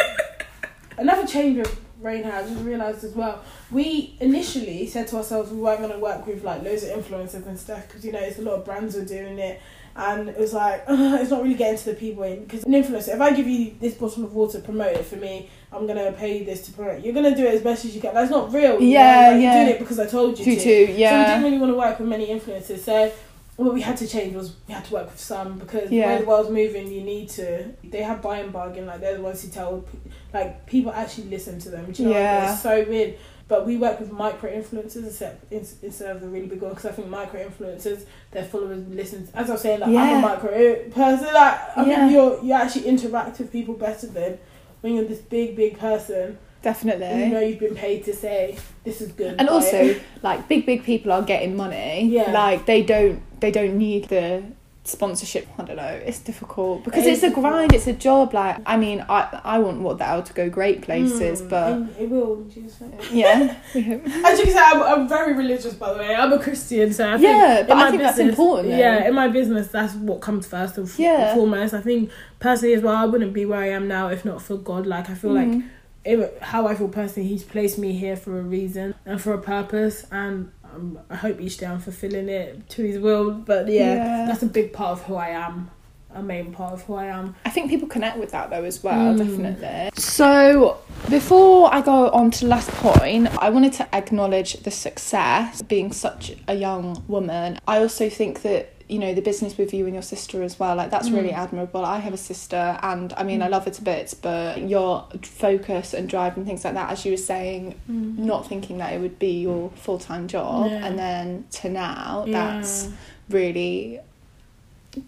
Another 0.96 1.26
change 1.26 1.58
with 1.58 1.80
Rain 2.02 2.24
Hair, 2.24 2.34
I 2.34 2.42
just 2.42 2.64
realised 2.64 3.04
as 3.04 3.14
well. 3.14 3.42
We 3.70 4.16
initially 4.20 4.86
said 4.86 5.06
to 5.08 5.16
ourselves 5.16 5.50
we 5.50 5.58
weren't 5.58 5.80
going 5.80 5.92
to 5.92 5.98
work 5.98 6.26
with 6.26 6.42
like 6.42 6.62
loads 6.62 6.82
of 6.82 6.90
influencers 6.90 7.46
and 7.46 7.58
stuff 7.58 7.86
because 7.86 8.04
you 8.04 8.12
know 8.12 8.18
it's 8.18 8.38
a 8.38 8.42
lot 8.42 8.54
of 8.54 8.64
brands 8.64 8.96
were 8.96 9.04
doing 9.04 9.38
it, 9.38 9.60
and 9.94 10.28
it 10.28 10.38
was 10.38 10.52
like 10.52 10.84
it's 10.88 11.30
not 11.30 11.42
really 11.42 11.54
getting 11.54 11.78
to 11.78 11.84
the 11.86 11.94
people 11.94 12.24
in 12.24 12.42
because 12.44 12.64
an 12.64 12.72
influencer. 12.72 13.14
If 13.14 13.20
I 13.20 13.32
give 13.32 13.46
you 13.46 13.74
this 13.80 13.94
bottle 13.94 14.24
of 14.24 14.32
water, 14.34 14.60
promote 14.60 14.92
it 14.92 15.04
for 15.06 15.16
me. 15.16 15.48
I'm 15.72 15.86
gonna 15.86 16.12
pay 16.12 16.38
you 16.38 16.44
this 16.44 16.66
to 16.66 16.72
promote. 16.72 16.98
it. 16.98 17.04
You're 17.04 17.14
gonna 17.14 17.36
do 17.36 17.44
it 17.46 17.54
as 17.54 17.62
best 17.62 17.84
as 17.84 17.94
you 17.94 18.00
can. 18.00 18.12
That's 18.14 18.30
not 18.30 18.52
real. 18.52 18.74
you 18.74 18.80
know, 18.80 18.86
Yeah, 18.86 19.30
like, 19.30 19.42
yeah. 19.42 19.54
You're 19.54 19.64
doing 19.64 19.76
it 19.76 19.78
because 19.78 19.98
I 20.00 20.06
told 20.06 20.38
you 20.38 20.44
Two 20.44 20.56
to. 20.56 20.92
Yeah. 20.92 21.10
So 21.10 21.18
we 21.18 21.24
didn't 21.24 21.44
really 21.44 21.58
want 21.58 21.72
to 21.72 21.78
work 21.78 21.98
with 21.98 22.08
many 22.08 22.26
influencers. 22.26 22.80
So 22.80 23.12
what 23.56 23.74
we 23.74 23.80
had 23.82 23.96
to 23.98 24.08
change 24.08 24.34
was 24.34 24.54
we 24.66 24.74
had 24.74 24.84
to 24.86 24.92
work 24.94 25.10
with 25.10 25.20
some 25.20 25.58
because 25.58 25.90
Yeah. 25.90 26.06
way 26.14 26.20
the 26.22 26.26
world's 26.26 26.50
moving, 26.50 26.90
you 26.90 27.02
need 27.02 27.28
to. 27.30 27.64
They 27.84 28.02
have 28.02 28.22
buy 28.22 28.38
and 28.38 28.52
bargain. 28.52 28.86
Like 28.86 29.00
they're 29.00 29.16
the 29.16 29.22
ones 29.22 29.42
who 29.42 29.48
tell, 29.50 29.84
like 30.32 30.66
people 30.66 30.92
actually 30.92 31.28
listen 31.28 31.58
to 31.60 31.68
them. 31.70 31.92
Do 31.92 32.02
you 32.02 32.08
know? 32.08 32.14
Yeah. 32.14 32.52
It's 32.52 32.62
so 32.62 32.84
weird. 32.88 33.14
But 33.48 33.66
we 33.66 33.76
work 33.76 34.00
with 34.00 34.10
micro 34.10 34.50
influencers 34.50 34.96
instead 35.04 35.38
ins- 35.50 35.76
instead 35.82 36.14
of 36.16 36.22
the 36.22 36.28
really 36.28 36.46
big 36.46 36.62
ones 36.62 36.76
because 36.76 36.90
I 36.90 36.94
think 36.94 37.08
micro 37.08 37.46
influencers, 37.46 38.04
their 38.30 38.44
followers 38.44 38.82
listen. 38.88 39.28
As 39.34 39.50
I 39.50 39.52
was 39.52 39.60
saying, 39.60 39.80
like 39.80 39.90
I'm 39.90 40.16
a 40.18 40.20
micro 40.22 40.74
person. 40.88 41.26
Like 41.34 41.60
I 41.76 41.84
Yeah. 41.84 41.96
think 41.96 42.12
you're 42.12 42.42
you 42.42 42.52
actually 42.54 42.86
interact 42.86 43.38
with 43.38 43.52
people 43.52 43.74
better 43.74 44.06
than 44.06 44.38
when 44.80 44.94
you're 44.94 45.04
this 45.04 45.18
big 45.18 45.54
big 45.56 45.78
person. 45.78 46.38
Definitely 46.62 47.24
you 47.24 47.30
know 47.32 47.40
you've 47.40 47.58
been 47.60 47.74
paid 47.74 48.04
to 48.04 48.14
say 48.14 48.56
this 48.84 49.00
is 49.00 49.12
good. 49.12 49.34
and 49.38 49.48
also 49.48 49.76
it. 49.76 50.02
like 50.22 50.48
big 50.48 50.64
big 50.66 50.82
people 50.84 51.10
are 51.12 51.22
getting 51.22 51.56
money 51.56 52.04
Yeah. 52.08 52.30
like 52.32 52.66
they 52.66 52.82
don't 52.82 53.20
they 53.40 53.50
don't 53.50 53.76
need 53.76 54.08
the 54.08 54.42
sponsorship 54.84 55.46
i 55.60 55.62
don't 55.62 55.76
know 55.76 56.00
it's 56.04 56.18
difficult 56.18 56.82
because 56.82 57.06
It 57.06 57.12
it's 57.12 57.22
a 57.22 57.30
grind 57.30 57.72
it's 57.72 57.86
a 57.86 57.92
job 57.92 58.34
like 58.34 58.56
i 58.66 58.76
mean 58.76 59.04
i 59.08 59.40
i 59.44 59.56
want 59.60 59.80
what 59.80 59.98
the 59.98 60.04
L 60.06 60.24
to 60.24 60.32
go 60.32 60.50
great 60.50 60.82
places 60.82 61.40
Mm, 61.40 61.48
but 61.48 62.00
it 62.02 62.10
will. 62.10 62.42
Jesus. 62.52 62.82
yeah. 63.12 63.56
As 63.74 64.38
you 64.38 64.44
can 64.46 64.52
say, 64.52 64.58
I'm, 64.58 64.82
I'm 64.82 65.08
very 65.08 65.34
religious, 65.34 65.74
by 65.74 65.92
the 65.92 65.98
way. 66.00 66.14
I'm 66.14 66.32
a 66.32 66.38
Christian, 66.38 66.92
so 66.92 67.06
I 67.08 67.12
think 67.12 67.22
Yeah, 67.22 67.60
in 67.60 67.66
but 67.68 67.76
I 67.78 67.90
think 67.90 68.02
that's 68.02 68.16
business- 68.16 68.32
important, 68.38 68.70
though. 68.70 68.76
Yeah, 68.76 69.06
in 69.08 69.14
my 69.14 69.28
business, 69.28 69.68
that's 69.68 69.94
what 69.94 70.20
comes 70.20 70.46
first 70.46 70.76
and 70.78 70.88
Yeah. 70.98 71.34
foremost. 71.34 71.74
I 71.74 71.80
think 71.80 72.10
personally 72.40 72.74
as 72.74 72.82
well, 72.82 72.96
I 72.96 73.06
wouldn't 73.06 73.32
be 73.32 73.44
where 73.46 73.60
I 73.60 73.68
am 73.70 73.86
now 73.88 74.08
if 74.08 74.24
not 74.24 74.42
for 74.42 74.56
God. 74.56 74.86
Like 74.86 75.08
I 75.10 75.14
feel 75.14 75.32
like 75.32 75.48
Mm. 75.48 75.64
It, 76.04 76.38
how 76.42 76.66
I 76.66 76.74
feel 76.74 76.88
personally, 76.88 77.28
He's 77.28 77.42
placed 77.44 77.78
me 77.78 77.92
here 77.92 78.16
for 78.16 78.38
a 78.38 78.42
reason 78.42 78.94
and 79.06 79.20
for 79.20 79.32
a 79.34 79.38
purpose, 79.40 80.06
and 80.10 80.50
um, 80.64 80.98
I 81.10 81.16
hope 81.16 81.40
each 81.40 81.58
day 81.58 81.66
I'm 81.66 81.80
fulfilling 81.80 82.28
it 82.28 82.68
to 82.70 82.82
His 82.82 82.98
will. 82.98 83.30
But 83.32 83.68
yeah, 83.68 83.94
Yeah. 83.94 84.26
that's 84.26 84.42
a 84.42 84.46
big 84.46 84.72
part 84.72 84.92
of 84.92 85.02
who 85.04 85.14
I 85.16 85.28
am, 85.28 85.70
a 86.14 86.22
main 86.22 86.52
part 86.52 86.72
of 86.74 86.82
who 86.82 86.94
I 86.94 87.06
am. 87.06 87.34
I 87.44 87.50
think 87.50 87.70
people 87.70 87.88
connect 87.88 88.18
with 88.18 88.30
that 88.32 88.50
though 88.50 88.64
as 88.64 88.82
well, 88.82 89.14
Mm. 89.14 89.18
definitely. 89.18 89.90
So, 89.94 90.78
before 91.08 91.72
I 91.74 91.80
go 91.82 92.10
on 92.10 92.30
to 92.32 92.40
the 92.40 92.46
last 92.48 92.70
point, 92.70 93.28
I 93.38 93.50
wanted 93.50 93.72
to 93.74 93.94
acknowledge 93.94 94.54
the 94.62 94.70
success 94.70 95.62
being 95.62 95.92
such 95.92 96.32
a 96.48 96.54
young 96.54 97.02
woman. 97.08 97.58
I 97.66 97.78
also 97.78 98.08
think 98.08 98.42
that 98.42 98.71
you 98.88 98.98
know 98.98 99.14
the 99.14 99.20
business 99.22 99.56
with 99.56 99.72
you 99.74 99.84
and 99.86 99.94
your 99.94 100.02
sister 100.02 100.42
as 100.42 100.58
well 100.58 100.74
like 100.76 100.90
that's 100.90 101.10
really 101.10 101.30
Mm. 101.30 101.38
admirable 101.44 101.84
i 101.84 101.98
have 101.98 102.12
a 102.14 102.18
sister 102.18 102.78
and 102.82 103.12
i 103.16 103.22
mean 103.22 103.40
i 103.42 103.48
love 103.48 103.64
her 103.64 103.70
to 103.70 103.82
bits 103.82 104.12
but 104.14 104.60
your 104.68 105.06
focus 105.22 105.94
and 105.94 106.08
drive 106.08 106.36
and 106.36 106.46
things 106.46 106.64
like 106.64 106.74
that 106.74 106.90
as 106.90 107.04
you 107.04 107.12
were 107.12 107.16
saying 107.16 107.74
not 107.88 108.46
thinking 108.48 108.78
that 108.78 108.92
it 108.92 109.00
would 109.00 109.18
be 109.18 109.40
your 109.40 109.70
full-time 109.76 110.28
job 110.28 110.70
Yeah. 110.70 110.86
and 110.86 110.98
then 110.98 111.44
to 111.52 111.68
now 111.68 112.24
Yeah. 112.26 112.58
that's 112.60 112.88
really 113.28 114.00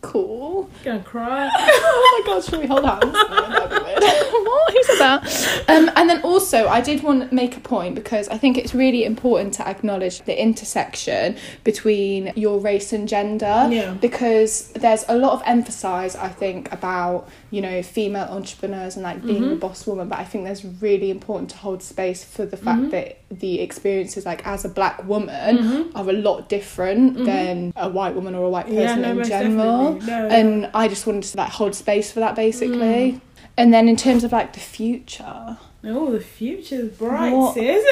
cool 0.00 0.70
gonna 0.82 1.02
cry. 1.02 1.50
oh 1.54 2.22
my 2.26 2.32
god, 2.32 2.44
should 2.44 2.60
we 2.60 2.66
hold 2.66 2.84
hands? 2.84 3.04
No, 3.04 3.10
that'd 3.12 3.70
be 3.70 3.84
weird. 3.84 4.00
what? 4.00 4.72
Who 4.72 4.82
said 4.84 4.98
that? 4.98 5.64
Um, 5.68 5.90
and 5.96 6.08
then 6.08 6.22
also, 6.22 6.68
I 6.68 6.80
did 6.80 7.02
want 7.02 7.28
to 7.28 7.34
make 7.34 7.56
a 7.56 7.60
point 7.60 7.94
because 7.94 8.28
I 8.28 8.38
think 8.38 8.56
it's 8.56 8.74
really 8.74 9.04
important 9.04 9.54
to 9.54 9.68
acknowledge 9.68 10.22
the 10.22 10.40
intersection 10.40 11.36
between 11.64 12.32
your 12.34 12.58
race 12.60 12.92
and 12.92 13.08
gender. 13.08 13.68
Yeah. 13.70 13.94
Because 13.94 14.68
there's 14.72 15.04
a 15.08 15.16
lot 15.16 15.32
of 15.32 15.42
emphasis, 15.44 16.16
I 16.16 16.28
think, 16.28 16.72
about 16.72 17.28
you 17.54 17.60
know 17.66 17.82
female 17.82 18.28
entrepreneurs 18.38 18.96
and 18.96 19.02
like 19.10 19.20
being 19.24 19.42
Mhm. 19.44 19.50
the 19.50 19.56
boss 19.56 19.86
woman. 19.86 20.08
But 20.08 20.18
I 20.18 20.24
think 20.24 20.44
there's 20.44 20.64
really 20.86 21.10
important 21.10 21.50
to 21.50 21.56
hold 21.58 21.80
space 21.82 22.20
for 22.34 22.44
the 22.52 22.56
fact 22.56 22.82
Mhm. 22.82 22.90
that 22.90 23.08
the 23.30 23.60
experiences, 23.60 24.26
like 24.26 24.40
as 24.54 24.64
a 24.64 24.68
black 24.68 24.96
woman, 25.06 25.52
Mhm. 25.58 25.90
are 25.94 26.08
a 26.10 26.18
lot 26.28 26.48
different 26.48 27.16
Mhm. 27.18 27.24
than 27.26 27.72
a 27.76 27.88
white 27.88 28.14
woman 28.14 28.34
or 28.34 28.44
a 28.46 28.50
white 28.50 28.66
person 28.66 29.00
Yeah, 29.02 29.12
no, 29.12 29.18
in 29.20 29.24
general. 29.24 29.92
No, 30.12 30.26
and 30.38 30.68
I 30.74 30.88
just 30.88 31.06
wanted 31.06 31.22
to 31.30 31.36
like 31.38 31.50
hold 31.60 31.74
space 31.74 32.10
for 32.12 32.20
that 32.20 32.34
basically. 32.34 33.02
Mm. 33.12 33.20
And 33.56 33.72
then 33.74 33.88
in 33.88 33.96
terms 33.96 34.24
of 34.24 34.32
like 34.32 34.52
the 34.52 34.60
future, 34.60 35.58
Oh, 35.86 36.10
the 36.12 36.18
future 36.20 36.64
future's 36.78 36.88
bright, 36.98 37.32
What? 37.32 37.54
sis. 37.54 37.84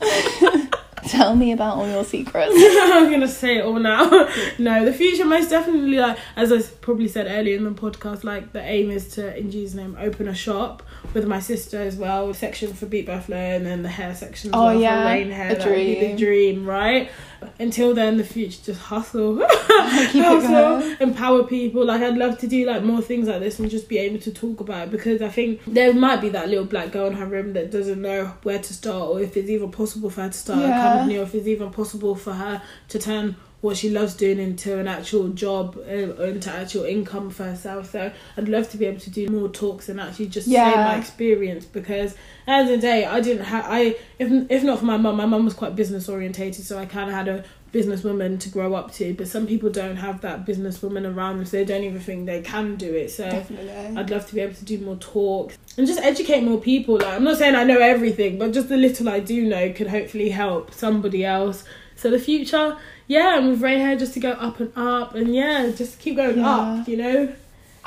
Tell 1.10 1.34
me 1.36 1.52
about 1.52 1.76
all 1.78 1.88
your 1.88 2.04
secrets. 2.04 2.52
I'm 2.56 3.10
gonna 3.10 3.28
say 3.28 3.58
it 3.58 3.64
all 3.64 3.78
now. 3.78 4.08
no, 4.58 4.84
the 4.84 4.92
future 4.92 5.24
most 5.24 5.50
definitely 5.50 5.98
like 5.98 6.18
as 6.36 6.52
I 6.52 6.60
probably 6.80 7.08
said 7.08 7.26
earlier 7.28 7.56
in 7.56 7.64
the 7.64 7.70
podcast, 7.70 8.24
like 8.24 8.52
the 8.52 8.60
aim 8.62 8.90
is 8.90 9.08
to 9.14 9.36
in 9.36 9.50
Jesus' 9.50 9.74
name 9.74 9.96
open 10.00 10.28
a 10.28 10.34
shop 10.34 10.82
with 11.14 11.26
my 11.26 11.40
sister 11.40 11.80
as 11.80 11.96
well, 11.96 12.32
section 12.34 12.72
for 12.74 12.86
Beat 12.86 13.06
by 13.06 13.20
Flo 13.20 13.36
and 13.36 13.64
then 13.64 13.82
the 13.82 13.88
hair 13.88 14.14
section 14.14 14.50
as 14.50 14.54
Oh, 14.56 14.64
well 14.66 14.80
yeah, 14.80 15.02
for 15.02 15.08
Rain 15.08 15.30
Hair. 15.30 15.52
a 15.52 15.54
That 15.54 15.66
would 15.68 15.74
be 15.76 15.94
the 15.94 16.00
dream. 16.00 16.16
dream, 16.16 16.66
right? 16.66 17.10
Until 17.58 17.94
then 17.94 18.16
the 18.18 18.24
future 18.24 18.58
just 18.64 18.80
hustle. 18.82 19.42
Hustle, 19.68 20.96
empower 21.00 21.44
people. 21.44 21.84
Like 21.84 22.02
I'd 22.02 22.16
love 22.16 22.38
to 22.38 22.46
do 22.46 22.66
like 22.66 22.82
more 22.82 23.00
things 23.00 23.28
like 23.28 23.40
this 23.40 23.58
and 23.58 23.70
just 23.70 23.88
be 23.88 23.98
able 23.98 24.18
to 24.20 24.32
talk 24.32 24.60
about 24.60 24.88
it 24.88 24.90
because 24.90 25.22
I 25.22 25.28
think 25.28 25.60
there 25.66 25.92
might 25.94 26.20
be 26.20 26.28
that 26.30 26.48
little 26.48 26.64
black 26.64 26.92
girl 26.92 27.06
in 27.06 27.14
her 27.14 27.26
room 27.26 27.52
that 27.54 27.70
doesn't 27.70 28.00
know 28.00 28.26
where 28.42 28.58
to 28.58 28.74
start 28.74 29.08
or 29.10 29.20
if 29.20 29.36
it's 29.36 29.48
even 29.48 29.70
possible 29.70 30.10
for 30.10 30.22
her 30.22 30.28
to 30.28 30.36
start 30.38 30.60
Yeah. 30.60 30.78
a 30.80 30.92
company 30.98 31.18
or 31.18 31.22
if 31.22 31.34
it's 31.34 31.46
even 31.46 31.70
possible 31.70 32.14
for 32.14 32.32
her 32.32 32.62
to 32.88 32.98
turn 32.98 33.36
what 33.62 33.76
she 33.76 33.90
loves 33.90 34.14
doing 34.14 34.38
into 34.38 34.78
an 34.78 34.86
actual 34.86 35.28
job 35.30 35.76
uh, 35.78 35.90
or 36.22 36.26
into 36.26 36.50
actual 36.50 36.84
income 36.84 37.30
for 37.30 37.44
herself. 37.44 37.90
So 37.90 38.12
I'd 38.36 38.48
love 38.48 38.70
to 38.70 38.76
be 38.76 38.84
able 38.84 39.00
to 39.00 39.10
do 39.10 39.28
more 39.28 39.48
talks 39.48 39.88
and 39.88 40.00
actually 40.00 40.26
just 40.26 40.46
say 40.46 40.52
Yeah. 40.52 40.74
my 40.74 40.96
experience 40.98 41.64
because 41.64 42.12
at 42.12 42.16
the 42.46 42.52
end 42.52 42.70
of 42.70 42.80
the 42.80 42.86
day 42.86 43.04
I 43.06 43.20
didn't 43.20 43.44
have 43.44 43.64
I 43.66 43.96
if 44.18 44.30
if 44.50 44.62
not 44.62 44.78
for 44.80 44.84
my 44.84 44.96
mum, 44.96 45.16
my 45.16 45.26
mum 45.26 45.44
was 45.44 45.54
quite 45.54 45.74
business 45.74 46.08
orientated, 46.08 46.64
so 46.64 46.78
I 46.78 46.86
kind 46.86 47.08
of 47.08 47.16
had 47.16 47.28
a 47.28 47.44
businesswoman 47.72 48.38
to 48.40 48.48
grow 48.48 48.74
up 48.74 48.92
to. 48.92 49.14
But 49.14 49.28
some 49.28 49.46
people 49.46 49.70
don't 49.70 49.96
have 49.96 50.20
that 50.20 50.46
businesswoman 50.46 51.12
around 51.12 51.38
them, 51.38 51.46
so 51.46 51.56
they 51.56 51.64
don't 51.64 51.82
even 51.84 52.00
think 52.00 52.26
they 52.26 52.42
can 52.42 52.76
do 52.76 52.94
it. 52.94 53.10
So. 53.10 53.28
Definitely. 53.28 53.70
I'd 53.96 54.10
love 54.10 54.26
to 54.28 54.34
be 54.34 54.40
able 54.40 54.54
to 54.54 54.64
do 54.64 54.78
more 54.78 54.96
talks 54.96 55.58
and 55.76 55.86
just 55.86 56.00
educate 56.00 56.42
more 56.42 56.60
people. 56.60 56.96
Like 56.96 57.06
I'm 57.14 57.24
not 57.24 57.38
saying 57.38 57.54
I 57.54 57.64
know 57.64 57.78
everything, 57.78 58.38
but 58.38 58.52
just 58.52 58.68
the 58.68 58.76
little 58.76 59.08
I 59.08 59.20
do 59.20 59.46
know 59.46 59.72
could 59.72 59.88
hopefully 59.88 60.28
help 60.30 60.72
somebody 60.72 61.24
else. 61.24 61.64
So 61.96 62.10
the 62.10 62.18
future, 62.18 62.76
yeah, 63.06 63.38
and 63.38 63.48
with 63.50 63.60
Ray 63.62 63.78
hair 63.78 63.96
just 63.96 64.14
to 64.14 64.20
go 64.20 64.30
up 64.32 64.60
and 64.60 64.72
up 64.76 65.14
and 65.14 65.34
yeah, 65.34 65.70
just 65.70 65.98
keep 66.00 66.16
going 66.16 66.38
Yeah. 66.38 66.50
up, 66.80 66.88
you 66.88 66.96
know? 66.96 67.28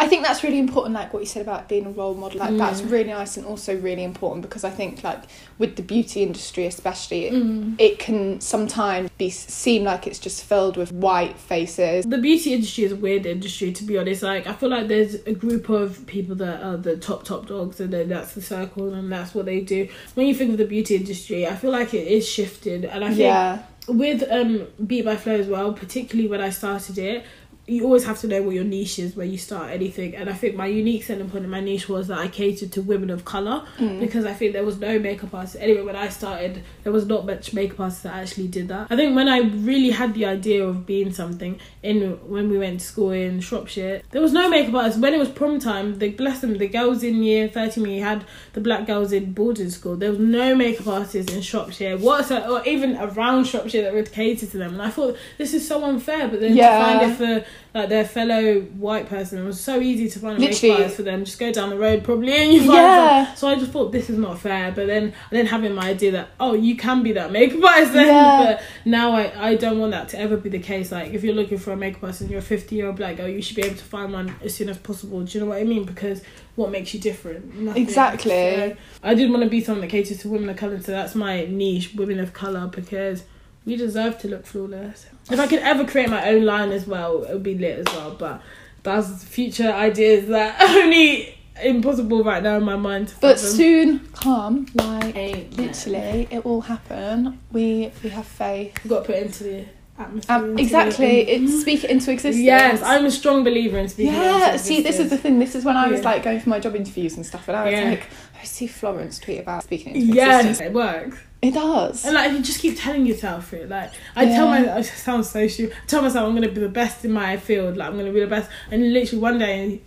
I 0.02 0.08
think 0.08 0.24
that's 0.24 0.46
really 0.46 0.60
important, 0.60 0.96
like 0.96 1.14
what 1.14 1.20
you 1.20 1.26
said 1.26 1.42
about 1.42 1.68
being 1.68 1.86
a 1.86 1.90
role 1.90 2.14
model. 2.14 2.40
Like 2.40 2.56
that's 2.56 2.80
Mm. 2.80 2.90
really 2.90 3.10
nice 3.10 3.36
and 3.36 3.46
also 3.46 3.76
really 3.76 4.06
important 4.06 4.44
because 4.44 4.64
I 4.64 4.70
think 4.70 5.04
like 5.04 5.20
with 5.58 5.76
the 5.76 5.82
beauty 5.82 6.24
industry, 6.24 6.66
especially, 6.66 7.26
it, 7.26 7.34
Mm. 7.34 7.76
it 7.78 8.00
can 8.00 8.40
sometimes 8.40 9.10
be 9.18 9.30
seem 9.30 9.84
like 9.84 10.08
it's 10.08 10.18
just 10.18 10.46
filled 10.46 10.78
with 10.78 10.94
white 10.94 11.38
faces. 11.38 12.06
The 12.06 12.18
beauty 12.18 12.54
industry 12.54 12.86
is 12.86 12.94
a 12.94 12.96
weird 12.96 13.26
industry 13.26 13.74
to 13.74 13.84
be 13.84 13.98
honest. 13.98 14.24
Like 14.24 14.48
I 14.48 14.54
feel 14.54 14.70
like 14.70 14.88
there's 14.88 15.16
a 15.26 15.34
group 15.34 15.68
of 15.68 16.08
people 16.08 16.36
that 16.36 16.64
are 16.64 16.78
the 16.78 16.96
top 16.96 17.26
top 17.26 17.48
dogs 17.48 17.82
and 17.82 17.92
then 17.92 18.08
that's 18.08 18.32
the 18.36 18.42
circle 18.42 18.94
and 18.94 19.12
that's 19.12 19.36
what 19.36 19.48
they 19.48 19.60
do. 19.60 19.90
When 20.16 20.28
you 20.28 20.34
think 20.34 20.52
of 20.52 20.58
the 20.60 20.66
beauty 20.66 20.96
industry, 20.96 21.46
I 21.46 21.56
feel 21.58 21.72
like 21.72 21.94
it 21.94 22.08
is 22.08 22.26
shifted 22.26 22.86
and 22.86 23.04
I 23.04 23.08
think 23.10 23.20
Yeah, 23.20 23.58
with 23.90 24.24
um 24.30 24.68
Beat 24.86 25.06
by 25.06 25.16
Flo 25.16 25.34
as 25.34 25.48
well, 25.48 25.74
particularly 25.74 26.30
when 26.30 26.42
I 26.42 26.50
started 26.50 26.98
it, 26.98 27.26
you 27.70 27.84
always 27.86 28.04
have 28.06 28.20
to 28.22 28.28
know 28.28 28.42
what 28.42 28.56
your 28.56 28.64
niche 28.64 29.00
is 29.00 29.16
when 29.16 29.30
you 29.32 29.38
start 29.38 29.70
anything. 29.72 30.16
And 30.16 30.30
I 30.30 30.34
think 30.34 30.56
my 30.56 30.66
unique 30.66 31.04
selling 31.04 31.30
point 31.30 31.44
in 31.44 31.50
my 31.50 31.60
niche 31.60 31.88
was 31.88 32.08
that 32.08 32.18
I 32.18 32.28
catered 32.28 32.72
to 32.74 32.82
women 32.82 33.10
of 33.10 33.26
colour 33.26 33.64
Mm. 33.80 34.00
because 34.00 34.26
I 34.26 34.34
think 34.34 34.54
there 34.54 34.66
was 34.66 34.80
no 34.80 34.98
makeup 35.00 35.34
artist. 35.34 35.58
Anyway, 35.60 35.82
when 35.84 35.96
I 35.96 36.10
started, 36.10 36.64
there 36.84 36.92
was 36.94 37.06
not 37.06 37.26
much 37.26 37.54
makeup 37.54 37.80
artists 37.80 38.04
that 38.04 38.14
actually 38.16 38.48
did 38.48 38.68
that. 38.70 38.88
I 38.90 38.96
think 38.96 39.16
when 39.16 39.28
I 39.30 39.40
really 39.40 39.92
had 39.92 40.14
the 40.14 40.26
idea 40.26 40.66
of 40.66 40.86
being 40.86 41.12
something 41.14 41.60
in 41.84 42.12
when 42.28 42.50
we 42.50 42.58
went 42.58 42.80
to 42.80 42.86
school 42.86 43.12
in 43.12 43.40
Shropshire, 43.40 44.02
there 44.12 44.22
was 44.22 44.34
no 44.34 44.50
makeup 44.50 44.74
artist. 44.76 45.00
When 45.00 45.14
it 45.14 45.20
was 45.20 45.30
prom 45.30 45.60
time, 45.60 46.00
they 46.00 46.10
bless 46.10 46.40
them, 46.42 46.58
the 46.58 46.68
girls 46.68 47.04
in 47.04 47.24
year 47.24 47.48
13 47.48 47.84
we 47.84 48.00
had 48.00 48.26
the 48.54 48.62
black 48.62 48.86
girls 48.88 49.12
in 49.12 49.34
boarding 49.34 49.70
school. 49.70 49.96
There 49.96 50.10
was 50.10 50.20
no 50.20 50.56
makeup 50.56 50.88
artists 50.88 51.32
in 51.34 51.42
Shropshire, 51.42 51.98
what's 51.98 52.32
or 52.32 52.64
even 52.66 52.98
around 52.98 53.46
Shropshire 53.46 53.84
that 53.84 53.94
would 53.94 54.12
cater 54.12 54.46
to 54.48 54.58
them. 54.58 54.74
And 54.74 54.82
I 54.82 54.90
thought 54.90 55.16
this 55.38 55.54
is 55.54 55.68
so 55.68 55.84
unfair. 55.84 56.28
But 56.28 56.40
then 56.42 56.56
Yeah. 56.56 56.78
to 56.80 56.84
find 56.86 57.12
it 57.12 57.16
for 57.16 57.46
like 57.74 57.90
their 57.90 58.06
fellow 58.06 58.62
white 58.62 59.08
person, 59.08 59.40
it 59.40 59.44
was 59.46 59.60
so 59.60 59.80
easy 59.80 60.10
to 60.10 60.20
find 60.20 60.38
a 60.38 60.40
Literally. 60.42 60.70
makeup 60.70 60.80
artist 60.82 60.96
for 60.98 61.04
them. 61.04 61.26
Just 61.26 61.40
go 61.40 61.52
down 61.52 61.70
the 61.70 61.78
road 61.78 62.04
probably 62.04 62.34
and 62.34 62.52
you 62.54 62.60
find 62.62 62.74
Yeah. 62.74 63.26
some. 63.28 63.36
So 63.36 63.48
I 63.48 63.56
just 63.56 63.72
thought 63.72 63.92
this 63.92 64.10
is 64.10 64.18
not 64.18 64.40
fair. 64.40 64.72
But 64.72 64.88
then 64.88 65.04
and 65.04 65.14
then 65.32 65.46
having 65.46 65.74
my 65.76 65.90
idea 65.90 66.12
that 66.14 66.30
oh 66.40 66.54
you 66.54 66.76
can 66.76 67.04
be 67.04 67.12
that 67.14 67.32
makeup 67.32 67.64
artist 67.72 67.94
then. 67.94 68.08
Yeah. 68.08 68.44
But 68.46 68.64
now 68.86 69.12
I, 69.14 69.50
I 69.52 69.56
don't 69.56 69.80
want 69.80 69.92
that 69.92 70.10
to 70.10 70.20
ever 70.20 70.38
be 70.38 70.50
the 70.50 70.60
case. 70.60 70.92
Like 70.92 71.14
if 71.14 71.24
you're 71.24 71.36
looking 71.36 71.58
for 71.58 71.72
a 71.72 71.78
makeup 71.78 72.04
artist 72.04 72.22
and 72.22 72.30
you're 72.30 72.40
a 72.40 72.44
50 72.44 72.76
year 72.76 72.88
old 72.88 72.96
black 72.96 73.18
girl, 73.18 73.28
you 73.28 73.42
should 73.42 73.56
be 73.56 73.64
able 73.64 73.76
to 73.78 73.84
find 73.84 74.12
one 74.14 74.34
as 74.44 74.56
soon 74.56 74.70
as 74.70 74.78
possible. 74.78 75.22
Do 75.22 75.38
you 75.38 75.44
know 75.44 75.50
what 75.52 75.60
I 75.60 75.64
mean? 75.64 75.84
Because 75.86 76.22
what 76.56 76.72
makes 76.72 76.94
you 76.94 77.00
different? 77.00 77.56
Nothing. 77.56 77.82
Exactly. 77.84 78.32
So 78.32 78.76
I 79.04 79.14
did 79.14 79.30
want 79.30 79.44
to 79.44 79.50
be 79.50 79.64
someone 79.64 79.82
that 79.82 79.90
caters 79.90 80.18
to 80.20 80.28
women 80.30 80.50
of 80.50 80.58
colour, 80.58 80.82
so 80.82 80.92
that's 80.92 81.16
my 81.16 81.46
niche, 81.46 81.94
women 81.96 82.20
of 82.20 82.34
colour, 82.34 82.68
because 82.68 83.24
we 83.70 83.76
deserve 83.76 84.18
to 84.20 84.28
look 84.28 84.46
flawless. 84.46 85.06
If 85.32 85.40
I 85.40 85.48
could 85.48 85.60
ever 85.60 85.86
create 85.86 86.10
my 86.10 86.28
own 86.30 86.44
line 86.44 86.72
as 86.72 86.88
well, 86.88 87.24
it 87.24 87.34
would 87.34 87.44
be 87.44 87.56
lit 87.58 87.80
as 87.88 87.96
well. 87.96 88.16
But 88.18 88.42
that's 88.84 89.24
future 89.24 89.72
ideas 89.72 90.28
that 90.30 90.60
only 90.62 91.36
impossible 91.62 92.24
right 92.24 92.42
now 92.42 92.58
in 92.58 92.64
my 92.64 92.76
mind. 92.76 93.14
but 93.22 93.38
soon 93.40 94.00
come. 94.14 94.66
Like 94.74 95.16
Amen. 95.16 95.50
literally, 95.52 96.28
it 96.32 96.44
will 96.44 96.62
happen. 96.62 97.40
We 97.52 97.92
we 98.04 98.10
have 98.10 98.26
faith. 98.26 98.74
You've 98.84 98.90
got 98.90 99.00
to 99.02 99.06
put 99.06 99.16
it 99.16 99.24
into 99.28 99.44
the 99.44 99.66
atmosphere. 100.00 100.36
Um, 100.36 100.44
into 100.52 100.64
exactly, 100.64 101.26
the- 101.26 101.32
it's 101.34 101.62
speak 101.62 101.84
it 101.84 101.92
into 101.92 102.12
existence. 102.12 102.38
Yes, 102.44 102.82
I'm 102.82 103.06
a 103.06 103.12
strong 103.12 103.44
believer 103.44 103.78
in 103.78 103.88
speaking. 103.90 104.14
Yeah, 104.14 104.56
see, 104.58 104.82
this 104.82 104.98
is 105.00 105.10
the 105.12 105.18
thing. 105.18 105.38
This 105.38 105.54
is 105.54 105.64
when 105.64 105.78
I 105.78 105.88
was 105.90 106.00
Yeah. 106.00 106.06
like 106.12 106.24
going 106.24 106.40
for 106.40 106.50
my 106.50 106.60
job 106.60 106.76
interviews 106.76 107.18
and 107.18 107.26
stuff, 107.26 107.48
and 107.48 107.56
I 107.58 107.66
was 107.66 107.74
Yeah. 107.74 107.90
like, 107.92 108.08
I 108.42 108.46
see 108.46 108.66
Florence 108.66 109.20
tweet 109.20 109.42
about 109.42 109.64
speaking 109.64 109.94
into 109.96 110.08
Yes, 110.16 110.46
existence. 110.46 110.68
it 110.70 110.74
works. 110.74 111.18
It 111.42 111.54
does. 111.54 112.04
And 112.06 112.16
like 112.16 112.32
you 112.34 112.42
just 112.42 112.60
keep 112.60 112.78
telling 112.78 113.06
yourself 113.06 113.54
it. 113.54 113.70
Like 113.70 113.92
I 114.16 114.26
tell 114.26 114.46
Yeah. 114.54 114.62
my 114.66 114.76
I 114.78 114.82
sound 114.82 115.26
so 115.26 115.48
stupid. 115.48 115.74
I 115.84 115.88
tell 115.88 116.02
myself 116.02 116.28
I'm 116.28 116.36
gonna 116.36 116.50
be 116.50 116.60
the 116.62 116.68
best 116.70 117.06
in 117.06 117.12
my 117.14 117.38
field. 117.38 117.78
Like 117.78 117.88
I'm 117.90 117.98
gonna 117.98 118.12
be 118.12 118.20
the 118.20 118.28
best. 118.28 118.50
And 118.72 118.92
literally 118.94 119.22
one 119.22 119.40
day, 119.40 119.64
in 119.64 119.82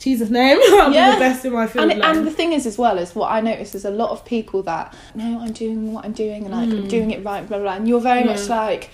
Jesus' 0.00 0.30
name, 0.30 0.58
I'll 0.62 0.92
Yeah. 0.92 1.14
the 1.14 1.20
best 1.20 1.44
in 1.44 1.52
my 1.52 1.68
field. 1.68 1.90
and, 1.92 2.00
like, 2.00 2.16
and 2.16 2.26
the 2.26 2.30
thing 2.32 2.52
is 2.52 2.66
as 2.66 2.76
well 2.76 2.98
is 2.98 3.14
what 3.14 3.30
I 3.30 3.40
notice 3.40 3.74
is 3.76 3.84
a 3.84 3.90
lot 3.90 4.10
of 4.10 4.24
people 4.24 4.62
that 4.64 4.94
no 5.14 5.40
I'm 5.40 5.52
doing 5.52 5.92
what 5.92 6.04
I'm 6.04 6.12
doing 6.12 6.44
and 6.44 6.52
like 6.52 6.68
I'm 6.70 6.82
Mm. 6.84 6.88
doing 6.90 7.10
it 7.12 7.24
right 7.24 7.46
blah 7.46 7.58
blah, 7.58 7.64
blah 7.66 7.74
and 7.76 7.86
you're 7.88 8.00
very 8.00 8.24
much 8.24 8.48
like 8.48 8.90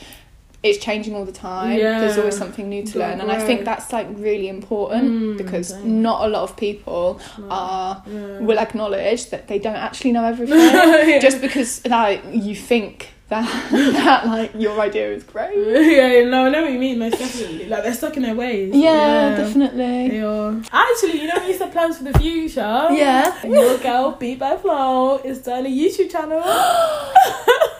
it's 0.62 0.78
changing 0.78 1.14
all 1.16 1.24
the 1.24 1.32
time 1.32 1.76
Yeah. 1.78 2.00
there's 2.00 2.18
always 2.18 2.36
something 2.36 2.68
new 2.68 2.84
to 2.86 2.98
learn 2.98 3.20
and 3.20 3.30
I 3.32 3.38
think 3.38 3.64
that's 3.64 3.92
like 3.92 4.06
really 4.28 4.48
important 4.48 5.04
Mm, 5.12 5.36
because 5.38 5.74
not 5.84 6.24
a 6.26 6.28
lot 6.28 6.42
of 6.44 6.56
people 6.56 7.20
No. 7.38 7.46
are 7.50 8.02
Yeah. 8.06 8.38
will 8.40 8.58
acknowledge 8.58 9.30
that 9.30 9.48
they 9.48 9.58
don't 9.58 9.76
actually 9.88 10.12
know 10.12 10.24
everything 10.32 10.58
Yeah. 10.58 11.18
just 11.18 11.40
because 11.40 11.84
like 11.86 12.22
you 12.32 12.54
think 12.54 13.08
that 13.28 13.46
that 13.72 14.26
like 14.26 14.50
your 14.54 14.78
idea 14.78 15.10
is 15.10 15.22
great 15.24 15.56
yeah, 15.96 16.28
no, 16.28 16.46
I 16.46 16.50
know 16.50 16.62
what 16.64 16.72
you 16.72 16.78
mean. 16.78 16.98
Most 16.98 17.18
definitely, 17.18 17.66
like 17.66 17.82
they're 17.82 17.94
stuck 17.94 18.14
in 18.18 18.22
their 18.24 18.34
ways. 18.34 18.74
yeah, 18.74 19.34
definitely 19.36 20.08
They 20.10 20.20
are. 20.22 20.60
Actually, 20.70 21.22
you 21.22 21.28
know, 21.28 21.40
we 21.46 21.54
said 21.54 21.72
plans 21.72 21.96
for 21.96 22.04
the 22.04 22.18
future. 22.18 22.60
Yeah. 22.90 23.32
Your 23.46 23.78
girl, 23.78 24.12
Beat 24.20 24.38
by 24.38 24.56
Flo 24.58 25.16
is 25.24 25.38
starting 25.38 25.72
a 25.72 25.74
YouTube 25.74 26.10
channel. 26.10 26.42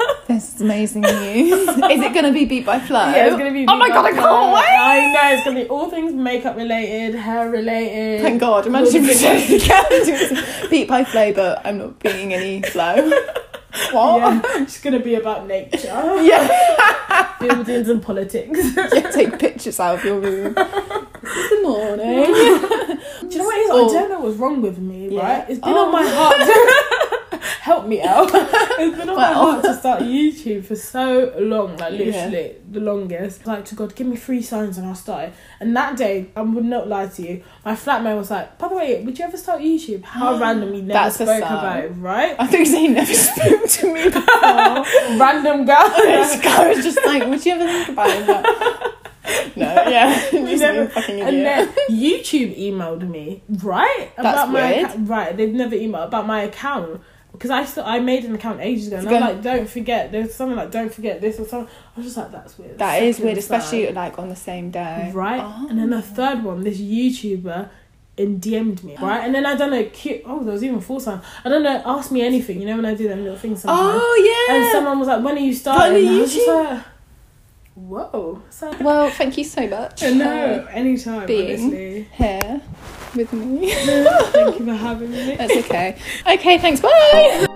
this 0.42 0.54
is 0.56 0.60
amazing 0.60 1.02
news 1.02 1.68
is 1.68 2.00
it 2.00 2.14
gonna 2.14 2.32
be 2.32 2.44
beat 2.44 2.66
by 2.66 2.78
flo 2.80 2.98
Yeah, 2.98 3.26
it's 3.26 3.36
gonna 3.36 3.52
be. 3.52 3.64
oh 3.68 3.76
my 3.76 3.88
god 3.88 4.06
I 4.06 4.12
can't 4.12 4.54
wait 4.54 4.64
I 4.64 5.12
know 5.12 5.36
it's 5.36 5.44
gonna 5.44 5.62
be 5.62 5.68
all 5.68 5.88
things 5.88 6.12
makeup 6.12 6.56
related, 6.56 7.14
hair 7.14 7.48
related. 7.50 8.22
Thank 8.22 8.40
God. 8.40 8.66
Imagine 8.66 9.04
if 9.06 10.70
beat 10.70 10.88
by 10.88 11.04
flo, 11.04 11.32
but 11.32 11.64
I'm 11.64 11.78
not 11.78 11.98
being 12.00 12.34
any 12.34 12.62
flow. 12.62 13.10
What? 13.90 14.20
Yeah, 14.20 14.62
it's 14.62 14.80
gonna 14.82 15.00
be 15.00 15.14
about 15.14 15.46
nature, 15.46 15.86
Yeah. 16.22 17.34
buildings, 17.40 17.88
and 17.88 18.02
politics. 18.02 18.58
yeah. 18.76 19.10
Take 19.10 19.38
pictures 19.38 19.80
out 19.80 19.98
of 19.98 20.04
your 20.04 20.20
room. 20.20 20.52
Good 20.54 21.62
morning. 21.62 22.24
Do 22.24 22.32
you 23.30 23.38
know 23.38 23.44
what 23.44 23.56
it 23.56 23.62
is? 23.64 23.70
Oh. 23.72 23.88
I 23.88 23.92
don't 24.00 24.10
know 24.10 24.20
what's 24.20 24.36
wrong 24.36 24.60
with 24.60 24.78
me, 24.78 25.08
Yeah. 25.14 25.22
right? 25.22 25.44
It's 25.48 25.60
been 25.60 25.72
Oh. 25.72 25.86
on 25.86 25.92
my 25.92 26.02
oh. 26.04 26.14
heart. 26.14 26.88
Help 27.62 27.86
me 27.86 28.02
out. 28.02 28.28
It's 28.82 28.96
been 28.98 29.08
on 29.10 29.16
my 29.16 29.32
heart 29.32 29.62
to 29.62 29.74
start 29.74 30.02
YouTube 30.02 30.64
for 30.64 30.74
so 30.74 31.32
long, 31.38 31.76
like 31.76 31.92
Yeah. 31.92 32.06
literally 32.06 32.56
the 32.68 32.80
longest. 32.80 33.46
Like 33.46 33.64
to 33.66 33.74
God, 33.76 33.94
give 33.94 34.08
me 34.08 34.16
three 34.16 34.42
signs 34.42 34.78
and 34.78 34.86
I'll 34.88 34.96
start 34.96 35.28
it. 35.28 35.34
And 35.60 35.76
that 35.76 35.96
day, 35.96 36.30
I 36.34 36.40
would 36.42 36.64
not 36.64 36.88
lie 36.88 37.06
to 37.06 37.22
you. 37.22 37.44
My 37.64 37.74
flatmate 37.76 38.16
was 38.16 38.30
like, 38.32 38.58
"By 38.58 38.66
the 38.68 38.74
way, 38.74 38.88
would 39.04 39.16
you 39.16 39.24
ever 39.24 39.36
start 39.36 39.60
YouTube?" 39.60 40.02
How 40.04 40.36
randomly 40.44 40.80
never 40.82 40.92
That's 40.94 41.14
spoke 41.14 41.38
about 41.38 41.84
it, 41.84 41.90
right? 42.10 42.34
I 42.44 42.46
think 42.48 42.66
he 42.66 42.88
never 42.88 43.14
spoke 43.30 43.68
to 43.76 43.94
me 43.94 44.02
before. 44.16 44.84
Random 45.24 45.64
girl. 45.64 45.88
this 45.96 46.40
guy 46.42 46.68
was 46.74 46.82
just 46.84 46.98
like, 47.06 47.22
would 47.28 47.46
you 47.46 47.52
ever 47.52 47.66
think 47.70 47.88
about 47.90 48.10
it? 48.10 48.92
No, 49.56 49.66
yeah. 49.88 50.08
We 50.32 50.56
never- 50.56 50.90
And 51.28 51.46
then 51.46 51.68
YouTube 51.88 52.58
emailed 52.58 53.08
me, 53.08 53.42
right? 53.62 54.10
That's 54.16 54.50
my 54.50 54.72
weird. 54.72 54.90
acca- 54.90 55.08
right, 55.08 55.36
they've 55.36 55.54
never 55.54 55.76
emailed 55.76 56.06
about 56.08 56.26
my 56.26 56.42
account 56.42 57.00
because 57.42 57.50
I 57.50 57.64
still 57.64 57.82
I 57.84 57.98
made 57.98 58.24
an 58.24 58.36
account 58.36 58.60
ages 58.60 58.86
ago, 58.86 58.98
and 58.98 59.08
I'm 59.08 59.20
like, 59.20 59.42
don't 59.42 59.68
forget. 59.68 60.12
There's 60.12 60.32
something 60.32 60.56
like, 60.56 60.70
don't 60.70 60.94
forget 60.94 61.20
this 61.20 61.40
or 61.40 61.44
something. 61.44 61.74
I 61.74 61.98
was 61.98 62.06
just 62.06 62.16
like, 62.16 62.30
that's 62.30 62.56
weird. 62.56 62.78
That 62.78 63.02
is 63.02 63.16
Second 63.16 63.26
weird, 63.26 63.38
especially 63.38 63.90
like 63.90 64.16
on 64.16 64.28
the 64.28 64.36
same 64.36 64.70
day. 64.70 65.10
right. 65.12 65.42
Oh. 65.42 65.66
And 65.68 65.76
then 65.76 65.90
the 65.90 66.00
third 66.00 66.44
one, 66.44 66.62
this 66.62 66.78
YouTuber 66.78 67.68
and 68.16 68.40
DM'd 68.40 68.84
me, 68.84 68.96
oh. 68.96 69.04
right? 69.04 69.24
And 69.24 69.34
then 69.34 69.44
I 69.44 69.56
don't 69.56 69.72
know, 69.72 69.82
cute. 69.86 70.22
Oh, 70.24 70.44
there 70.44 70.52
was 70.52 70.62
even 70.62 70.80
full 70.80 71.00
time. 71.00 71.20
I 71.44 71.48
don't 71.48 71.64
know. 71.64 71.82
Ask 71.84 72.12
me 72.12 72.22
anything. 72.22 72.60
You 72.60 72.68
know 72.68 72.76
when 72.76 72.86
I 72.86 72.94
do 72.94 73.08
them 73.08 73.24
little 73.24 73.36
things. 73.36 73.62
Sometimes. 73.62 74.00
Oh 74.00 74.46
yeah. 74.48 74.54
And 74.54 74.70
someone 74.70 75.00
was 75.00 75.08
like, 75.08 75.24
"When 75.24 75.34
are 75.36 75.40
you 75.40 75.52
starting?" 75.52 75.94
When 75.94 75.96
are 75.96 75.98
And 75.98 76.08
I 76.08 76.12
you 76.12 76.20
was 76.20 76.32
just 76.32 76.46
like, 76.46 76.84
"Whoa!" 77.74 78.42
So, 78.50 78.76
well, 78.80 79.10
thank 79.10 79.36
you 79.36 79.42
so 79.42 79.66
much. 79.66 80.00
no, 80.02 80.64
anytime. 80.70 81.26
being- 81.26 81.60
Honestly, 81.60 82.08
Here 82.12 82.62
with 83.14 83.32
me. 83.32 83.72
thank 83.74 84.58
you 84.58 84.64
for 84.64 84.74
having 84.74 85.10
me. 85.10 85.36
That's 85.36 85.56
okay. 85.56 85.98
Okay, 86.26 86.58
thanks. 86.58 86.80
Bye. 86.80 87.46